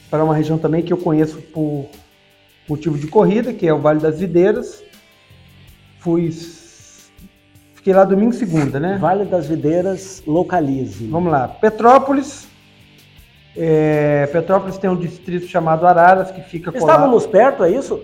para 0.09 0.23
uma 0.23 0.33
região 0.35 0.57
também 0.57 0.81
que 0.83 0.93
eu 0.93 0.97
conheço 0.97 1.41
por 1.41 1.87
motivo 2.71 2.97
de 2.97 3.07
corrida, 3.07 3.53
que 3.53 3.67
é 3.67 3.73
o 3.73 3.79
Vale 3.79 3.99
das 3.99 4.19
Videiras. 4.19 4.83
Fui. 5.99 6.31
Fiquei 7.75 7.93
lá 7.93 8.03
domingo 8.03 8.31
e 8.31 8.35
segunda, 8.35 8.79
né? 8.79 8.97
Vale 8.99 9.25
das 9.25 9.47
Videiras, 9.47 10.23
localize. 10.25 11.05
Vamos 11.07 11.31
lá. 11.31 11.47
Petrópolis. 11.47 12.47
É, 13.57 14.27
Petrópolis 14.31 14.77
tem 14.77 14.89
um 14.89 14.95
distrito 14.95 15.47
chamado 15.47 15.85
Araras, 15.85 16.31
que 16.31 16.41
fica 16.41 16.71
colado. 16.71 16.89
Estávamos 16.89 17.27
perto, 17.27 17.63
é 17.63 17.71
isso? 17.71 18.01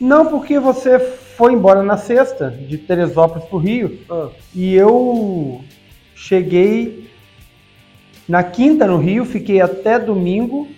Não, 0.00 0.26
porque 0.26 0.58
você 0.58 0.98
foi 0.98 1.52
embora 1.52 1.82
na 1.82 1.96
sexta, 1.96 2.50
de 2.50 2.78
Teresópolis 2.78 3.44
para 3.44 3.56
o 3.56 3.60
Rio, 3.60 3.98
Ah, 4.08 4.28
e 4.54 4.74
eu 4.74 5.62
cheguei 6.14 7.10
na 8.26 8.42
quinta 8.42 8.86
no 8.86 8.96
Rio, 8.96 9.24
fiquei 9.26 9.60
até 9.60 9.98
domingo. 9.98 10.68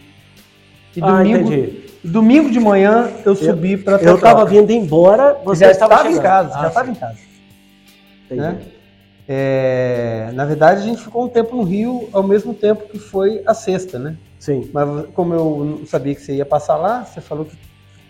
E 0.97 1.01
Ah, 1.03 1.19
domingo, 1.19 1.53
entendi. 1.53 1.87
Domingo 2.07 2.51
de 2.51 2.61
manhã 2.61 3.11
eu 3.25 3.35
subi 3.35 3.77
para 3.77 4.03
Eu 4.03 4.17
estava 4.17 4.45
vindo 4.45 4.71
embora, 4.71 5.39
você 5.45 5.65
já 5.67 5.71
estava 5.73 5.95
estava 5.95 6.11
em 6.13 6.21
casa, 6.21 6.55
Ah, 6.55 6.63
já 6.63 6.69
estava 6.69 6.91
em 6.91 6.95
casa. 6.95 7.19
né? 8.31 8.59
É, 9.29 10.31
na 10.35 10.45
verdade, 10.45 10.81
a 10.83 10.85
gente 10.85 11.03
ficou 11.03 11.25
um 11.25 11.29
tempo 11.29 11.57
no 11.57 11.65
Rio 11.65 12.09
ao 12.13 12.23
mesmo 12.23 12.55
tempo 12.55 12.89
que 12.89 12.99
foi 12.99 13.43
a 13.45 13.55
sexta, 13.55 13.99
né? 13.99 14.17
Sim. 14.39 14.71
Mas 14.73 15.07
como 15.15 15.35
eu 15.35 15.79
não 15.81 15.87
sabia 15.87 16.15
que 16.15 16.21
você 16.21 16.35
ia 16.35 16.47
passar 16.47 16.77
lá, 16.77 17.05
você 17.05 17.21
falou 17.21 17.45
que 17.45 17.57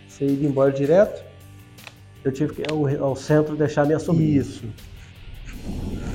você 0.08 0.26
ia 0.26 0.46
embora 0.46 0.70
direto. 0.70 1.24
Eu 2.22 2.32
tive 2.32 2.54
que 2.54 2.60
ir 2.62 2.70
ao, 2.70 3.08
ao 3.08 3.16
centro 3.16 3.56
deixar 3.56 3.86
minha 3.86 3.98
sobrinha. 3.98 4.40
Isso. 4.40 4.64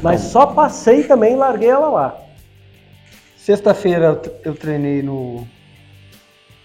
Mas 0.03 0.21
só 0.21 0.45
passei 0.45 1.03
também 1.03 1.33
e 1.33 1.37
larguei 1.37 1.69
ela 1.69 1.89
lá. 1.89 2.21
Sexta-feira 3.37 4.21
eu 4.43 4.53
treinei 4.53 5.01
no. 5.01 5.47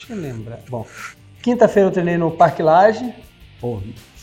Deixa 0.09 0.13
eu 0.13 0.21
lembrar. 0.33 0.61
Bom, 0.69 0.87
quinta-feira 1.43 1.89
eu 1.89 1.93
treinei 1.93 2.17
no 2.17 2.31
Parque 2.31 2.63
Laje, 2.63 3.13
Pô, 3.61 3.79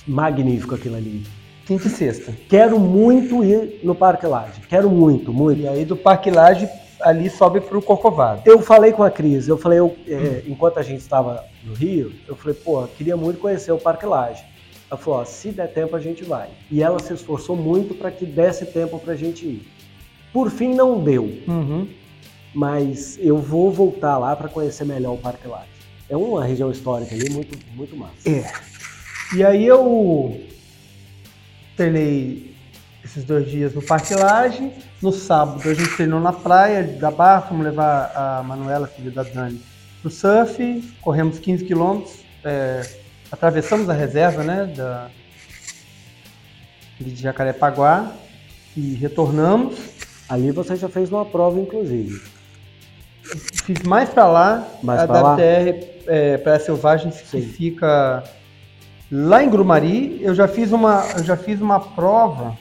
magnífico 0.07 0.75
aquilo 0.75 0.95
ali. 0.95 1.23
quinta 1.65 1.87
e 1.87 1.89
sexta. 1.89 2.33
Quero 2.49 2.79
muito 2.79 3.43
ir 3.43 3.79
no 3.83 3.95
Parque 3.95 4.25
Laje. 4.25 4.61
Quero 4.69 4.89
muito, 4.89 5.33
muito. 5.33 5.61
E 5.61 5.67
aí 5.67 5.85
do 5.85 5.95
Parque 5.97 6.29
Laje 6.29 6.67
ali 7.01 7.29
sobe 7.29 7.59
pro 7.59 7.81
Corcovado. 7.81 8.41
Eu 8.45 8.61
falei 8.61 8.93
com 8.93 9.03
a 9.03 9.11
Cris, 9.11 9.47
eu 9.47 9.57
falei, 9.57 9.79
eu, 9.79 9.93
é, 10.07 10.43
enquanto 10.47 10.77
a 10.79 10.83
gente 10.83 11.01
estava 11.01 11.43
no 11.63 11.73
Rio, 11.73 12.13
eu 12.27 12.35
falei, 12.35 12.53
pô, 12.55 12.83
queria 12.87 13.17
muito 13.17 13.39
conhecer 13.39 13.71
o 13.73 13.77
Parque 13.77 14.05
Laje. 14.05 14.43
Ela 14.89 14.97
falou, 14.97 15.19
ó, 15.21 15.25
se 15.25 15.51
der 15.51 15.67
tempo 15.73 15.95
a 15.95 15.99
gente 15.99 16.23
vai. 16.23 16.49
E 16.71 16.81
ela 16.83 16.99
se 16.99 17.13
esforçou 17.13 17.55
muito 17.57 17.93
para 17.95 18.09
que 18.11 18.25
desse 18.25 18.65
tempo 18.67 18.99
pra 18.99 19.15
gente 19.15 19.45
ir. 19.45 19.67
Por 20.31 20.49
fim 20.49 20.73
não 20.73 20.99
deu, 21.03 21.23
Uhum. 21.47 21.87
mas 22.53 23.17
eu 23.21 23.37
vou 23.37 23.69
voltar 23.71 24.17
lá 24.17 24.35
para 24.35 24.47
conhecer 24.47 24.85
melhor 24.85 25.13
o 25.15 25.17
Parque 25.17 25.47
Laje. 25.47 25.72
É 26.13 26.15
uma 26.15 26.45
região 26.45 26.69
histórica 26.69 27.15
ali 27.15 27.27
muito, 27.31 27.57
muito 27.73 27.97
massa. 27.97 28.13
É. 28.23 28.53
E 29.35 29.43
aí 29.43 29.65
eu 29.65 30.39
treinei 31.75 32.55
esses 33.03 33.23
dois 33.23 33.49
dias 33.49 33.73
no 33.73 33.81
Parque 33.81 34.13
Laje. 34.13 34.71
No 35.01 35.11
sábado 35.11 35.67
a 35.67 35.73
gente 35.73 35.95
treinou 35.95 36.19
na 36.19 36.31
praia 36.31 36.83
da 36.83 37.09
Barra, 37.09 37.47
fomos 37.47 37.65
levar 37.65 38.11
a 38.15 38.43
Manuela, 38.43 38.85
filha 38.85 39.09
da 39.09 39.23
Dani, 39.23 39.59
pro 40.03 40.11
surf, 40.11 40.83
corremos 41.01 41.39
15 41.39 41.65
quilômetros, 41.65 42.19
é, 42.43 42.87
atravessamos 43.31 43.89
a 43.89 43.93
reserva, 43.93 44.43
né, 44.43 44.71
da, 44.77 45.09
de 47.01 47.15
Jacarepaguá 47.15 48.11
e 48.77 48.93
retornamos. 48.93 49.79
Ali 50.29 50.51
você 50.51 50.75
já 50.75 50.87
fez 50.87 51.11
uma 51.11 51.25
prova, 51.25 51.59
inclusive. 51.59 52.21
Fiz 53.63 53.81
mais 53.83 54.09
para 54.09 54.27
lá, 54.27 54.67
Mais 54.81 55.01
a 55.01 55.07
pra? 55.07 55.33
WTR 55.33 55.93
é, 56.07 56.37
Praia 56.37 56.59
Selvagem 56.59 57.11
que 57.11 57.41
fica 57.41 58.23
lá 59.11 59.43
em 59.43 59.49
Grumari. 59.49 60.21
Eu 60.21 60.35
já 60.35 60.47
fiz 60.47 60.71
uma, 60.71 61.05
eu 61.17 61.23
já 61.23 61.37
fiz 61.37 61.61
uma 61.61 61.79
prova 61.79 62.57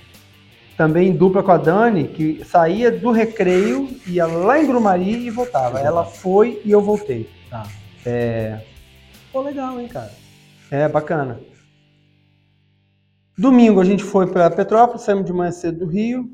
também 0.77 1.09
em 1.09 1.17
dupla 1.17 1.43
com 1.43 1.51
a 1.51 1.57
Dani, 1.57 2.09
que 2.09 2.45
saía 2.45 2.91
do 2.91 3.11
recreio, 3.11 3.89
ia 4.07 4.27
lá 4.27 4.61
em 4.61 4.67
Grumari 4.67 5.27
e 5.27 5.31
voltava. 5.31 5.79
Ela 5.81 6.05
foi 6.05 6.61
e 6.65 6.71
eu 6.71 6.81
voltei. 6.81 7.29
Tá. 7.51 7.67
É, 8.07 8.61
Pô, 9.33 9.41
legal, 9.41 9.81
hein, 9.81 9.89
cara? 9.89 10.13
é 10.71 10.89
bacana. 10.89 11.39
Domingo 13.37 13.81
a 13.81 13.85
gente 13.85 14.03
foi 14.03 14.27
para 14.27 14.51
Petrópolis, 14.51 15.03
saímos 15.03 15.25
de 15.25 15.33
manhã 15.33 15.51
cedo 15.51 15.81
do 15.81 15.87
Rio, 15.87 16.31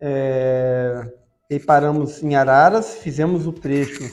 é, 0.00 1.02
e 1.48 1.58
paramos 1.60 2.22
em 2.22 2.34
Araras, 2.34 2.96
fizemos 2.96 3.46
o 3.46 3.52
trecho 3.52 4.10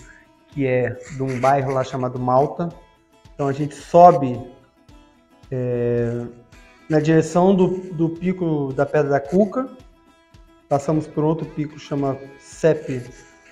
que 0.49 0.67
é 0.67 0.91
de 1.15 1.23
um 1.23 1.39
bairro 1.39 1.71
lá 1.73 1.84
chamado 1.84 2.19
Malta. 2.19 2.69
Então 3.34 3.47
a 3.47 3.53
gente 3.53 3.73
sobe 3.73 4.39
é, 5.51 6.25
na 6.88 6.99
direção 6.99 7.55
do, 7.55 7.67
do 7.93 8.09
pico 8.09 8.71
da 8.73 8.86
Pedra 8.86 9.09
da 9.09 9.19
Cuca, 9.19 9.67
passamos 10.69 11.07
por 11.07 11.23
outro 11.23 11.45
pico 11.47 11.79
chama 11.79 12.17
CEP 12.39 13.01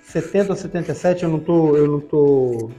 70 0.04 0.52
ou 0.52 0.56
77, 0.56 1.24
eu 1.24 1.30
não 1.30 1.40
tô, 1.40 1.76
eu 1.76 1.88
não 1.88 2.00
tô, 2.00 2.70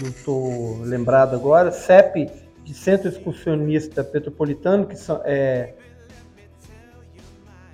não 0.00 0.12
tô 0.24 0.82
lembrado 0.82 1.34
agora. 1.34 1.72
CEP 1.72 2.30
de 2.62 2.74
Centro 2.74 3.08
Excursionista 3.08 4.04
Petropolitano, 4.04 4.86
que 4.86 4.96
são, 4.96 5.20
é 5.24 5.74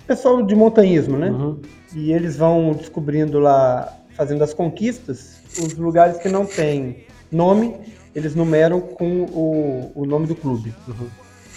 pessoal 0.07 0.41
de 0.41 0.55
montanhismo, 0.55 1.17
né? 1.17 1.29
Uhum. 1.29 1.61
E 1.93 2.11
eles 2.11 2.37
vão 2.37 2.73
descobrindo 2.73 3.39
lá, 3.39 3.91
fazendo 4.15 4.43
as 4.43 4.53
conquistas, 4.53 5.41
os 5.59 5.73
lugares 5.75 6.17
que 6.17 6.29
não 6.29 6.45
têm 6.45 7.05
nome, 7.31 7.75
eles 8.15 8.35
numeram 8.35 8.79
com 8.81 9.23
o, 9.23 9.91
o 9.95 10.05
nome 10.05 10.27
do 10.27 10.35
clube. 10.35 10.73
Uhum. 10.87 11.07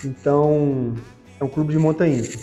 Então, 0.04 0.94
é 1.40 1.44
um 1.44 1.48
clube 1.48 1.72
de 1.72 1.78
montanhismo. 1.78 2.40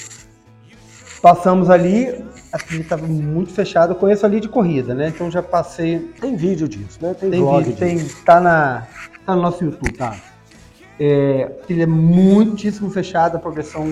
Passamos 1.22 1.70
ali, 1.70 2.26
a 2.52 2.58
trilha 2.58 2.82
estava 2.82 3.06
muito 3.06 3.52
fechada, 3.52 3.92
eu 3.94 3.96
conheço 3.96 4.26
ali 4.26 4.40
de 4.40 4.50
corrida, 4.50 4.96
né? 4.96 5.10
Então 5.10 5.30
já 5.30 5.44
passei, 5.44 6.00
Tem 6.20 6.36
vídeo 6.36 6.68
disso, 6.68 6.98
né? 7.00 7.14
Tem, 7.14 7.30
tem 7.30 7.58
vídeo, 7.58 7.76
tem, 7.76 8.00
tá, 8.26 8.40
na, 8.42 8.88
tá 9.24 9.36
no 9.36 9.42
nosso 9.44 9.64
YouTube. 9.64 9.94
Tá. 9.94 10.16
É, 11.00 11.44
a 11.44 11.66
trilha 11.66 11.84
é 11.84 11.88
muitíssimo 11.88 12.90
fechada, 12.90 13.38
progressão 13.38 13.86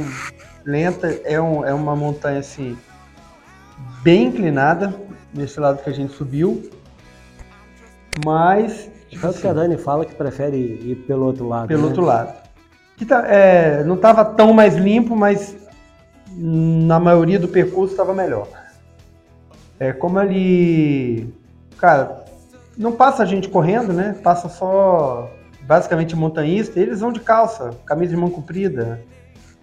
lenta, 0.65 1.07
é, 1.23 1.39
um- 1.39 1.63
é 1.63 1.73
uma 1.73 1.95
montanha 1.95 2.39
assim, 2.39 2.75
bem 4.01 4.27
inclinada, 4.27 4.93
nesse 5.33 5.59
lado 5.59 5.83
que 5.83 5.89
a 5.89 5.93
gente 5.93 6.13
subiu, 6.13 6.69
mas 8.25 8.89
tipo 9.09 9.21
Tanto 9.21 9.39
que 9.39 9.47
a 9.47 9.51
assim, 9.51 9.59
Dani 9.59 9.77
fala 9.77 10.05
que 10.05 10.13
prefere 10.13 10.57
ir 10.57 11.03
pelo 11.07 11.25
outro 11.25 11.47
lado. 11.47 11.67
pelo 11.67 11.81
né? 11.81 11.87
outro 11.87 12.03
lado. 12.03 12.33
Que 12.97 13.05
tá, 13.05 13.25
é, 13.27 13.83
não 13.83 13.95
estava 13.95 14.25
tão 14.25 14.53
mais 14.53 14.75
limpo, 14.75 15.15
mas 15.15 15.55
na 16.35 16.99
maioria 16.99 17.39
do 17.39 17.47
percurso 17.47 17.93
estava 17.93 18.13
melhor. 18.13 18.47
É 19.79 19.93
como 19.93 20.19
ali, 20.19 21.33
cara, 21.77 22.25
não 22.77 22.91
passa 22.91 23.25
gente 23.25 23.47
correndo, 23.47 23.93
né? 23.93 24.15
Passa 24.21 24.49
só 24.49 25.29
basicamente 25.61 26.15
montanhista. 26.15 26.79
Eles 26.79 26.99
vão 26.99 27.11
de 27.11 27.21
calça, 27.21 27.71
camisa 27.85 28.13
de 28.13 28.19
mão 28.19 28.29
comprida. 28.29 29.01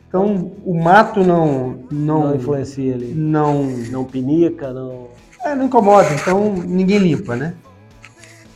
Então 0.08 0.52
o 0.64 0.74
mato 0.82 1.22
não 1.24 1.78
Não, 1.90 2.28
não 2.28 2.34
influencia 2.36 2.94
ali. 2.94 3.12
não 3.14 3.64
Não 3.64 4.04
pinica, 4.04 4.72
não. 4.72 5.08
é, 5.44 5.54
não 5.54 5.66
incomoda, 5.66 6.08
então 6.14 6.52
ninguém 6.54 6.98
limpa, 6.98 7.34
né? 7.36 7.54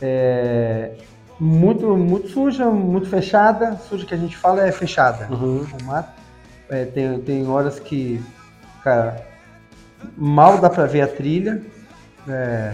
É, 0.01 0.91
muito, 1.39 1.95
muito 1.97 2.29
suja, 2.29 2.65
muito 2.69 3.07
fechada. 3.09 3.77
Suja 3.89 4.05
que 4.05 4.13
a 4.13 4.17
gente 4.17 4.35
fala 4.37 4.65
é 4.65 4.71
fechada. 4.71 5.27
Uhum. 5.31 5.65
O 5.79 5.83
mato. 5.85 6.09
É, 6.69 6.85
tem, 6.85 7.19
tem 7.19 7.47
horas 7.47 7.79
que, 7.79 8.23
cara, 8.83 9.21
mal 10.17 10.57
dá 10.57 10.69
pra 10.69 10.85
ver 10.85 11.01
a 11.01 11.07
trilha. 11.07 11.61
É, 12.27 12.73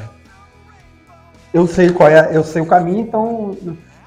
eu 1.54 1.66
sei 1.68 1.90
qual 1.90 2.10
é, 2.10 2.30
eu 2.36 2.44
sei 2.44 2.62
o 2.62 2.66
caminho, 2.66 3.00
então. 3.02 3.58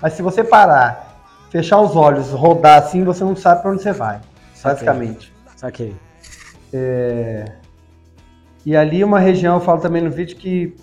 Mas 0.01 0.13
se 0.15 0.23
você 0.23 0.45
parar, 0.45 1.25
fechar 1.51 1.81
os 1.81 1.97
olhos, 1.97 2.31
rodar 2.31 2.79
assim, 2.79 3.03
você 3.05 3.25
não 3.25 3.35
sabe 3.37 3.63
pra 3.63 3.73
onde 3.73 3.83
você 3.83 3.93
vai, 3.93 4.21
Saquei. 4.61 4.87
basicamente. 4.87 5.33
Saquei. 5.57 5.95
E 8.65 8.77
ali 8.77 9.03
uma 9.03 9.19
região, 9.19 9.55
eu 9.55 9.61
falo 9.61 9.81
também 9.81 10.03
no 10.03 10.11
vídeo, 10.11 10.37
que 10.37 10.77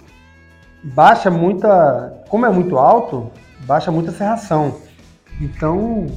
baixa 0.84 1.30
muita. 1.30 2.24
Como 2.30 2.46
é 2.46 2.50
muito 2.50 2.78
alto, 2.78 3.32
baixa 3.62 3.92
muita 3.92 4.12
serração. 4.12 4.76
Então. 5.40 6.08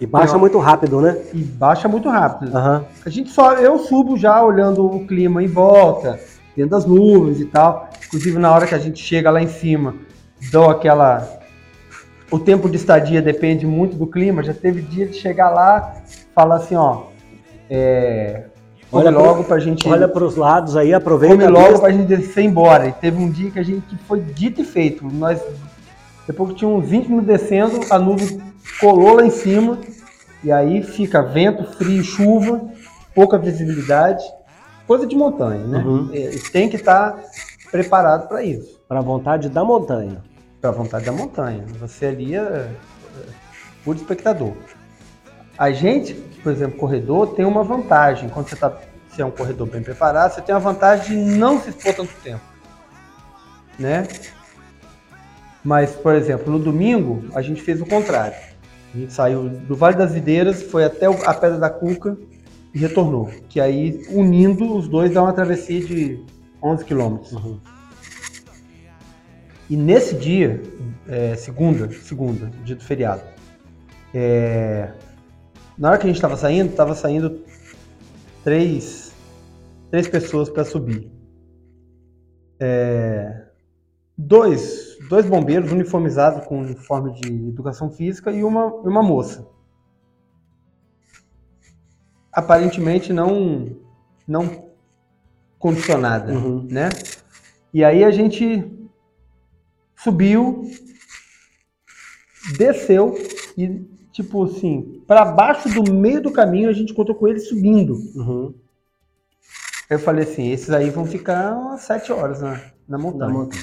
E 0.00 0.06
baixa 0.06 0.36
eu, 0.36 0.38
muito 0.38 0.58
rápido, 0.58 1.00
né? 1.00 1.18
E 1.34 1.42
baixa 1.42 1.88
muito 1.88 2.08
rápido. 2.08 2.56
Uhum. 2.56 2.84
A 3.04 3.10
gente 3.10 3.30
só. 3.30 3.54
Eu 3.54 3.78
subo 3.78 4.16
já 4.16 4.42
olhando 4.42 4.86
o 4.86 5.06
clima 5.06 5.42
em 5.42 5.48
volta, 5.48 6.18
dentro 6.56 6.70
das 6.70 6.86
nuvens 6.86 7.40
e 7.40 7.44
tal. 7.46 7.90
Inclusive 8.06 8.38
na 8.38 8.50
hora 8.52 8.66
que 8.66 8.74
a 8.74 8.78
gente 8.78 9.02
chega 9.02 9.30
lá 9.30 9.42
em 9.42 9.48
cima, 9.48 9.94
dou 10.50 10.70
aquela. 10.70 11.36
O 12.30 12.38
tempo 12.38 12.68
de 12.68 12.76
estadia 12.76 13.20
depende 13.20 13.66
muito 13.66 13.96
do 13.96 14.06
clima. 14.06 14.42
Já 14.42 14.54
teve 14.54 14.82
dia 14.82 15.06
de 15.06 15.16
chegar 15.16 15.50
lá, 15.50 15.94
falar 16.38 16.56
assim, 16.56 16.76
ó. 16.76 17.06
É, 17.68 18.44
Olha 18.92 19.10
logo 19.10 19.42
para 19.42 19.56
a 19.56 19.60
gente. 19.60 19.86
Olha 19.88 20.06
para 20.06 20.24
os 20.24 20.36
lados 20.36 20.76
aí, 20.76 20.94
aproveita. 20.94 21.34
Come 21.34 21.48
logo 21.48 21.80
para 21.80 21.88
a 21.88 21.92
gente 21.92 22.06
descer 22.06 22.44
embora. 22.44 22.86
E 22.86 22.92
teve 22.92 23.18
um 23.18 23.28
dia 23.28 23.50
que 23.50 23.58
a 23.58 23.62
gente 23.62 23.96
foi 24.06 24.20
dito 24.20 24.60
e 24.60 24.64
feito. 24.64 25.04
Nós, 25.04 25.42
depois 26.26 26.50
que 26.50 26.56
tinha 26.56 26.68
uns 26.68 26.88
20 26.88 27.08
minutos 27.08 27.26
descendo, 27.26 27.80
a 27.90 27.98
nuvem 27.98 28.40
colou 28.80 29.16
lá 29.16 29.26
em 29.26 29.30
cima. 29.30 29.78
E 30.42 30.52
aí 30.52 30.82
fica 30.82 31.20
vento, 31.20 31.64
frio, 31.76 32.02
chuva, 32.04 32.62
pouca 33.14 33.36
visibilidade. 33.36 34.24
Coisa 34.86 35.06
de 35.06 35.16
montanha, 35.16 35.66
né? 35.66 35.78
Uhum. 35.84 36.08
E 36.14 36.38
tem 36.50 36.70
que 36.70 36.76
estar 36.76 37.12
tá 37.12 37.22
preparado 37.70 38.28
para 38.28 38.42
isso. 38.42 38.80
Para 38.88 39.00
a 39.00 39.02
vontade 39.02 39.50
da 39.50 39.64
montanha. 39.64 40.22
Para 40.60 40.70
a 40.70 40.72
vontade 40.72 41.04
da 41.04 41.12
montanha. 41.12 41.64
Você 41.80 42.06
ali 42.06 42.34
é, 42.34 42.38
é 42.38 42.68
puro 43.84 43.98
espectador. 43.98 44.52
A 45.58 45.72
gente, 45.72 46.14
por 46.42 46.52
exemplo, 46.52 46.78
corredor, 46.78 47.34
tem 47.34 47.44
uma 47.44 47.62
vantagem. 47.62 48.28
Quando 48.28 48.48
você 48.48 48.54
está 48.54 48.70
se 49.18 49.22
é 49.22 49.24
um 49.24 49.32
corredor 49.32 49.66
bem 49.66 49.82
preparado, 49.82 50.32
você 50.32 50.40
tem 50.40 50.54
a 50.54 50.60
vantagem 50.60 51.24
de 51.24 51.36
não 51.36 51.60
se 51.60 51.70
expor 51.70 51.92
tanto 51.92 52.12
tempo. 52.22 52.40
Né? 53.76 54.06
Mas, 55.64 55.90
por 55.90 56.14
exemplo, 56.14 56.52
no 56.52 56.58
domingo, 56.60 57.24
a 57.34 57.42
gente 57.42 57.60
fez 57.60 57.80
o 57.80 57.86
contrário. 57.86 58.36
A 58.94 58.96
gente 58.96 59.12
saiu 59.12 59.48
do 59.48 59.74
Vale 59.74 59.96
das 59.96 60.12
Videiras, 60.12 60.62
foi 60.62 60.84
até 60.84 61.06
a 61.06 61.34
Pedra 61.34 61.58
da 61.58 61.68
Cuca 61.68 62.16
e 62.72 62.78
retornou. 62.78 63.28
Que 63.48 63.60
aí, 63.60 64.00
unindo 64.10 64.76
os 64.76 64.86
dois, 64.86 65.12
dá 65.12 65.20
uma 65.20 65.32
travessia 65.32 65.84
de 65.84 66.24
11 66.62 66.84
quilômetros. 66.84 67.32
Uhum. 67.32 67.58
E 69.68 69.76
nesse 69.76 70.14
dia, 70.14 70.62
é, 71.08 71.34
segunda, 71.34 71.90
segunda, 71.90 72.52
dia 72.64 72.76
do 72.76 72.84
feriado, 72.84 73.22
é, 74.14 74.92
na 75.78 75.88
hora 75.90 75.98
que 75.98 76.04
a 76.04 76.08
gente 76.08 76.16
estava 76.16 76.36
saindo, 76.36 76.70
estava 76.70 76.94
saindo 76.94 77.44
três, 78.42 79.12
três 79.90 80.08
pessoas 80.08 80.50
para 80.50 80.64
subir. 80.64 81.10
É, 82.58 83.46
dois, 84.16 84.98
dois 85.08 85.24
bombeiros 85.24 85.70
uniformizados 85.70 86.44
com 86.46 86.60
uniforme 86.60 87.12
de 87.12 87.48
educação 87.48 87.90
física 87.90 88.32
e 88.32 88.42
uma, 88.42 88.66
uma 88.66 89.02
moça. 89.02 89.48
Aparentemente 92.32 93.12
não, 93.12 93.76
não 94.26 94.70
condicionada, 95.58 96.32
uhum. 96.32 96.66
né? 96.68 96.88
E 97.72 97.84
aí 97.84 98.02
a 98.02 98.10
gente 98.10 98.90
subiu, 99.96 100.68
desceu 102.56 103.14
e 103.56 103.84
tipo 104.10 104.44
assim, 104.44 104.97
para 105.08 105.24
baixo 105.24 105.70
do 105.70 105.90
meio 105.90 106.20
do 106.20 106.30
caminho 106.30 106.68
a 106.68 106.72
gente 106.74 106.92
encontrou 106.92 107.16
com 107.16 107.26
ele 107.26 107.40
subindo. 107.40 107.94
Uhum. 108.14 108.54
Eu 109.88 109.98
falei 109.98 110.24
assim, 110.24 110.50
esses 110.50 110.68
aí 110.68 110.90
vão 110.90 111.06
ficar 111.06 111.56
umas 111.56 111.80
sete 111.80 112.12
horas 112.12 112.42
na, 112.42 112.60
na 112.86 112.98
montanha. 112.98 113.32
Na 113.32 113.38
montanha. 113.38 113.62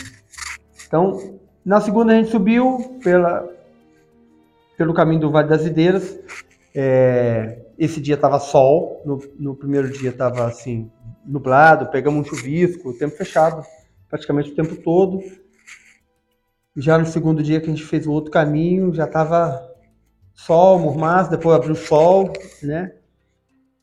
Então, 0.88 1.40
na 1.64 1.80
segunda 1.80 2.14
a 2.14 2.16
gente 2.16 2.32
subiu 2.32 3.00
pela, 3.04 3.48
pelo 4.76 4.92
caminho 4.92 5.22
do 5.22 5.32
Vale 5.32 5.48
das 5.48 5.64
Videiras. 5.64 6.18
É, 6.74 7.60
esse 7.78 8.02
dia 8.02 8.18
tava 8.18 8.40
sol, 8.40 9.04
no, 9.06 9.22
no 9.38 9.56
primeiro 9.56 9.92
dia 9.92 10.12
tava 10.12 10.48
assim, 10.48 10.90
nublado, 11.24 11.92
pegamos 11.92 12.22
um 12.22 12.28
chuvisco, 12.28 12.90
o 12.90 12.98
tempo 12.98 13.16
fechado, 13.16 13.64
praticamente 14.10 14.50
o 14.50 14.56
tempo 14.56 14.76
todo. 14.78 15.22
Já 16.76 16.98
no 16.98 17.06
segundo 17.06 17.44
dia 17.44 17.62
que 17.62 17.68
a 17.68 17.70
gente 17.70 17.86
fez 17.86 18.08
o 18.08 18.12
outro 18.12 18.32
caminho, 18.32 18.92
já 18.96 19.06
tava 19.06 19.75
sol, 20.36 20.78
mormaço, 20.78 21.32
depois 21.32 21.56
abriu 21.56 21.76
sol, 21.76 22.32
né? 22.62 22.92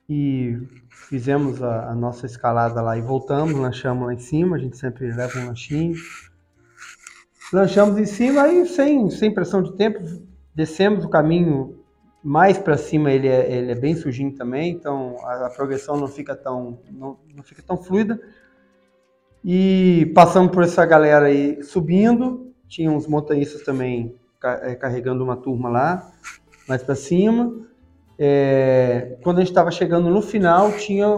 E 0.09 0.59
fizemos 0.91 1.63
a, 1.63 1.91
a, 1.91 1.95
nossa 1.95 2.27
escalada 2.27 2.81
lá 2.83 2.97
e 2.97 3.01
voltamos, 3.01 3.55
lanchamos 3.55 4.07
lá 4.07 4.15
em 4.15 4.19
cima, 4.19 4.57
a 4.57 4.59
gente 4.59 4.77
sempre 4.77 5.11
leva 5.11 5.39
um 5.39 5.47
lanchinho. 5.47 5.97
Lanchamos 7.53 7.99
em 7.99 8.05
cima 8.05 8.49
e 8.49 8.67
sem, 8.67 9.11
sem 9.11 9.33
pressão 9.33 9.63
de 9.63 9.73
tempo, 9.73 10.01
descemos 10.55 11.05
o 11.05 11.09
caminho 11.09 11.79
mais 12.23 12.57
para 12.57 12.77
cima, 12.77 13.11
ele 13.11 13.27
é, 13.27 13.51
ele 13.51 13.73
é 13.73 13.75
bem 13.75 13.97
sujinho 13.97 14.35
também, 14.35 14.71
então 14.71 15.17
a, 15.25 15.47
a 15.47 15.51
progressão 15.51 15.97
não 15.97 16.07
fica 16.07 16.37
tão 16.37 16.79
não, 16.91 17.19
não 17.35 17.43
fica 17.43 17.63
tão 17.63 17.77
fluida. 17.77 18.21
E 19.45 20.13
passamos 20.15 20.53
por 20.53 20.63
essa 20.63 20.87
galera 20.87 21.27
aí 21.27 21.63
subindo, 21.65 22.53
tinha 22.69 22.91
uns 22.91 23.09
montanhistas 23.09 23.63
também 23.63 24.15
é, 24.45 24.75
carregando 24.77 25.25
uma 25.25 25.37
turma 25.37 25.69
lá 25.69 26.13
mais 26.69 26.83
para 26.83 26.95
cima. 26.95 27.53
É, 28.19 29.17
quando 29.23 29.39
a 29.39 29.41
gente 29.41 29.51
estava 29.51 29.71
chegando 29.71 30.09
no 30.11 30.23
final, 30.23 30.73
tinha 30.73 31.09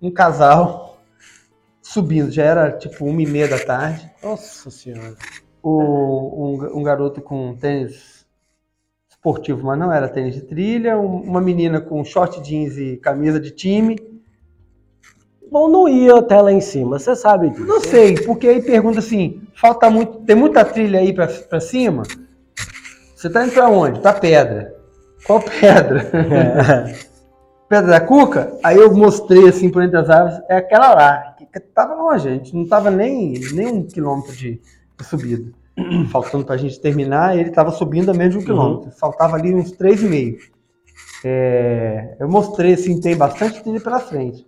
um 0.00 0.10
casal 0.10 1.02
subindo, 1.80 2.30
já 2.30 2.44
era 2.44 2.72
tipo 2.72 3.04
uma 3.04 3.20
e 3.20 3.26
meia 3.26 3.48
da 3.48 3.58
tarde. 3.58 4.10
Nossa 4.22 4.70
Senhora. 4.70 5.16
O, 5.62 6.56
um, 6.56 6.78
um 6.78 6.82
garoto 6.82 7.20
com 7.20 7.56
tênis 7.56 8.26
esportivo, 9.10 9.66
mas 9.66 9.78
não 9.78 9.92
era 9.92 10.08
tênis 10.08 10.34
de 10.34 10.42
trilha, 10.42 10.98
um, 10.98 11.22
uma 11.22 11.40
menina 11.40 11.80
com 11.80 12.04
short 12.04 12.40
jeans 12.40 12.76
e 12.76 12.96
camisa 12.96 13.38
de 13.38 13.50
time. 13.50 13.96
Bom, 15.50 15.68
não 15.68 15.86
ia 15.86 16.16
até 16.16 16.40
lá 16.40 16.50
em 16.50 16.60
cima, 16.60 16.98
você 16.98 17.14
sabe 17.14 17.50
disso. 17.50 17.66
Não 17.66 17.80
sei, 17.80 18.14
porque 18.14 18.48
aí 18.48 18.62
pergunta 18.62 19.00
assim, 19.00 19.42
falta 19.54 19.90
muito, 19.90 20.20
tem 20.20 20.34
muita 20.34 20.64
trilha 20.64 20.98
aí 20.98 21.12
para 21.12 21.60
cima? 21.60 22.04
Você 23.14 23.28
tá 23.28 23.44
indo 23.44 23.52
para 23.52 23.68
onde? 23.68 24.00
Para 24.00 24.18
pedra. 24.18 24.81
Qual 25.26 25.40
pedra? 25.40 26.10
É. 26.12 27.12
pedra 27.68 27.90
da 27.90 28.00
Cuca? 28.00 28.58
Aí 28.62 28.76
eu 28.76 28.92
mostrei 28.94 29.48
assim 29.48 29.70
por 29.70 29.82
entre 29.82 29.98
as 29.98 30.10
árvores, 30.10 30.40
é 30.48 30.56
aquela 30.56 30.94
lá, 30.94 31.36
que 31.52 31.60
tava 31.60 31.94
longe, 31.94 32.28
a 32.28 32.32
gente 32.32 32.54
não 32.54 32.66
tava 32.66 32.90
nem, 32.90 33.34
nem 33.52 33.68
um 33.68 33.86
quilômetro 33.86 34.34
de, 34.34 34.60
de 34.98 35.04
subida. 35.04 35.52
Faltando 36.10 36.44
pra 36.44 36.56
gente 36.56 36.80
terminar, 36.80 37.36
ele 37.36 37.50
tava 37.50 37.70
subindo 37.70 38.10
a 38.10 38.14
menos 38.14 38.34
de 38.34 38.40
um 38.40 38.44
quilômetro. 38.44 38.86
Uhum. 38.86 38.92
Faltava 38.92 39.36
ali 39.36 39.54
uns 39.54 39.72
três 39.72 40.02
e 40.02 40.06
meio. 40.06 40.38
É, 41.24 42.16
eu 42.20 42.28
mostrei 42.28 42.74
assim, 42.74 43.00
tem 43.00 43.16
bastante 43.16 43.62
trilha 43.62 43.80
pela 43.80 44.00
frente. 44.00 44.46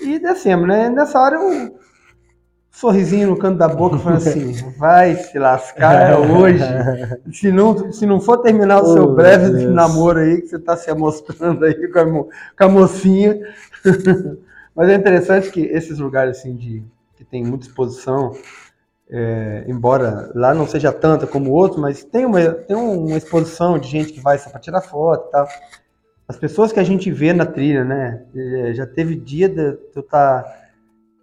E 0.00 0.18
descemos, 0.18 0.68
né? 0.68 0.90
Nessa 0.90 1.18
hora 1.18 1.36
eu 1.36 1.78
sorrisinho 2.76 3.28
no 3.28 3.38
canto 3.38 3.56
da 3.56 3.68
boca, 3.68 3.98
falando 3.98 4.18
assim: 4.18 4.52
vai 4.76 5.16
se 5.16 5.38
lascar 5.38 6.12
é 6.12 6.16
hoje. 6.16 6.62
Se 7.32 7.50
não, 7.50 7.90
se 7.90 8.04
não 8.04 8.20
for 8.20 8.38
terminar 8.38 8.82
o 8.82 8.86
oh, 8.86 8.92
seu 8.92 9.14
breve 9.14 9.50
Deus. 9.50 9.74
namoro 9.74 10.18
aí, 10.18 10.42
que 10.42 10.48
você 10.48 10.56
está 10.56 10.76
se 10.76 10.92
mostrando 10.94 11.64
aí 11.64 11.88
com 11.88 11.98
a, 11.98 12.04
com 12.04 12.30
a 12.64 12.68
mocinha. 12.68 13.40
Mas 14.74 14.90
é 14.90 14.94
interessante 14.94 15.50
que 15.50 15.60
esses 15.60 15.98
lugares 15.98 16.38
assim 16.38 16.54
de 16.54 16.84
que 17.16 17.24
tem 17.24 17.42
muita 17.42 17.66
exposição, 17.66 18.32
é, 19.08 19.64
embora 19.66 20.30
lá 20.34 20.52
não 20.52 20.66
seja 20.66 20.92
tanta 20.92 21.26
como 21.26 21.50
o 21.50 21.54
outro, 21.54 21.80
mas 21.80 22.04
tem 22.04 22.26
uma, 22.26 22.50
tem 22.50 22.76
uma 22.76 23.16
exposição 23.16 23.78
de 23.78 23.88
gente 23.88 24.12
que 24.12 24.20
vai 24.20 24.36
só 24.36 24.50
para 24.50 24.60
tirar 24.60 24.82
foto 24.82 25.28
e 25.28 25.32
tal. 25.32 25.48
As 26.28 26.36
pessoas 26.36 26.72
que 26.72 26.80
a 26.80 26.84
gente 26.84 27.10
vê 27.10 27.32
na 27.32 27.46
trilha, 27.46 27.84
né? 27.86 28.22
É, 28.36 28.74
já 28.74 28.86
teve 28.86 29.16
dia 29.16 29.48
de 29.48 29.78
eu 29.94 30.00
estar. 30.02 30.42
Tá 30.42 30.65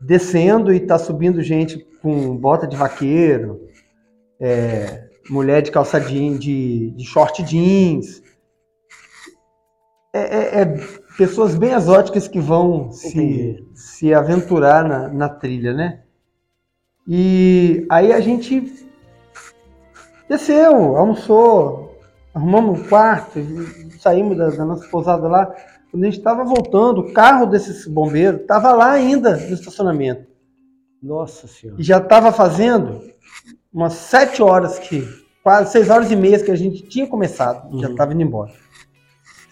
descendo 0.05 0.73
e 0.73 0.79
tá 0.79 0.97
subindo 0.97 1.41
gente 1.41 1.79
com 2.01 2.35
bota 2.35 2.67
de 2.67 2.75
vaqueiro, 2.75 3.67
é, 4.39 5.09
mulher 5.29 5.61
de 5.61 5.71
calça 5.71 5.99
jeans, 5.99 6.39
de, 6.39 6.91
de 6.91 7.05
short 7.05 7.41
jeans. 7.43 8.21
É, 10.13 10.19
é, 10.19 10.61
é, 10.61 10.65
pessoas 11.17 11.55
bem 11.55 11.71
exóticas 11.71 12.27
que 12.27 12.39
vão 12.39 12.91
se, 12.91 13.65
se 13.73 14.13
aventurar 14.13 14.87
na, 14.87 15.07
na 15.07 15.29
trilha, 15.29 15.73
né? 15.73 16.01
E 17.07 17.85
aí 17.89 18.13
a 18.13 18.19
gente 18.19 18.87
desceu, 20.29 20.95
almoçou, 20.95 21.97
arrumamos 22.33 22.79
um 22.79 22.83
quarto, 22.83 23.39
saímos 23.99 24.37
da, 24.37 24.49
da 24.49 24.65
nossa 24.65 24.87
pousada 24.87 25.27
lá. 25.27 25.53
Quando 25.93 26.05
a 26.05 26.07
gente 26.07 26.17
estava 26.17 26.43
voltando, 26.43 27.01
o 27.01 27.13
carro 27.13 27.45
desses 27.45 27.85
bombeiros 27.85 28.41
estava 28.41 28.71
lá 28.73 28.93
ainda 28.93 29.37
no 29.37 29.53
estacionamento. 29.53 30.25
Nossa 30.99 31.47
Senhora. 31.47 31.79
E 31.79 31.83
já 31.83 31.99
estava 31.99 32.31
fazendo 32.31 32.99
umas 33.71 33.93
sete 33.93 34.41
horas 34.41 34.79
que, 34.79 35.07
quase 35.43 35.71
seis 35.71 35.91
horas 35.91 36.09
e 36.09 36.15
meia 36.15 36.43
que 36.43 36.49
a 36.49 36.55
gente 36.55 36.81
tinha 36.87 37.05
começado, 37.05 37.71
uhum. 37.71 37.79
já 37.79 37.91
estava 37.91 38.11
indo 38.11 38.23
embora. 38.23 38.51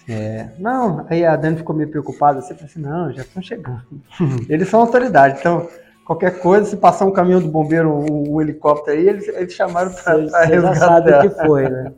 É, 0.10 0.50
não, 0.58 1.06
aí 1.12 1.24
a 1.24 1.36
Dani 1.36 1.58
ficou 1.58 1.76
meio 1.76 1.92
preocupada, 1.92 2.42
você 2.42 2.56
falou 2.56 2.66
assim, 2.66 2.82
não, 2.82 3.14
já 3.14 3.22
estão 3.22 3.44
chegando. 3.44 3.86
Eles 4.50 4.68
são 4.68 4.80
autoridade, 4.80 5.38
então 5.40 5.70
qualquer 6.04 6.40
coisa, 6.40 6.66
se 6.66 6.76
passar 6.76 7.06
um 7.06 7.12
caminhão 7.12 7.40
do 7.40 7.50
bombeiro, 7.50 7.94
um, 7.94 8.34
um 8.34 8.42
helicóptero 8.42 8.98
aí, 8.98 9.08
eles, 9.08 9.28
eles 9.28 9.54
chamaram 9.54 9.94
para 9.94 10.16
resgatar. 10.46 10.50
já 10.50 10.74
sabe 10.74 11.12
o 11.12 11.22
que 11.22 11.46
foi, 11.46 11.70
né? 11.70 11.94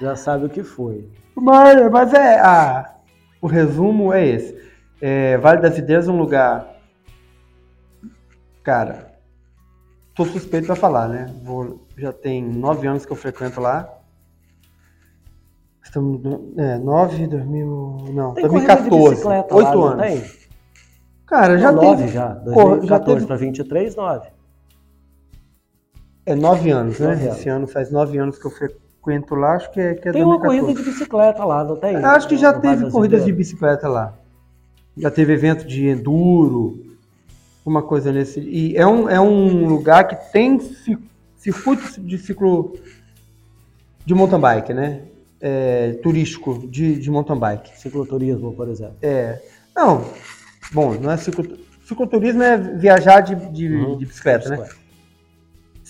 Já 0.00 0.14
sabe 0.14 0.44
o 0.46 0.48
que 0.48 0.62
foi. 0.62 1.10
Mas, 1.34 1.90
mas 1.90 2.14
é, 2.14 2.38
a, 2.38 2.99
o 3.40 3.46
resumo 3.46 4.12
é 4.12 4.26
esse. 4.26 4.60
É, 5.00 5.38
vale 5.38 5.60
das 5.60 5.78
Ideias 5.78 6.06
é 6.06 6.10
um 6.10 6.18
lugar, 6.18 6.76
cara, 8.62 9.14
tô 10.14 10.26
suspeito 10.26 10.66
para 10.66 10.76
falar, 10.76 11.08
né? 11.08 11.34
Vou, 11.42 11.86
já 11.96 12.12
tem 12.12 12.44
nove 12.44 12.86
anos 12.86 13.06
que 13.06 13.12
eu 13.12 13.16
frequento 13.16 13.60
lá. 13.60 13.88
Estamos, 15.82 16.20
é, 16.58 16.78
nove, 16.78 17.26
2000, 17.26 18.10
não, 18.12 18.34
tem 18.34 18.46
2014, 18.46 19.26
oito 19.26 19.84
anos. 19.84 20.06
Tem? 20.06 20.40
Cara, 21.26 21.58
já 21.58 21.72
não, 21.72 21.96
teve. 21.96 22.12
já, 22.12 22.28
2014 22.34 23.26
para 23.26 23.36
23, 23.36 23.96
nove. 23.96 24.28
É 26.26 26.34
nove 26.34 26.70
anos, 26.70 26.98
né? 27.00 27.14
Nove 27.14 27.28
Esse 27.28 27.48
ano 27.48 27.66
faz 27.66 27.90
nove 27.90 28.18
anos 28.18 28.38
que 28.38 28.46
eu 28.46 28.50
frequento 28.50 28.89
lá, 29.30 29.54
acho 29.54 29.70
que 29.72 29.80
é, 29.80 29.94
que 29.94 30.08
é 30.08 30.12
Tem 30.12 30.22
2014. 30.22 30.26
uma 30.26 30.38
corrida 30.40 30.82
de 30.82 30.90
bicicleta 30.90 31.44
lá, 31.44 31.64
não 31.64 31.76
tem? 31.76 31.96
Acho 31.96 32.28
que 32.28 32.36
já 32.36 32.52
teve 32.52 32.90
corridas 32.90 33.24
de 33.24 33.32
bicicleta 33.32 33.88
lá. 33.88 34.14
Já 34.96 35.10
teve 35.10 35.32
evento 35.32 35.66
de 35.66 35.88
enduro, 35.88 36.90
uma 37.64 37.82
coisa 37.82 38.12
nesse. 38.12 38.40
E 38.40 38.76
é 38.76 38.86
um, 38.86 39.08
é 39.08 39.20
um 39.20 39.66
lugar 39.66 40.06
que 40.06 40.16
tem 40.32 40.60
circuito 41.36 42.00
de 42.00 42.18
ciclo 42.18 42.74
de 44.04 44.14
mountain 44.14 44.40
bike, 44.40 44.74
né? 44.74 45.02
É, 45.40 45.92
turístico 46.02 46.66
de, 46.68 46.96
de 46.96 47.10
mountain 47.10 47.38
bike. 47.38 47.78
Cicloturismo, 47.78 48.52
por 48.52 48.68
exemplo. 48.68 48.96
É. 49.00 49.40
Não, 49.74 50.04
bom, 50.72 50.94
não 50.94 51.10
é 51.10 51.16
ciclo, 51.16 51.46
cicloturismo 51.86 52.42
é 52.42 52.58
viajar 52.58 53.20
de, 53.20 53.34
de, 53.50 53.68
uhum, 53.68 53.96
de 53.96 54.06
bicicleta, 54.06 54.48
né? 54.50 54.68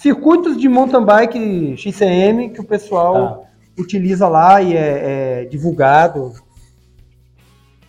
Circuitos 0.00 0.56
de 0.56 0.68
mountain 0.68 1.04
bike 1.04 1.76
XCM 1.76 2.50
que 2.50 2.60
o 2.60 2.64
pessoal 2.64 3.14
tá. 3.14 3.82
utiliza 3.82 4.28
lá 4.28 4.62
e 4.62 4.74
é, 4.74 5.42
é 5.42 5.44
divulgado 5.44 6.32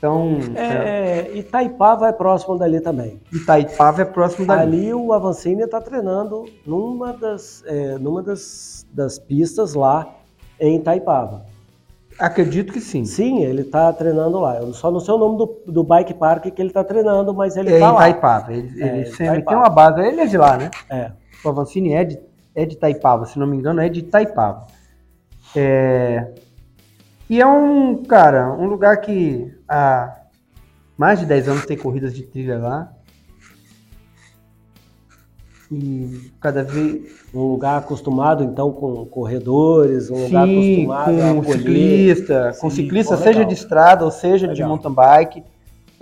então. 0.01 0.39
É, 0.55 1.29
é... 1.29 1.37
Itaipava 1.37 2.07
é 2.07 2.11
próximo 2.11 2.57
dali 2.57 2.81
também. 2.81 3.21
Itaipava 3.31 4.01
é 4.01 4.05
próximo 4.05 4.47
dali. 4.47 4.61
Ali 4.61 4.93
o 4.95 5.13
Avancini 5.13 5.61
está 5.61 5.79
treinando 5.79 6.45
numa 6.65 7.13
das, 7.13 7.63
é, 7.67 7.99
numa 7.99 8.23
das, 8.23 8.83
das 8.91 9.19
pistas 9.19 9.75
lá 9.75 10.11
em 10.59 10.77
Itaipava. 10.77 11.45
Acredito 12.17 12.73
que 12.73 12.81
sim. 12.81 13.05
Sim, 13.05 13.43
ele 13.43 13.61
está 13.61 13.93
treinando 13.93 14.39
lá. 14.39 14.57
Eu 14.57 14.73
só 14.73 14.89
não 14.89 14.99
sei 14.99 15.13
o 15.13 15.19
nome 15.19 15.37
do, 15.37 15.61
do 15.67 15.83
bike 15.83 16.15
park 16.15 16.45
que 16.45 16.61
ele 16.61 16.69
está 16.69 16.83
treinando, 16.83 17.31
mas 17.31 17.55
ele 17.55 17.71
está 17.71 17.85
é 17.85 17.91
lá. 17.91 18.09
Itaipava. 18.09 18.53
Ele, 18.53 18.83
é, 18.83 18.87
ele 18.87 19.05
sempre 19.05 19.23
Itaipava. 19.25 19.45
tem 19.45 19.57
uma 19.57 19.69
base. 19.69 20.01
Ele 20.01 20.21
é 20.21 20.25
de 20.25 20.37
lá, 20.37 20.57
né? 20.57 20.71
É. 20.89 21.11
O 21.43 21.49
Avancini 21.49 21.93
é 21.93 22.03
de, 22.03 22.19
é 22.53 22.65
de 22.65 22.75
Itaipava, 22.75 23.25
se 23.25 23.39
não 23.39 23.47
me 23.47 23.57
engano, 23.57 23.81
é 23.81 23.89
de 23.89 23.99
Itaipava. 24.01 24.67
É, 25.55 26.33
e 27.29 27.39
é 27.39 27.47
um, 27.47 28.03
cara, 28.03 28.51
um 28.51 28.65
lugar 28.65 28.97
que 29.01 29.53
há 29.67 30.17
mais 30.97 31.19
de 31.19 31.25
10 31.25 31.47
anos 31.47 31.65
tem 31.65 31.77
corridas 31.77 32.13
de 32.13 32.23
trilha 32.23 32.59
lá. 32.59 32.93
E 35.71 36.31
cada 36.41 36.61
vez. 36.61 37.21
Um 37.33 37.43
lugar 37.43 37.77
acostumado, 37.77 38.43
então, 38.43 38.73
com 38.73 39.05
corredores, 39.05 40.11
um 40.11 40.17
Sim, 40.17 40.23
lugar 40.25 40.43
acostumado 40.43 41.45
com 41.45 41.53
ciclista, 41.53 42.57
com 42.59 42.69
ciclista, 42.69 43.15
seja 43.15 43.29
legal. 43.29 43.45
de 43.45 43.53
estrada 43.53 44.03
ou 44.03 44.11
seja 44.11 44.47
legal. 44.47 44.55
de 44.55 44.63
mountain 44.63 44.93
bike. 44.93 45.43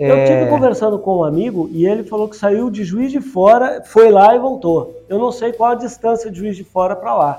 Eu 0.00 0.16
é... 0.16 0.24
tive 0.24 0.50
conversando 0.50 0.98
com 0.98 1.18
um 1.18 1.24
amigo 1.24 1.68
e 1.70 1.86
ele 1.86 2.02
falou 2.02 2.26
que 2.26 2.34
saiu 2.34 2.70
de 2.70 2.84
Juiz 2.84 3.12
de 3.12 3.20
Fora, 3.20 3.82
foi 3.84 4.10
lá 4.10 4.34
e 4.34 4.38
voltou. 4.38 5.04
Eu 5.10 5.18
não 5.18 5.30
sei 5.30 5.52
qual 5.52 5.72
a 5.72 5.74
distância 5.74 6.30
de 6.30 6.38
Juiz 6.38 6.56
de 6.56 6.64
Fora 6.64 6.96
para 6.96 7.14
lá. 7.14 7.38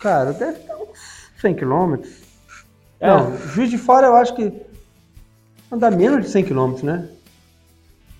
Cara, 0.00 0.32
deve 0.32 0.60
estar 0.60 0.76
uns 0.76 1.32
100 1.40 1.54
quilômetros. 1.56 2.12
É. 3.00 3.08
Não, 3.08 3.36
Juiz 3.48 3.68
de 3.68 3.78
Fora 3.78 4.06
eu 4.06 4.14
acho 4.14 4.32
que 4.36 4.52
anda 5.70 5.90
menos 5.90 6.24
de 6.24 6.30
100 6.30 6.44
km, 6.44 6.74
né? 6.84 7.08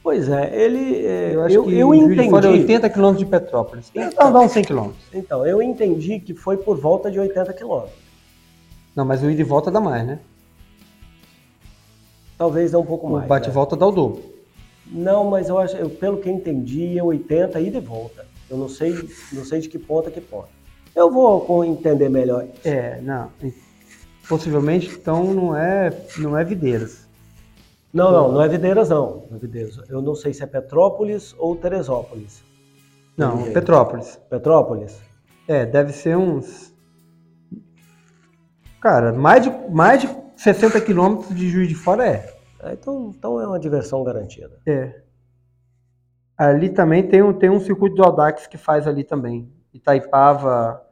Pois 0.03 0.29
é, 0.29 0.53
ele. 0.61 1.07
É, 1.07 1.35
eu 1.35 1.43
acho 1.45 1.55
eu, 1.55 1.65
que 1.65 1.79
eu 1.79 1.95
entendi. 1.95 2.23
De 2.25 2.31
Fora 2.31 2.47
é 2.49 2.51
80 2.51 2.91
km 2.91 3.15
de 3.15 3.27
Petrópolis. 3.27 3.93
Então 3.95 4.33
dá 4.33 4.41
uns 4.41 4.51
100 4.51 4.65
km. 4.65 4.91
Então, 5.15 5.47
eu 5.47 5.63
entendi 5.63 6.19
que 6.19 6.35
foi 6.35 6.57
por 6.57 6.77
volta 6.77 7.13
de 7.13 7.21
80 7.21 7.53
km. 7.53 7.83
Não, 8.97 9.05
mas 9.05 9.23
o 9.23 9.31
ida 9.31 9.41
e 9.41 9.45
volta 9.45 9.71
dá 9.71 9.81
mais, 9.81 10.05
né? 10.05 10.19
Talvez 12.39 12.73
dá 12.73 12.79
um 12.79 12.87
pouco 12.87 13.09
mais. 13.09 13.25
O 13.25 13.29
bate 13.29 13.49
e 13.49 13.53
volta 13.53 13.77
dá 13.77 13.87
o 13.87 13.93
dobro. 13.93 14.23
Não, 14.87 15.25
mas 15.25 15.49
eu 15.49 15.59
acho, 15.59 15.77
eu, 15.77 15.91
pelo 15.91 16.19
que 16.19 16.31
entendi, 16.31 16.99
é 16.99 17.03
80 17.03 17.61
ida 17.61 17.79
e 17.79 17.81
volta. 17.81 18.27
Eu 18.49 18.57
não 18.57 18.69
sei, 18.69 18.93
não 19.33 19.45
sei 19.45 19.61
de 19.61 19.69
que 19.69 19.79
ponta 19.79 20.11
que 20.11 20.21
ponta. 20.21 20.49
Eu 20.95 21.11
vou 21.11 21.65
entender 21.65 22.09
melhor. 22.09 22.45
Isso. 22.45 22.69
É, 22.69 23.01
não 23.01 23.31
possivelmente, 24.29 24.89
então 24.89 25.33
não 25.33 25.57
é, 25.57 25.91
não 26.19 26.37
é 26.37 26.45
Videiras. 26.45 27.07
Não, 27.93 28.13
não, 28.13 28.33
não 28.33 28.43
é 28.43 28.49
Videiras 28.49 28.89
não. 28.89 29.25
não 29.31 29.37
é 29.37 29.41
Videiras. 29.41 29.79
Eu 29.89 30.03
não 30.03 30.15
sei 30.15 30.35
se 30.35 30.43
é 30.43 30.47
Petrópolis 30.47 31.35
ou 31.39 31.57
Teresópolis. 31.57 32.43
Não, 33.17 33.51
Petrópolis. 33.53 34.21
Petrópolis? 34.29 35.01
É, 35.49 35.65
deve 35.65 35.93
ser 35.93 36.17
uns. 36.17 36.75
Cara, 38.81 39.13
mais 39.13 39.45
de, 39.45 39.51
mais 39.71 40.03
de 40.03 40.09
60 40.37 40.81
quilômetros 40.81 41.35
de 41.35 41.49
Juiz 41.49 41.69
de 41.69 41.75
Fora 41.75 42.07
é. 42.07 42.37
é. 42.61 42.73
então, 42.75 43.13
então 43.17 43.41
é 43.41 43.47
uma 43.47 43.59
diversão 43.59 44.05
garantida. 44.05 44.61
É. 44.67 45.03
Ali 46.37 46.69
também 46.69 47.09
tem 47.09 47.23
um, 47.23 47.33
tem 47.33 47.49
um 47.49 47.61
circuito 47.61 47.97
do 47.97 48.05
Audax 48.05 48.47
que 48.47 48.59
faz 48.59 48.87
ali 48.87 49.03
também. 49.03 49.51
Itaipava, 49.73 50.83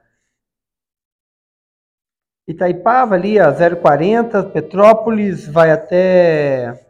Itaipava 2.49 3.14
ali 3.14 3.38
a 3.38 3.53
040, 3.53 4.42
Petrópolis 4.45 5.47
vai 5.47 5.70
até 5.70 6.84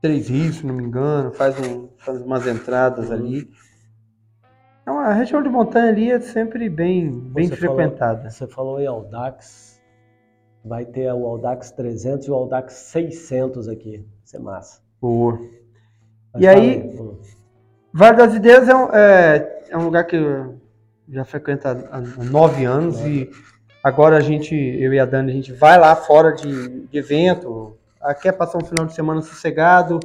Três 0.00 0.30
Rios, 0.30 0.56
se 0.56 0.66
não 0.66 0.74
me 0.74 0.84
engano, 0.84 1.30
faz, 1.32 1.58
um, 1.60 1.90
faz 1.98 2.22
umas 2.22 2.46
entradas 2.46 3.08
uhum. 3.08 3.14
ali. 3.14 3.50
Então 4.90 4.98
a 4.98 5.12
região 5.12 5.40
de 5.40 5.48
montanha 5.48 5.88
ali 5.88 6.10
é 6.10 6.18
sempre 6.18 6.68
bem, 6.68 7.08
bem 7.10 7.46
você 7.46 7.54
frequentada. 7.54 8.16
Falou, 8.16 8.30
você 8.30 8.46
falou 8.48 8.80
em 8.80 8.86
Audax, 8.88 9.80
vai 10.64 10.84
ter 10.84 11.12
o 11.12 11.26
Audax 11.26 11.70
300 11.70 12.26
e 12.26 12.30
o 12.32 12.34
Audax 12.34 12.72
600 12.72 13.68
aqui, 13.68 14.04
isso 14.24 14.36
é 14.36 14.40
massa. 14.40 14.82
Boa. 15.00 15.38
Mas 16.34 16.42
e 16.42 16.48
aí, 16.48 16.82
hum. 16.82 17.16
Vale 17.92 18.16
das 18.16 18.34
Ideias 18.34 18.68
é 18.68 18.74
um, 18.74 18.92
é, 18.92 19.62
é 19.68 19.78
um 19.78 19.84
lugar 19.84 20.04
que 20.08 20.18
já 21.08 21.24
frequenta 21.24 21.88
há 21.92 22.00
nove 22.24 22.64
anos 22.64 23.00
e 23.02 23.30
agora 23.84 24.16
a 24.16 24.20
gente, 24.20 24.56
eu 24.56 24.92
e 24.92 24.98
a 24.98 25.04
Dani, 25.04 25.30
a 25.30 25.34
gente 25.36 25.52
vai 25.52 25.78
lá 25.78 25.94
fora 25.94 26.32
de, 26.32 26.86
de 26.86 26.98
evento, 26.98 27.78
quer 28.20 28.32
passar 28.32 28.58
um 28.58 28.64
final 28.64 28.86
de 28.86 28.94
semana 28.94 29.22
sossegado, 29.22 30.00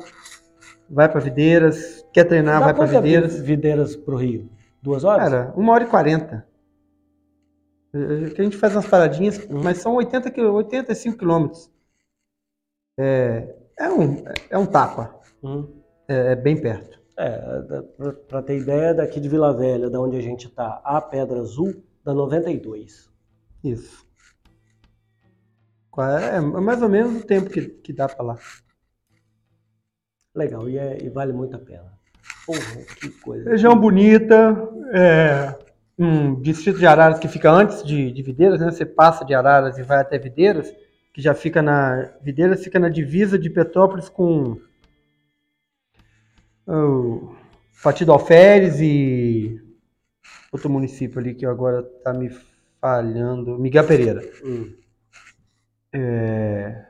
vai 0.87 1.09
para 1.09 1.19
Videiras, 1.19 2.05
quer 2.13 2.25
treinar, 2.25 2.59
Dá 2.59 2.65
vai 2.65 2.73
para 2.75 2.85
Videiras. 2.85 3.39
Videiras 3.39 3.95
para 3.95 4.13
o 4.13 4.17
Rio? 4.17 4.47
Duas 4.85 5.03
horas? 5.03 5.29
Cara, 5.29 5.53
uma 5.57 5.73
hora 5.73 5.83
e 5.83 5.87
quarenta. 5.87 6.47
Que 7.91 8.41
a 8.41 8.43
gente 8.43 8.55
faz 8.55 8.75
umas 8.75 8.87
paradinhas, 8.87 9.39
uhum. 9.45 9.63
mas 9.63 9.79
são 9.79 9.95
80, 9.95 10.39
85 10.39 11.17
quilômetros. 11.17 11.71
É, 12.97 13.55
é, 13.79 13.89
um, 13.89 14.23
é 14.49 14.57
um 14.57 14.65
tapa. 14.67 15.19
Uhum. 15.41 15.81
É, 16.07 16.33
é 16.33 16.35
bem 16.35 16.61
perto. 16.61 17.01
É, 17.17 17.81
para 18.27 18.43
ter 18.43 18.57
ideia, 18.59 18.93
daqui 18.93 19.19
de 19.19 19.27
Vila 19.27 19.53
Velha, 19.53 19.89
da 19.89 19.99
onde 19.99 20.17
a 20.17 20.21
gente 20.21 20.47
está, 20.47 20.81
a 20.83 21.01
Pedra 21.01 21.39
Azul, 21.39 21.83
da 22.03 22.13
92. 22.13 23.09
Isso. 23.63 24.05
É, 25.97 26.35
é 26.35 26.41
mais 26.41 26.81
ou 26.81 26.89
menos 26.89 27.23
o 27.23 27.25
tempo 27.25 27.49
que, 27.49 27.61
que 27.69 27.91
dá 27.91 28.07
para 28.07 28.23
lá. 28.23 28.37
Legal, 30.35 30.69
e, 30.69 30.77
é, 30.77 31.01
e, 31.01 31.09
vale 31.09 31.33
muito 31.33 31.55
a 31.55 31.59
pena. 31.59 31.94
Porra, 32.45 32.85
que 32.99 33.09
coisa. 33.09 33.49
Região 33.49 33.77
bonita, 33.77 34.69
é, 34.93 35.55
um 35.97 36.39
distrito 36.41 36.77
de 36.77 36.85
Araras 36.85 37.19
que 37.19 37.27
fica 37.27 37.49
antes 37.49 37.83
de, 37.83 38.11
de 38.11 38.21
Videiras, 38.21 38.59
né? 38.59 38.71
Você 38.71 38.85
passa 38.85 39.25
de 39.25 39.33
Araras 39.33 39.77
e 39.77 39.83
vai 39.83 39.99
até 39.99 40.17
Videiras, 40.17 40.73
que 41.13 41.21
já 41.21 41.33
fica 41.33 41.61
na. 41.61 42.11
Videiras 42.21 42.63
fica 42.63 42.79
na 42.79 42.89
divisa 42.89 43.39
de 43.39 43.49
Petrópolis 43.49 44.09
com 44.09 44.59
o 46.67 47.35
Partido 47.83 48.11
Alferes 48.11 48.79
e 48.79 49.61
outro 50.51 50.69
município 50.69 51.19
ali 51.19 51.33
que 51.33 51.45
agora 51.45 51.83
tá 52.03 52.13
me 52.13 52.29
falhando, 52.79 53.57
Miguel 53.57 53.85
Pereira. 53.85 54.21
Hum. 54.43 54.73
É... 55.93 56.85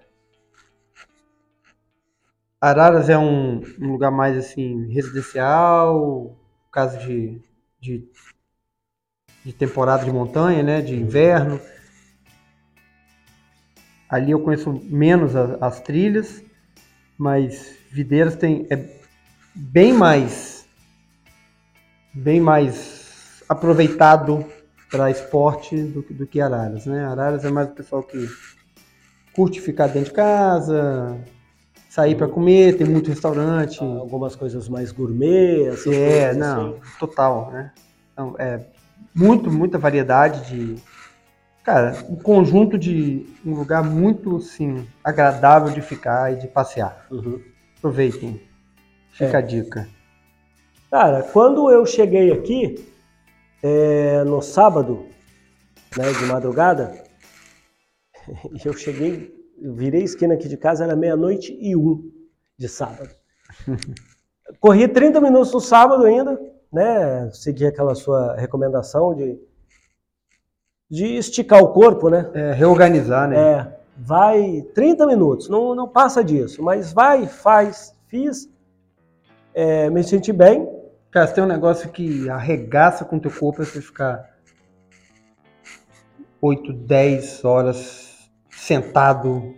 Araras 2.66 3.10
é 3.10 3.18
um, 3.18 3.62
um, 3.80 3.92
lugar 3.92 4.10
mais 4.10 4.36
assim 4.36 4.92
residencial, 4.92 6.36
caso 6.72 6.98
de, 6.98 7.40
de, 7.80 8.10
de 9.44 9.54
temporada 9.54 10.04
de 10.04 10.12
montanha, 10.12 10.64
né, 10.64 10.82
de 10.82 10.96
inverno. 10.96 11.62
Ali 14.10 14.32
eu 14.32 14.40
conheço 14.40 14.74
menos 14.86 15.36
a, 15.36 15.60
as 15.62 15.80
trilhas, 15.80 16.44
mas 17.16 17.78
Videiras 17.92 18.36
tem 18.36 18.66
é 18.72 18.84
bem 19.54 19.94
mais 19.94 20.66
bem 22.12 22.42
mais 22.42 23.44
aproveitado 23.48 24.44
para 24.90 25.12
esporte 25.12 25.84
do, 25.84 26.02
que- 26.02 26.16
do 26.16 26.26
que 26.26 26.42
Araras, 26.42 26.88
né? 26.88 27.06
Araras 27.06 27.46
é 27.46 27.52
mais 27.52 27.70
o 27.70 27.74
pessoal 27.74 28.02
que 28.02 28.28
curte 29.34 29.62
ficar 29.62 29.86
dentro 29.86 30.10
de 30.10 30.16
casa, 30.16 31.24
sair 31.96 32.16
para 32.16 32.28
comer, 32.28 32.78
tem 32.78 32.86
muito 32.86 33.08
restaurante. 33.10 33.80
Algumas 33.82 34.36
coisas 34.36 34.68
mais 34.68 34.92
gourmet, 34.92 35.64
essas 35.68 35.88
É, 35.94 36.26
coisas 36.26 36.38
não, 36.38 36.68
assim. 36.72 36.82
total, 37.00 37.52
né? 37.52 37.72
Então, 38.12 38.36
é 38.38 38.60
muito, 39.16 39.50
muita 39.50 39.78
variedade 39.78 40.46
de. 40.50 40.76
Cara, 41.64 41.96
um 42.10 42.18
conjunto 42.18 42.78
de. 42.78 43.26
um 43.46 43.56
lugar 43.56 43.82
muito, 43.82 44.36
assim, 44.38 44.86
agradável 45.02 45.72
de 45.74 45.82
ficar 45.82 46.34
e 46.34 46.36
de 46.36 46.48
passear. 46.50 47.08
Uhum. 47.10 47.42
Aproveitem. 47.78 48.42
Fica 49.12 49.38
É. 49.38 49.38
a 49.38 49.42
dica. 49.42 49.88
Cara, 50.92 51.24
quando 51.24 51.72
eu 51.72 51.86
cheguei 51.86 52.32
aqui, 52.34 52.86
é, 53.64 54.22
no 54.26 54.42
sábado, 54.42 55.06
né, 55.98 56.12
de 56.12 56.26
madrugada, 56.26 56.94
eu 58.66 58.74
cheguei, 58.74 59.34
eu 59.60 59.74
virei 59.74 60.04
esquina 60.04 60.34
aqui 60.34 60.48
de 60.48 60.58
casa, 60.58 60.84
era 60.84 60.96
meia-noite 60.96 61.58
e 61.60 61.76
um 61.76 62.12
de 62.58 62.68
sábado. 62.68 63.10
Corri 64.60 64.88
30 64.88 65.20
minutos 65.22 65.54
no 65.54 65.60
sábado 65.60 66.06
ainda, 66.06 66.40
né, 66.72 67.30
segui 67.32 67.66
aquela 67.66 67.96
sua 67.96 68.36
recomendação 68.36 69.16
de, 69.16 69.40
de 70.90 71.18
esticar 71.18 71.64
o 71.64 71.74
corpo, 71.74 72.10
né, 72.10 72.30
É, 72.34 72.52
reorganizar, 72.54 73.28
né? 73.28 73.38
é, 73.38 73.80
vai 73.98 74.62
30 74.74 75.08
minutos, 75.08 75.50
não, 75.50 75.74
não 75.74 75.88
passa 75.88 76.24
disso, 76.24 76.62
mas 76.62 76.94
vai, 76.94 77.28
faz, 77.28 77.96
fiz, 78.08 78.50
é, 79.54 79.90
me 79.90 80.04
senti 80.04 80.32
bem, 80.32 80.76
Cara, 81.16 81.28
se 81.28 81.34
tem 81.34 81.46
um 81.46 81.48
negócio 81.48 81.90
que 81.92 82.30
arregaça 82.30 83.06
com 83.06 83.16
o 83.16 83.20
teu 83.22 83.32
corpo 83.32 83.62
é 83.62 83.66
você 83.66 83.80
ficar 83.80 84.36
8, 86.42 86.74
10 86.74 87.46
horas 87.46 88.15
sentado. 88.66 89.54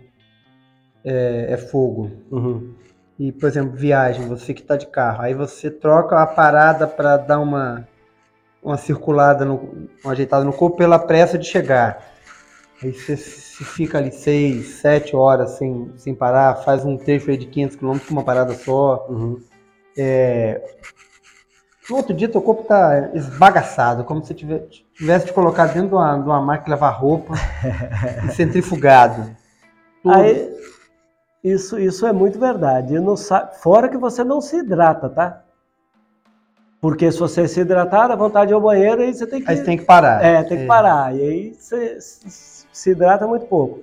É, 1.04 1.52
é 1.52 1.56
fogo. 1.56 2.10
Uhum. 2.30 2.74
E, 3.18 3.32
por 3.32 3.48
exemplo, 3.48 3.76
viagem, 3.76 4.28
você 4.28 4.52
que 4.52 4.60
está 4.60 4.76
de 4.76 4.86
carro, 4.86 5.22
aí 5.22 5.34
você 5.34 5.70
troca 5.70 6.20
a 6.22 6.26
parada 6.26 6.86
para 6.86 7.16
dar 7.16 7.40
uma, 7.40 7.88
uma 8.62 8.76
circulada, 8.76 9.44
no, 9.44 9.88
uma 10.04 10.12
ajeitada 10.12 10.44
no 10.44 10.52
corpo 10.52 10.76
pela 10.76 10.98
pressa 10.98 11.38
de 11.38 11.46
chegar. 11.46 12.14
Aí 12.82 12.92
você 12.92 13.16
fica 13.16 13.98
ali 13.98 14.12
6, 14.12 14.66
7 14.66 15.16
horas 15.16 15.52
sem, 15.52 15.92
sem 15.96 16.14
parar, 16.14 16.56
faz 16.56 16.84
um 16.84 16.96
trecho 16.96 17.30
aí 17.30 17.36
de 17.36 17.46
500 17.46 17.76
km 17.76 17.98
com 17.98 18.12
uma 18.12 18.24
parada 18.24 18.54
só. 18.54 19.06
Uhum. 19.08 19.40
No 21.88 21.96
outro 21.96 22.14
dia, 22.14 22.28
teu 22.28 22.42
corpo 22.42 22.64
tá 22.64 23.10
esbagaçado, 23.14 24.04
como 24.04 24.22
se 24.24 24.34
tiver- 24.34 24.66
tivesse 24.92 25.26
te 25.26 25.32
colocado 25.32 25.72
dentro 25.72 25.88
de 25.88 25.94
uma, 25.94 26.16
de 26.18 26.24
uma 26.24 26.40
máquina 26.40 26.64
de 26.64 26.70
lavar 26.82 26.98
roupa 27.00 27.34
e 28.28 28.32
centrifugado. 28.32 29.34
Tudo. 30.02 30.14
Aí, 30.14 30.54
isso, 31.42 31.78
isso 31.78 32.06
é 32.06 32.12
muito 32.12 32.38
verdade. 32.38 32.94
E 32.94 33.00
não 33.00 33.16
sa- 33.16 33.46
Fora 33.46 33.88
que 33.88 33.96
você 33.96 34.22
não 34.22 34.40
se 34.40 34.58
hidrata, 34.58 35.08
tá? 35.08 35.42
Porque 36.80 37.10
se 37.10 37.18
você 37.18 37.48
se 37.48 37.60
hidratar, 37.60 38.06
dá 38.08 38.14
vontade 38.16 38.48
de 38.48 38.52
ir 38.52 38.54
ao 38.54 38.60
banheiro 38.60 39.02
e 39.02 39.12
você 39.12 39.26
tem 39.26 39.42
que, 39.42 39.50
Aí 39.50 39.56
você 39.56 39.64
tem 39.64 39.76
que 39.78 39.84
parar. 39.84 40.22
é, 40.24 40.42
tem 40.44 40.58
que 40.58 40.66
parar. 40.66 41.16
E 41.16 41.20
aí 41.22 41.54
você 41.54 42.00
se 42.00 42.58
se 42.70 42.90
hidrata 42.90 43.26
muito 43.26 43.46
pouco. 43.46 43.80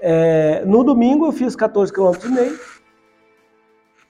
É, 0.00 0.62
no 0.64 0.84
domingo 0.84 1.26
eu 1.26 1.32
fiz 1.32 1.56
14 1.56 1.92
km 1.92 2.12
e 2.24 2.28
meio, 2.28 2.58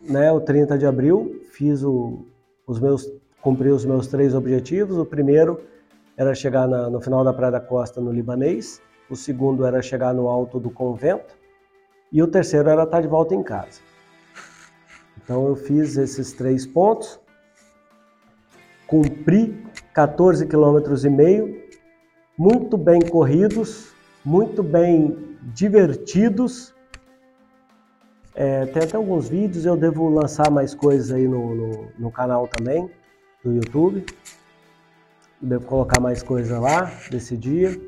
né, 0.03 0.31
o 0.33 0.41
30 0.41 0.77
de 0.77 0.85
abril, 0.87 1.41
fiz 1.53 1.83
o, 1.83 2.27
os 2.71 2.79
meus, 2.79 3.13
cumpri 3.43 3.69
os 3.71 3.85
meus 3.85 4.07
três 4.07 4.33
objetivos. 4.33 4.97
O 4.97 5.05
primeiro 5.05 5.61
era 6.17 6.35
chegar 6.35 6.69
na- 6.69 6.89
no 6.89 7.01
final 7.01 7.25
da 7.25 7.33
Praia 7.33 7.51
da 7.51 7.61
Costa, 7.61 8.01
no 8.01 8.13
Libanês. 8.13 8.81
O 9.11 9.17
segundo 9.17 9.65
era 9.67 9.83
chegar 9.83 10.15
no 10.15 10.29
alto 10.29 10.61
do 10.61 10.71
convento. 10.71 11.35
E 12.13 12.23
o 12.23 12.29
terceiro 12.29 12.69
era 12.69 12.85
estar 12.85 13.01
de 13.01 13.09
volta 13.09 13.35
em 13.35 13.43
casa. 13.43 13.81
Então 15.23 15.49
eu 15.49 15.57
fiz 15.57 15.97
esses 15.97 16.33
três 16.33 16.65
pontos, 16.65 17.21
cumpri 18.87 19.65
14 19.93 20.47
quilômetros 20.47 21.05
e 21.05 21.11
meio, 21.11 21.61
muito 22.39 22.77
bem 22.77 23.01
corridos, 23.01 23.93
muito 24.25 24.63
bem 24.63 25.37
divertidos. 25.55 26.75
É, 28.43 28.65
tem 28.65 28.83
até 28.83 28.97
alguns 28.97 29.29
vídeos, 29.29 29.67
eu 29.67 29.77
devo 29.77 30.09
lançar 30.09 30.51
mais 30.51 30.75
coisas 30.75 31.13
aí 31.13 31.29
no, 31.29 31.55
no, 31.55 31.93
no 31.99 32.11
canal 32.11 32.49
também, 32.49 32.91
do 33.45 33.53
YouTube. 33.53 34.03
Devo 35.39 35.67
colocar 35.67 36.01
mais 36.01 36.23
coisa 36.23 36.59
lá 36.59 36.91
desse 37.11 37.37
dia. 37.37 37.79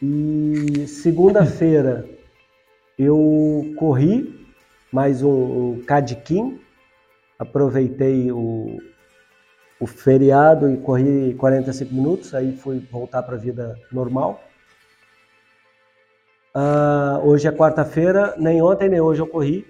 E 0.00 0.86
segunda-feira 0.86 2.08
eu 2.96 3.74
corri 3.76 4.48
mais 4.92 5.20
um, 5.20 5.72
um 5.72 5.82
cadiquim, 5.84 6.60
aproveitei 7.36 8.30
o, 8.30 8.78
o 9.80 9.86
feriado 9.88 10.70
e 10.70 10.76
corri 10.76 11.34
45 11.34 11.92
minutos, 11.92 12.34
aí 12.36 12.56
fui 12.56 12.78
voltar 12.88 13.24
para 13.24 13.34
a 13.34 13.40
vida 13.40 13.76
normal. 13.90 14.40
Ah, 16.54 17.20
hoje 17.22 17.46
é 17.46 17.52
quarta-feira, 17.52 18.34
nem 18.38 18.62
ontem 18.62 18.88
nem 18.88 19.00
hoje 19.00 19.20
eu 19.20 19.26
corri, 19.26 19.66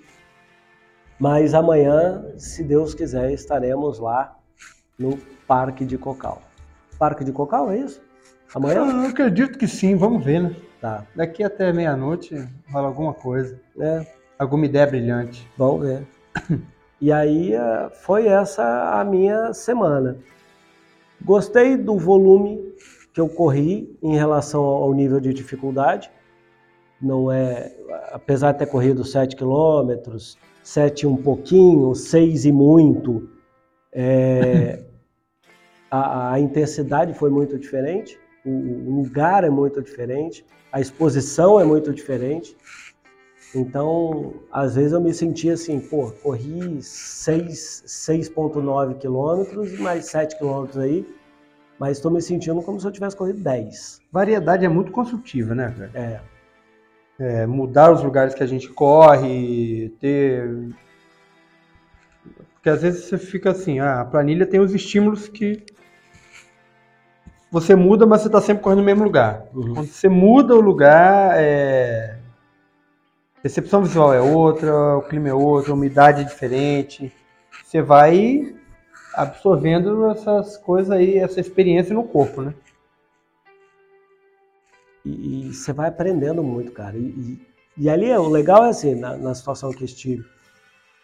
mas 1.19 1.55
amanhã, 1.55 2.25
se 2.37 2.63
Deus 2.63 2.95
quiser, 2.95 3.33
estaremos 3.33 3.99
lá 3.99 4.37
no 4.99 5.19
Parque 5.47 5.85
de 5.85 5.99
Cocal. 5.99 6.41
Parque 6.99 7.25
de 7.25 7.33
Cocal, 7.33 7.71
é 7.73 7.79
isso? 7.79 8.01
Amanhã? 8.55 8.81
Eu 8.81 9.09
acredito 9.09 9.59
que 9.59 9.67
sim, 9.67 9.97
vamos 9.97 10.25
ver, 10.25 10.41
né? 10.43 10.57
Tá. 10.81 11.05
Daqui 11.15 11.43
até 11.43 11.73
meia-noite 11.73 12.49
rola 12.71 12.87
alguma 12.87 13.13
coisa. 13.13 13.61
É, 13.79 14.07
Alguma 14.39 14.67
ideia 14.67 14.87
brilhante. 14.87 15.49
Vamos 15.57 15.87
ver. 15.87 16.07
E 17.01 17.13
aí 17.13 17.55
eh, 17.55 17.91
foi 18.03 18.27
essa 18.27 18.99
a 18.99 19.05
minha 19.05 19.53
semana. 19.55 20.17
Gostei 21.25 21.77
do 21.77 21.97
volume 21.97 22.61
que 23.15 23.21
eu 23.21 23.29
corri 23.29 23.97
em 24.03 24.17
relação 24.17 24.65
ao 24.65 24.93
nível 24.93 25.21
de 25.21 25.33
dificuldade. 25.33 26.11
Não 27.01 27.31
é, 27.31 27.73
apesar 28.13 28.53
de 28.53 28.59
ter 28.59 28.67
corrido 28.67 29.05
7 29.05 29.37
quilômetros, 29.37 30.37
7 30.63 31.07
um 31.07 31.17
pouquinho, 31.17 31.95
6 31.95 32.45
e 32.45 32.53
muito, 32.53 33.29
é, 33.93 34.83
a, 35.91 36.33
a 36.33 36.41
intensidade 36.41 37.15
foi 37.15 37.31
muito 37.31 37.59
diferente, 37.59 38.19
o, 38.45 38.51
o 38.51 39.03
lugar 39.03 39.45
é 39.45 39.51
muito 39.51 39.81
diferente, 39.83 40.45
a 40.73 40.81
exposição 40.81 41.61
é 41.61 41.65
muito 41.65 41.93
diferente. 41.93 42.57
Então, 43.55 44.35
às 44.53 44.75
vezes 44.75 44.93
eu 44.93 45.01
me 45.01 45.13
sentia 45.15 45.55
assim, 45.55 45.81
pô, 45.81 46.11
corri 46.23 46.83
6 46.83 47.85
6,9 47.87 48.99
quilômetros 48.99 49.73
e 49.73 49.79
mais 49.79 50.07
7 50.07 50.37
quilômetros 50.37 50.79
aí, 50.79 51.07
mas 51.79 51.97
estou 51.97 52.11
me 52.11 52.21
sentindo 52.21 52.61
como 52.61 52.79
se 52.79 52.87
eu 52.87 52.93
tivesse 52.93 53.17
corrido 53.17 53.41
10. 53.41 54.01
Variedade 54.13 54.67
é 54.67 54.69
muito 54.69 54.93
construtiva, 54.93 55.55
né, 55.55 55.75
cara? 55.79 55.91
É, 55.95 56.21
É, 57.19 57.47
mudar 57.47 57.91
os 57.91 58.03
lugares 58.03 58.35
que 58.35 58.43
a 58.43 58.47
gente 58.47 58.69
corre, 58.69 59.93
ter. 60.01 60.71
Porque 62.55 62.71
às 62.71 62.83
vezes 62.83 63.05
você 63.05 63.19
fica 63.19 63.51
assim, 63.51 63.81
ah, 63.81 64.01
a 64.01 64.05
planilha 64.05 64.47
tem 64.47 64.61
os 64.61 64.73
estímulos 64.73 65.29
que 65.29 65.65
você 67.51 67.75
muda, 67.75 68.07
mas 68.07 68.21
você 68.21 68.29
está 68.29 68.41
sempre 68.41 68.63
correndo 68.63 68.81
no 68.81 68.85
mesmo 68.85 69.05
lugar. 69.05 69.45
Uhum. 69.55 69.75
Quando 69.75 69.87
você 69.89 70.09
muda 70.09 70.55
o 70.55 70.61
lugar, 70.61 71.35
é... 71.37 72.19
a 73.39 73.41
percepção 73.43 73.83
visual 73.83 74.13
é 74.13 74.21
outra, 74.21 74.97
o 74.97 75.03
clima 75.03 75.29
é 75.29 75.35
outro, 75.35 75.73
a 75.73 75.75
umidade 75.75 76.21
é 76.21 76.25
diferente. 76.25 77.13
Você 77.65 77.83
vai 77.83 78.55
absorvendo 79.15 80.11
essas 80.11 80.57
coisas 80.57 80.91
aí, 80.91 81.19
essa 81.19 81.41
experiência 81.41 81.95
no 81.95 82.05
corpo, 82.05 82.43
né? 82.43 82.55
E, 85.11 85.55
você 85.55 85.73
vai 85.73 85.89
aprendendo 85.89 86.43
muito, 86.43 86.73
cara. 86.73 86.97
E, 86.97 87.01
e, 87.01 87.41
e 87.79 87.91
ali 87.91 88.11
é- 88.11 88.19
o 88.19 88.29
legal 88.29 88.65
é 88.65 88.71
assim, 88.71 88.95
na, 88.95 89.17
na 89.17 89.35
situação 89.35 89.71
que 89.71 89.85
estive, 89.85 90.25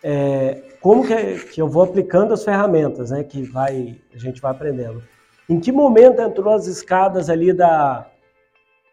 é, 0.02 0.62
como 0.80 1.07
que, 1.07 1.38
que 1.52 1.62
eu 1.62 1.68
vou 1.68 1.82
aplicando 1.82 2.34
as 2.34 2.44
ferramentas, 2.44 3.11
né, 3.11 3.24
que 3.24 3.42
vai, 3.42 3.96
a 4.14 4.18
gente 4.18 4.40
vai 4.40 4.50
aprendendo. 4.50 5.02
Em 5.48 5.59
que 5.61 5.72
momento 5.72 6.20
entrou 6.20 6.52
as 6.55 6.66
escadas 6.66 7.28
ali 7.30 7.52
da, 7.52 8.07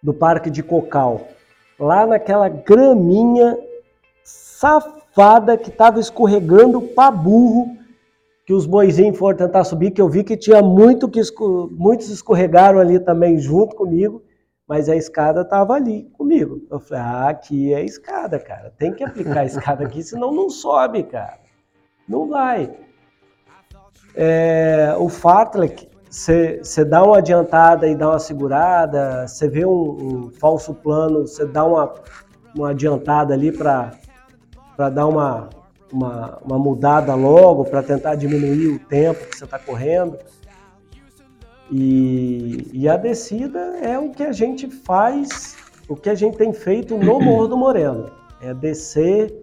do 0.02 0.14
Parque 0.14 0.50
de 0.50 0.62
Cocal? 0.64 1.28
Lá 1.80 2.06
naquela 2.06 2.48
graminha 2.50 3.58
safada 4.24 5.58
que 5.58 5.70
estava 5.70 6.00
escorregando 6.00 6.82
pra 6.82 7.10
burro, 7.10 7.76
que 8.46 8.54
os 8.54 8.66
boizinhos 8.66 9.18
foram 9.18 9.38
tentar 9.38 9.64
subir, 9.64 9.92
que 9.92 10.02
eu 10.02 10.10
vi 10.10 10.24
que 10.24 10.36
tinha 10.38 10.62
muito 10.62 11.10
que 11.10 11.20
esco- 11.20 11.70
muitos 11.72 12.10
escorregaram 12.10 12.80
ali 12.80 13.00
também 13.00 13.38
junto 13.38 13.76
comigo, 13.76 14.22
mas 14.72 14.88
a 14.88 14.96
escada 14.96 15.42
estava 15.42 15.74
ali 15.74 16.04
comigo. 16.18 16.66
Eu 16.72 16.80
falei, 16.80 17.04
ah, 17.04 17.28
aqui 17.28 17.74
é 17.74 17.76
a 17.76 17.84
escada, 17.84 18.40
cara. 18.40 18.74
Tem 18.78 18.94
que 18.94 19.04
aplicar 19.04 19.42
a 19.42 19.44
escada 19.46 19.84
aqui, 19.84 20.02
senão 20.02 20.32
não 20.34 20.50
sobe, 20.50 21.04
cara. 21.04 21.40
Não 22.08 22.30
vai. 22.30 22.74
É, 24.16 24.96
o 24.98 25.10
fartlek, 25.10 25.90
você 26.10 26.86
dá 26.86 27.04
uma 27.04 27.18
adiantada 27.18 27.86
e 27.86 27.94
dá 27.94 28.12
uma 28.12 28.20
segurada, 28.20 29.28
você 29.28 29.50
vê 29.50 29.66
um, 29.66 29.72
um, 29.72 30.32
falso 30.40 30.74
plano, 30.74 31.28
você 31.28 31.46
dá 31.46 31.66
uma, 31.66 31.94
uma 32.56 32.70
adiantada 32.70 33.34
ali 33.34 33.52
para 33.52 33.92
dar 34.78 35.06
uma, 35.06 35.50
uma, 35.92 36.38
uma 36.46 36.58
mudada 36.58 37.14
logo, 37.14 37.66
para 37.66 37.84
tentar 37.84 38.16
diminuir 38.16 38.68
o 38.68 38.80
tempo 38.80 39.26
que 39.26 39.38
você 39.38 39.44
está 39.44 39.60
correndo. 39.60 40.18
E, 41.72 42.70
e, 42.74 42.90
a 42.90 42.98
descida 42.98 43.60
é 43.82 43.98
o 43.98 44.10
que 44.10 44.24
a 44.24 44.34
gente 44.34 44.70
faz, 44.70 45.56
o 45.88 45.96
que 45.96 46.10
a 46.10 46.16
gente 46.16 46.38
tem 46.38 46.52
feito 46.52 46.98
no 46.98 47.20
Morro 47.20 47.48
do 47.48 47.56
Moreno. 47.56 48.12
É 48.42 48.54
descer 48.54 49.34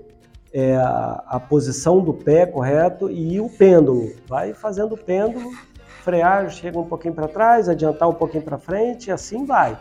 é, 0.53 0.77
a, 0.77 1.25
a, 1.27 1.41
posição 1.41 2.01
do 2.01 2.13
pé 2.13 2.45
correto 2.45 3.11
e 3.11 3.41
o 3.41 3.49
pêndulo. 3.49 4.13
Vai 4.27 4.53
fazendo 4.53 4.95
o 4.95 4.99
pêndulo, 4.99 5.51
frear, 6.05 6.51
chega 6.51 6.79
um 6.79 6.85
pouquinho 6.85 7.15
para 7.15 7.29
trás, 7.29 7.67
adiantar 7.67 8.09
um 8.09 8.15
pouquinho 8.15 8.43
para 8.43 8.59
frente, 8.59 9.07
e 9.07 9.11
assim 9.11 9.47
vai. 9.47 9.79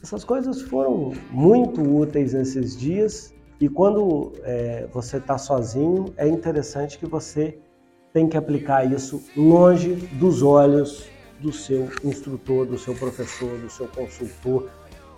Essas 0.00 0.22
coisas 0.22 0.62
foram 0.62 1.12
muito 1.30 1.82
úteis 1.82 2.34
nesses 2.34 2.78
dias 2.78 3.34
e 3.60 3.68
quando 3.68 4.32
é, 4.42 4.88
você 4.90 5.18
está 5.18 5.36
sozinho, 5.36 6.06
é 6.16 6.26
interessante 6.26 6.98
que 6.98 7.04
você 7.04 7.58
tem 8.12 8.28
que 8.28 8.36
aplicar 8.36 8.84
isso 8.90 9.22
longe 9.36 9.94
dos 10.12 10.42
olhos 10.42 11.08
do 11.38 11.52
seu 11.52 11.88
instrutor, 12.04 12.66
do 12.66 12.78
seu 12.78 12.94
professor, 12.94 13.56
do 13.58 13.70
seu 13.70 13.86
consultor, 13.86 14.68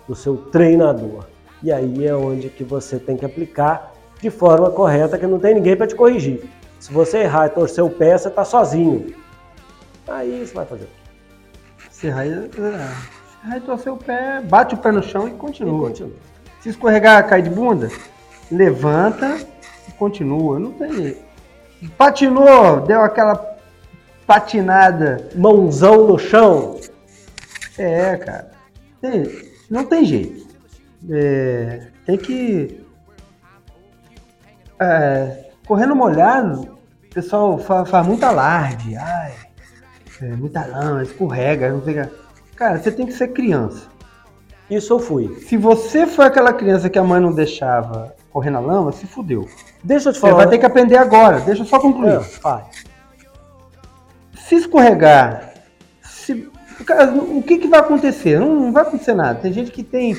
do 0.06 0.14
seu 0.14 0.36
treinador. 0.36 1.24
E 1.62 1.72
aí 1.72 2.06
é 2.06 2.14
onde 2.14 2.48
que 2.48 2.62
você 2.62 2.98
tem 2.98 3.16
que 3.16 3.24
aplicar 3.24 3.92
de 4.20 4.30
forma 4.30 4.70
correta, 4.70 5.18
que 5.18 5.26
não 5.26 5.38
tem 5.38 5.54
ninguém 5.54 5.76
para 5.76 5.86
te 5.86 5.94
corrigir. 5.94 6.44
Se 6.78 6.92
você 6.92 7.18
errar 7.18 7.46
e 7.46 7.50
torcer 7.50 7.82
o 7.82 7.90
pé, 7.90 8.16
você 8.16 8.28
está 8.28 8.44
sozinho. 8.44 9.14
Aí 10.06 10.44
você 10.46 10.54
vai 10.54 10.66
fazer 10.66 10.84
o 10.84 10.86
quê? 10.86 11.88
Se 11.90 12.06
errar, 12.08 12.26
errar 12.26 13.56
e 13.56 13.60
torcer 13.60 13.92
o 13.92 13.96
pé, 13.96 14.40
bate 14.42 14.74
o 14.74 14.78
pé 14.78 14.92
no 14.92 15.02
chão 15.02 15.28
e 15.28 15.32
continua. 15.32 15.86
E 15.86 15.88
continua. 15.88 16.16
Se 16.60 16.68
escorregar, 16.68 17.26
cai 17.28 17.42
de 17.42 17.50
bunda, 17.50 17.88
levanta 18.50 19.38
e 19.88 19.92
continua. 19.92 20.58
Não 20.58 20.72
tem 20.72 21.16
patinou, 21.88 22.80
deu 22.80 23.00
aquela 23.00 23.34
patinada. 24.26 25.28
Mãozão 25.34 26.06
no 26.06 26.18
chão. 26.18 26.78
É, 27.78 28.16
cara. 28.16 28.50
Tem, 29.00 29.24
não 29.70 29.84
tem 29.84 30.04
jeito. 30.04 30.46
É, 31.10 31.86
tem 32.06 32.16
que. 32.16 32.84
É, 34.78 35.50
correndo 35.66 35.94
molhado, 35.94 36.78
o 37.04 37.14
pessoal 37.14 37.58
faz, 37.58 37.88
faz 37.88 38.06
muito 38.06 38.24
alarde. 38.24 38.96
Ai, 38.96 39.34
é, 40.20 40.26
muita 40.36 40.64
lama, 40.66 41.02
escorrega, 41.02 41.70
não 41.70 41.82
sei 41.82 42.02
Cara, 42.56 42.78
você 42.78 42.92
tem 42.92 43.06
que 43.06 43.12
ser 43.12 43.28
criança. 43.28 43.88
Isso 44.70 44.92
eu 44.92 44.98
fui. 44.98 45.40
Se 45.40 45.56
você 45.56 46.06
foi 46.06 46.26
aquela 46.26 46.52
criança 46.52 46.88
que 46.88 46.98
a 46.98 47.04
mãe 47.04 47.20
não 47.20 47.32
deixava 47.34 48.14
correr 48.32 48.50
na 48.50 48.60
lama, 48.60 48.92
se 48.92 49.06
fudeu. 49.06 49.46
Deixa 49.84 50.08
eu 50.08 50.12
te 50.12 50.18
falar. 50.18 50.32
Você 50.32 50.36
vai 50.38 50.48
ter 50.48 50.58
que 50.58 50.66
aprender 50.66 50.96
agora. 50.96 51.40
Deixa 51.40 51.62
eu 51.62 51.66
só 51.66 51.78
concluir. 51.78 52.14
É, 52.14 52.20
Se 54.34 54.56
escorregar, 54.56 55.52
se, 56.02 56.50
o 57.36 57.42
que, 57.42 57.58
que 57.58 57.68
vai 57.68 57.80
acontecer? 57.80 58.40
Não, 58.40 58.54
não, 58.54 58.72
vai 58.72 58.82
acontecer 58.82 59.14
nada. 59.14 59.38
Tem 59.40 59.52
gente 59.52 59.70
que 59.70 59.82
tem. 59.82 60.16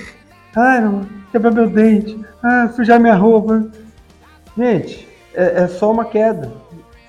Ai, 0.56 0.82
não, 0.82 1.02
quebrar 1.32 1.52
meu 1.52 1.68
dente. 1.68 2.24
Ah, 2.42 2.70
sujar 2.70 3.00
minha 3.00 3.16
roupa. 3.16 3.66
Gente, 4.56 5.08
é, 5.34 5.64
é, 5.64 5.68
só 5.68 5.92
uma 5.92 6.06
queda. 6.06 6.52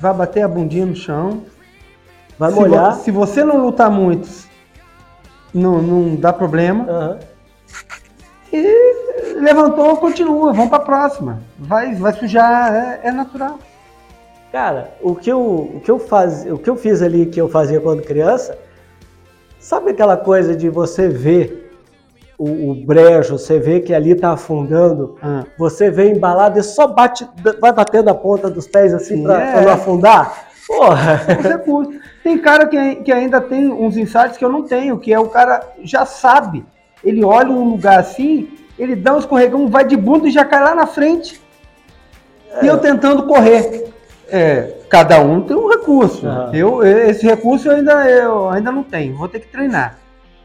Vai 0.00 0.14
bater 0.14 0.42
a 0.42 0.48
bundinha 0.48 0.86
no 0.86 0.96
chão. 0.96 1.42
Vai 2.38 2.50
molhar. 2.50 2.94
Se, 2.94 3.04
se 3.04 3.10
você 3.10 3.44
não 3.44 3.58
lutar 3.58 3.90
muito, 3.90 4.28
não, 5.52 5.82
não 5.82 6.16
dá 6.16 6.32
problema. 6.32 6.84
Uhum. 6.84 7.33
E 8.54 9.40
levantou, 9.40 9.96
continua, 9.96 10.52
vamos 10.52 10.68
para 10.68 10.76
a 10.76 10.86
próxima. 10.86 11.42
Vai, 11.58 11.92
vai 11.96 12.12
sujar, 12.12 12.72
é, 12.72 13.08
é, 13.08 13.10
natural. 13.10 13.58
Cara, 14.52 14.94
o 15.02 15.16
que, 15.16 15.32
eu, 15.32 15.40
o, 15.40 15.80
que 15.84 15.90
eu 15.90 15.98
faz, 15.98 16.46
o 16.46 16.56
que 16.56 16.70
eu 16.70 16.76
fiz 16.76 17.02
ali 17.02 17.26
que 17.26 17.40
eu 17.40 17.48
fazia 17.48 17.80
quando 17.80 18.04
criança, 18.04 18.56
sabe 19.58 19.90
aquela 19.90 20.16
coisa 20.16 20.54
de 20.54 20.68
você 20.68 21.08
ver 21.08 21.72
o, 22.38 22.70
o 22.70 22.74
brejo, 22.86 23.36
você 23.36 23.58
vê 23.58 23.80
que 23.80 23.92
ali 23.92 24.12
está 24.12 24.30
afundando, 24.30 25.16
ah. 25.20 25.44
você 25.58 25.90
vê 25.90 26.12
embalado 26.12 26.56
e 26.56 26.62
só 26.62 26.86
bate, 26.86 27.26
vai 27.60 27.72
batendo 27.72 28.08
a 28.08 28.14
ponta 28.14 28.48
dos 28.48 28.68
pés 28.68 28.94
assim 28.94 29.24
para 29.24 29.42
é. 29.42 29.64
não 29.64 29.72
afundar? 29.72 30.46
Porra! 30.68 31.20
Tem 32.22 32.38
cara 32.38 32.68
que, 32.68 32.96
que 32.96 33.10
ainda 33.10 33.40
tem 33.40 33.68
uns 33.68 33.96
insights 33.96 34.36
que 34.36 34.44
eu 34.44 34.48
não 34.48 34.62
tenho, 34.62 34.96
que 34.96 35.12
é 35.12 35.18
o 35.18 35.28
cara 35.28 35.60
já 35.82 36.06
sabe 36.06 36.64
ele 37.04 37.24
olha 37.24 37.50
um 37.50 37.68
lugar 37.70 37.98
assim, 37.98 38.48
ele 38.78 38.96
dá 38.96 39.14
um 39.14 39.18
escorregão, 39.18 39.68
vai 39.68 39.84
de 39.84 39.96
bunda 39.96 40.28
e 40.28 40.30
já 40.30 40.44
cai 40.44 40.62
lá 40.62 40.74
na 40.74 40.86
frente. 40.86 41.40
É. 42.50 42.64
E 42.64 42.68
eu 42.68 42.78
tentando 42.78 43.24
correr. 43.24 43.92
É, 44.28 44.78
cada 44.88 45.20
um 45.20 45.42
tem 45.42 45.56
um 45.56 45.68
recurso. 45.68 46.26
Uhum. 46.26 46.54
Eu, 46.54 46.82
esse 46.82 47.26
recurso 47.26 47.68
eu 47.68 47.76
ainda, 47.76 48.08
eu 48.08 48.48
ainda 48.48 48.72
não 48.72 48.82
tenho. 48.82 49.16
Vou 49.16 49.28
ter 49.28 49.40
que 49.40 49.48
treinar. 49.48 49.98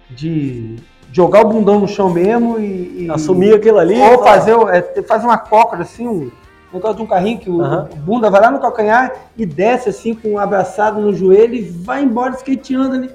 De 0.09 0.75
jogar 1.11 1.45
o 1.45 1.49
bundão 1.49 1.79
no 1.79 1.87
chão 1.87 2.09
mesmo 2.09 2.59
e. 2.59 3.05
e 3.05 3.11
Assumir 3.11 3.55
aquilo 3.55 3.79
ali. 3.79 3.99
Ou 3.99 4.23
fazer, 4.23 4.55
é, 4.69 5.01
fazer 5.03 5.25
uma 5.25 5.37
cócora 5.37 5.83
assim, 5.83 6.07
um 6.07 6.31
negócio 6.73 6.97
de 6.97 7.03
um 7.03 7.07
carrinho 7.07 7.39
que 7.39 7.49
o, 7.49 7.61
uhum. 7.61 7.85
bunda 7.97 8.29
vai 8.29 8.41
lá 8.41 8.51
no 8.51 8.59
calcanhar 8.59 9.13
e 9.37 9.45
desce 9.45 9.89
assim 9.89 10.13
com 10.13 10.33
um 10.33 10.39
abraçado 10.39 10.99
no 10.99 11.13
joelho 11.13 11.55
e 11.55 11.61
vai 11.61 12.03
embora 12.03 12.35
skateando 12.35 12.95
ali. 12.95 13.09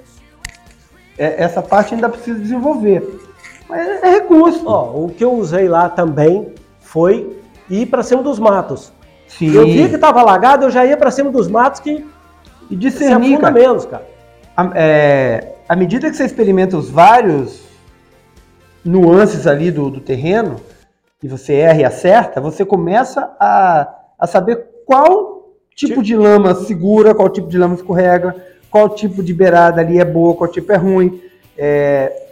É, 1.17 1.43
essa 1.45 1.63
parte 1.63 1.95
ainda 1.95 2.09
precisa 2.09 2.39
desenvolver. 2.39 3.03
É 3.75 4.11
recurso. 4.11 4.63
Ó, 4.67 5.05
o 5.05 5.09
que 5.09 5.25
eu 5.25 5.33
usei 5.33 5.69
lá 5.69 5.89
também 5.89 6.55
foi 6.81 7.39
ir 7.69 7.87
para 7.87 8.03
cima 8.03 8.23
dos 8.23 8.39
matos. 8.39 8.93
Sim. 9.27 9.53
Eu 9.55 9.65
vi 9.65 9.89
que 9.89 9.95
estava 9.97 10.21
alagado, 10.21 10.65
eu 10.65 10.71
já 10.71 10.85
ia 10.85 10.97
para 10.97 11.11
cima 11.11 11.31
dos 11.31 11.49
matos 11.49 11.81
que 11.81 12.05
e 12.71 12.77
discernir, 12.77 13.39
cara, 13.39 13.53
menos, 13.53 13.85
cara. 13.85 14.07
A, 14.57 14.71
é, 14.75 15.55
à 15.69 15.77
medida 15.77 16.09
que 16.09 16.17
você 16.17 16.25
experimenta 16.25 16.77
os 16.77 16.89
vários 16.89 17.63
nuances 18.85 19.47
ali 19.47 19.71
do, 19.71 19.91
do 19.91 20.01
terreno, 20.01 20.57
e 21.23 21.29
você 21.29 21.55
erra 21.55 21.81
e 21.81 21.85
acerta, 21.85 22.41
você 22.41 22.65
começa 22.65 23.35
a, 23.41 23.89
a 24.19 24.27
saber 24.27 24.67
qual 24.85 25.55
tipo 25.75 26.03
de 26.03 26.15
lama 26.15 26.55
segura, 26.55 27.15
qual 27.15 27.31
tipo 27.31 27.49
de 27.49 27.57
lama 27.57 27.75
escorrega, 27.75 28.37
qual 28.71 28.91
tipo 28.91 29.23
de 29.23 29.33
beirada 29.33 29.81
ali 29.81 29.99
é 29.99 30.05
boa, 30.05 30.35
qual 30.35 30.51
tipo 30.51 30.71
é 30.71 30.77
ruim. 30.77 31.21
É, 31.57 32.24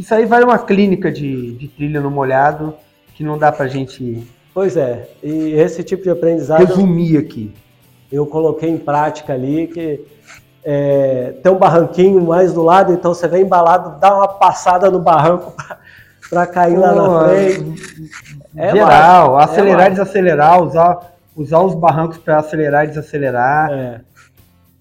isso 0.00 0.14
aí 0.14 0.24
vai 0.24 0.42
uma 0.42 0.58
clínica 0.58 1.12
de, 1.12 1.52
de 1.52 1.68
trilha 1.68 2.00
no 2.00 2.10
molhado 2.10 2.74
que 3.14 3.22
não 3.22 3.36
dá 3.36 3.52
pra 3.52 3.66
gente. 3.66 4.26
Pois 4.54 4.76
é, 4.76 5.10
e 5.22 5.52
esse 5.52 5.84
tipo 5.84 6.02
de 6.02 6.10
aprendizado. 6.10 6.64
Resumir 6.64 7.18
aqui. 7.18 7.54
Eu 8.10 8.26
coloquei 8.26 8.70
em 8.70 8.78
prática 8.78 9.34
ali 9.34 9.66
que 9.66 10.04
é, 10.64 11.34
tem 11.42 11.52
um 11.52 11.58
barranquinho 11.58 12.20
mais 12.22 12.52
do 12.54 12.62
lado, 12.62 12.92
então 12.94 13.12
você 13.12 13.28
vem 13.28 13.42
embalado, 13.42 14.00
dá 14.00 14.14
uma 14.16 14.26
passada 14.26 14.90
no 14.90 14.98
barranco 14.98 15.54
para 16.30 16.46
cair 16.46 16.76
Pô, 16.76 16.80
lá 16.80 16.94
na 16.94 17.28
frente. 17.28 17.82
É 18.56 18.72
geral, 18.72 19.38
é 19.38 19.44
acelerar 19.44 19.86
e 19.86 19.90
desacelerar, 19.90 20.62
usar, 20.62 21.12
usar 21.36 21.60
os 21.60 21.74
barrancos 21.74 22.16
para 22.16 22.38
acelerar 22.38 22.84
e 22.84 22.88
desacelerar. 22.88 23.70
É. 23.70 24.00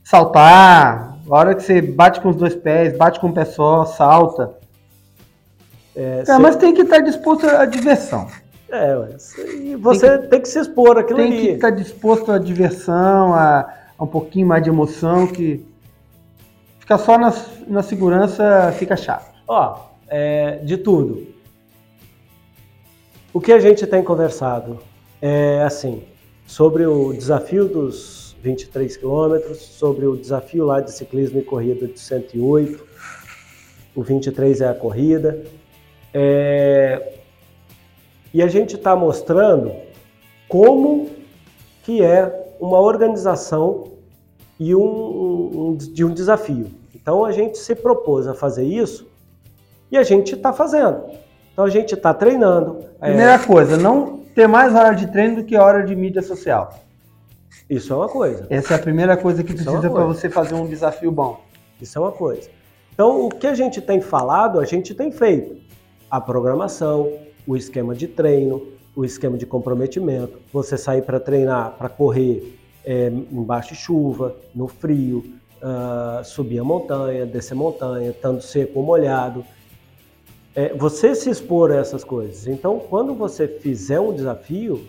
Saltar, 0.02 1.18
a 1.30 1.36
hora 1.36 1.54
que 1.54 1.62
você 1.62 1.82
bate 1.82 2.22
com 2.22 2.30
os 2.30 2.38
dois 2.38 2.56
pés, 2.56 2.98
bate 2.98 3.20
com 3.20 3.28
o 3.28 3.34
pé 3.34 3.46
só, 3.46 3.86
salta. 3.86 4.59
É, 6.00 6.24
é 6.26 6.38
mas 6.38 6.56
tem 6.56 6.74
que 6.74 6.84
estar 6.84 7.00
disposto 7.00 7.46
à 7.46 7.66
diversão. 7.66 8.26
É, 8.72 8.96
e 9.56 9.76
você 9.76 10.10
tem 10.10 10.22
que, 10.22 10.28
tem 10.28 10.42
que 10.42 10.48
se 10.48 10.60
expor 10.60 10.98
aquilo 10.98 11.20
tem 11.20 11.34
ali. 11.34 11.42
que 11.42 11.48
estar 11.54 11.72
disposto 11.72 12.32
à 12.32 12.38
diversão, 12.38 13.34
a, 13.34 13.68
a, 13.98 14.04
um 14.04 14.08
pouquinho 14.08 14.48
mais 14.48 14.64
de 14.64 14.70
emoção, 14.70 15.28
que 15.28 15.66
ficar 16.80 17.00
só 17.00 17.18
na, 17.18 17.34
na 17.68 17.84
segurança 17.84 18.74
fica 18.78 18.96
chato. 18.96 19.34
Ó, 19.46 19.90
é, 20.08 20.60
de 20.64 20.78
tudo. 20.78 21.28
O 23.34 23.42
que 23.42 23.52
a 23.52 23.60
gente 23.60 23.86
tem 23.86 24.02
conversado 24.02 24.80
é 25.22 25.62
assim, 25.64 26.04
sobre 26.48 26.86
o 26.86 27.12
desafio 27.12 27.66
dos 27.68 28.38
23 28.42 28.96
quilômetros, 28.96 29.58
sobre 29.58 30.06
o 30.06 30.16
desafio 30.16 30.66
lá 30.66 30.80
de 30.80 30.92
ciclismo 30.92 31.40
e 31.40 31.44
corrida 31.44 31.88
de 31.88 32.00
108, 32.00 32.88
o 33.96 34.02
23 34.02 34.62
é 34.62 34.70
a 34.70 34.74
corrida, 34.74 35.44
é, 36.14 37.14
e 38.34 38.42
a 38.42 38.48
gente 38.48 38.76
está 38.76 38.96
mostrando 38.96 39.72
como 40.48 41.10
que 41.84 42.04
é 42.04 42.56
uma 42.60 42.80
organização 42.80 43.92
e 44.60 44.76
um, 44.76 44.82
um, 44.82 45.78
de 45.78 46.04
um 46.04 46.14
desafio. 46.14 46.68
Então 46.94 47.24
a 47.24 47.32
gente 47.32 47.58
se 47.58 47.74
propôs 47.74 48.28
a 48.28 48.34
fazer 48.34 48.64
isso 48.66 49.08
E 49.92 49.98
a 49.98 50.04
gente 50.04 50.36
está 50.36 50.52
fazendo. 50.52 51.04
Então 51.54 51.66
a 51.66 51.70
gente 51.70 51.94
está 51.94 52.14
treinando. 52.14 52.84
Primeira 53.00 53.34
é... 53.34 53.40
coisa, 53.40 53.78
não 53.78 54.20
ter 54.36 54.48
mais 54.48 54.76
hora 54.76 54.94
de 54.94 55.08
treino 55.08 55.38
do 55.38 55.44
que 55.44 55.58
hora 55.58 55.84
de 55.84 55.96
mídia 55.96 56.22
social. 56.22 56.74
Isso 57.70 57.94
é 57.94 57.96
uma 57.96 58.10
coisa. 58.10 58.48
Essa 58.50 58.74
é 58.74 58.78
a 58.78 58.80
primeira 58.80 59.16
coisa 59.16 59.44
que 59.44 59.54
Isso 59.54 59.62
é 59.62 59.66
precisa 59.66 59.88
é 59.88 59.90
para 59.90 60.06
você 60.06 60.30
fazer 60.30 60.56
um 60.56 60.68
desafio 60.68 61.12
bom. 61.12 61.40
Isso 61.82 61.98
é 61.98 62.02
uma 62.02 62.12
coisa. 62.12 62.50
Então, 62.94 63.26
o 63.26 63.30
que 63.30 63.48
a 63.48 63.54
gente 63.54 63.82
tem 63.82 64.02
falado, 64.02 64.60
a 64.60 64.66
gente 64.66 64.94
tem 64.94 65.12
feito. 65.12 65.69
A 66.10 66.20
programação, 66.20 67.12
o 67.46 67.56
esquema 67.56 67.94
de 67.94 68.08
treino, 68.08 68.68
o 68.96 69.06
esquema 69.06 69.38
de 69.38 69.46
comprometimento, 69.46 70.40
você 70.52 70.78
sair 70.78 71.04
para 71.04 71.20
treinar, 71.20 71.72
para 71.78 71.88
correr 71.88 72.58
é, 72.84 73.08
embaixo 73.08 73.70
de 73.70 73.76
chuva, 73.76 74.36
no 74.54 74.68
frio, 74.68 75.24
uh, 75.62 76.24
subir 76.24 76.60
a 76.60 76.64
montanha, 76.64 77.26
descer 77.26 77.54
a 77.54 77.58
montanha, 77.58 78.10
estando 78.10 78.42
seco 78.42 78.80
ou 78.80 78.86
molhado. 78.86 79.46
É, 80.56 80.74
você 80.74 81.14
se 81.14 81.30
expor 81.30 81.72
a 81.72 81.76
essas 81.76 82.04
coisas. 82.04 82.48
Então, 82.48 82.80
quando 82.80 83.14
você 83.14 83.48
fizer 83.48 84.00
um 84.00 84.14
desafio, 84.14 84.86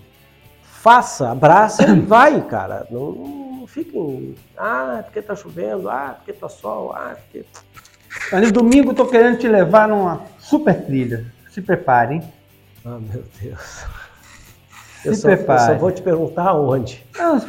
faça, 0.62 1.30
abraça 1.30 1.82
e 1.84 2.00
vai, 2.00 2.44
cara. 2.46 2.86
Não, 2.90 3.12
não 3.12 3.66
fiquem, 3.66 4.34
ah, 4.56 4.96
é 5.00 5.02
porque 5.02 5.22
tá 5.22 5.36
chovendo, 5.36 5.88
ah, 5.88 6.12
é 6.12 6.14
porque 6.14 6.32
tá 6.32 6.48
sol, 6.48 6.92
ah, 6.94 7.12
é 7.12 7.14
porque... 7.14 7.44
Ali 8.32 8.50
domingo 8.50 8.94
tô 8.94 9.06
querendo 9.06 9.38
te 9.38 9.48
levar 9.48 9.88
numa 9.88 10.22
super 10.38 10.84
trilha. 10.84 11.26
Se 11.50 11.60
prepare, 11.60 12.14
hein? 12.14 12.22
Ah, 12.84 12.98
meu 12.98 13.24
Deus. 13.40 13.84
Eu 15.04 15.14
se 15.14 15.20
só, 15.20 15.28
prepare. 15.28 15.60
Eu 15.60 15.66
só 15.66 15.80
vou 15.80 15.90
te 15.90 16.02
perguntar 16.02 16.54
onde. 16.54 17.04
Não, 17.16 17.40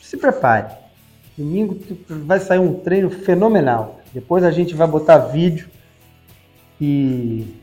se 0.00 0.16
prepare. 0.16 0.72
Domingo 1.36 1.78
vai 2.08 2.38
sair 2.38 2.58
um 2.58 2.74
treino 2.74 3.10
fenomenal. 3.10 4.00
Depois 4.12 4.44
a 4.44 4.50
gente 4.50 4.74
vai 4.74 4.86
botar 4.86 5.18
vídeo 5.18 5.68
e 6.80 7.54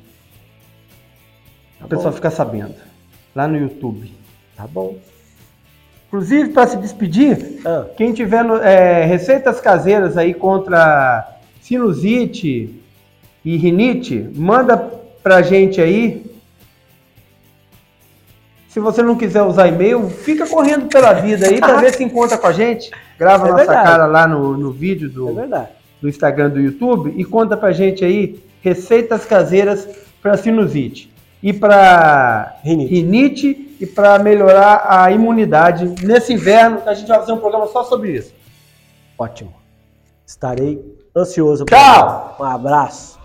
tá 1.79 1.85
a 1.85 1.87
pessoa 1.87 2.11
ficar 2.11 2.31
sabendo. 2.31 2.75
Lá 3.33 3.47
no 3.47 3.57
YouTube. 3.57 4.13
Tá 4.55 4.67
bom. 4.67 4.97
Inclusive, 6.07 6.49
para 6.49 6.67
se 6.67 6.77
despedir, 6.77 7.61
ah. 7.65 7.85
quem 7.95 8.11
tiver 8.13 8.45
é, 8.63 9.05
receitas 9.05 9.61
caseiras 9.61 10.17
aí 10.17 10.33
contra 10.33 11.30
sinusite 11.61 12.75
e 13.45 13.57
rinite, 13.57 14.29
manda 14.35 14.77
pra 15.23 15.41
gente 15.41 15.79
aí 15.79 16.31
se 18.71 18.79
você 18.79 19.03
não 19.03 19.17
quiser 19.17 19.41
usar 19.41 19.67
e-mail, 19.67 20.09
fica 20.09 20.47
correndo 20.47 20.87
pela 20.87 21.11
vida 21.11 21.45
aí 21.45 21.59
para 21.59 21.75
ver 21.81 21.93
se 21.93 22.01
encontra 22.05 22.37
com 22.37 22.47
a 22.47 22.53
gente. 22.53 22.89
Grava 23.19 23.47
é 23.47 23.51
nossa 23.51 23.65
verdade. 23.65 23.85
cara 23.85 24.05
lá 24.05 24.25
no, 24.25 24.55
no 24.55 24.71
vídeo 24.71 25.09
do, 25.09 25.37
é 25.41 25.69
do 26.01 26.07
Instagram 26.07 26.51
do 26.51 26.59
YouTube 26.61 27.13
e 27.17 27.25
conta 27.25 27.57
pra 27.57 27.73
gente 27.73 28.05
aí 28.05 28.41
receitas 28.61 29.25
caseiras 29.25 29.89
para 30.21 30.37
sinusite 30.37 31.11
e 31.43 31.51
para 31.51 32.59
rinite. 32.63 32.93
rinite 32.93 33.75
e 33.81 33.85
para 33.85 34.17
melhorar 34.19 34.85
a 34.87 35.11
imunidade 35.11 35.93
nesse 36.05 36.31
inverno, 36.31 36.81
a 36.85 36.93
gente 36.93 37.09
vai 37.09 37.19
fazer 37.19 37.33
um 37.33 37.39
programa 37.39 37.67
só 37.67 37.83
sobre 37.83 38.11
isso. 38.11 38.33
Ótimo. 39.17 39.53
Estarei 40.25 40.81
ansioso. 41.15 41.65
Tchau! 41.65 42.35
Um 42.39 42.43
abraço. 42.43 43.20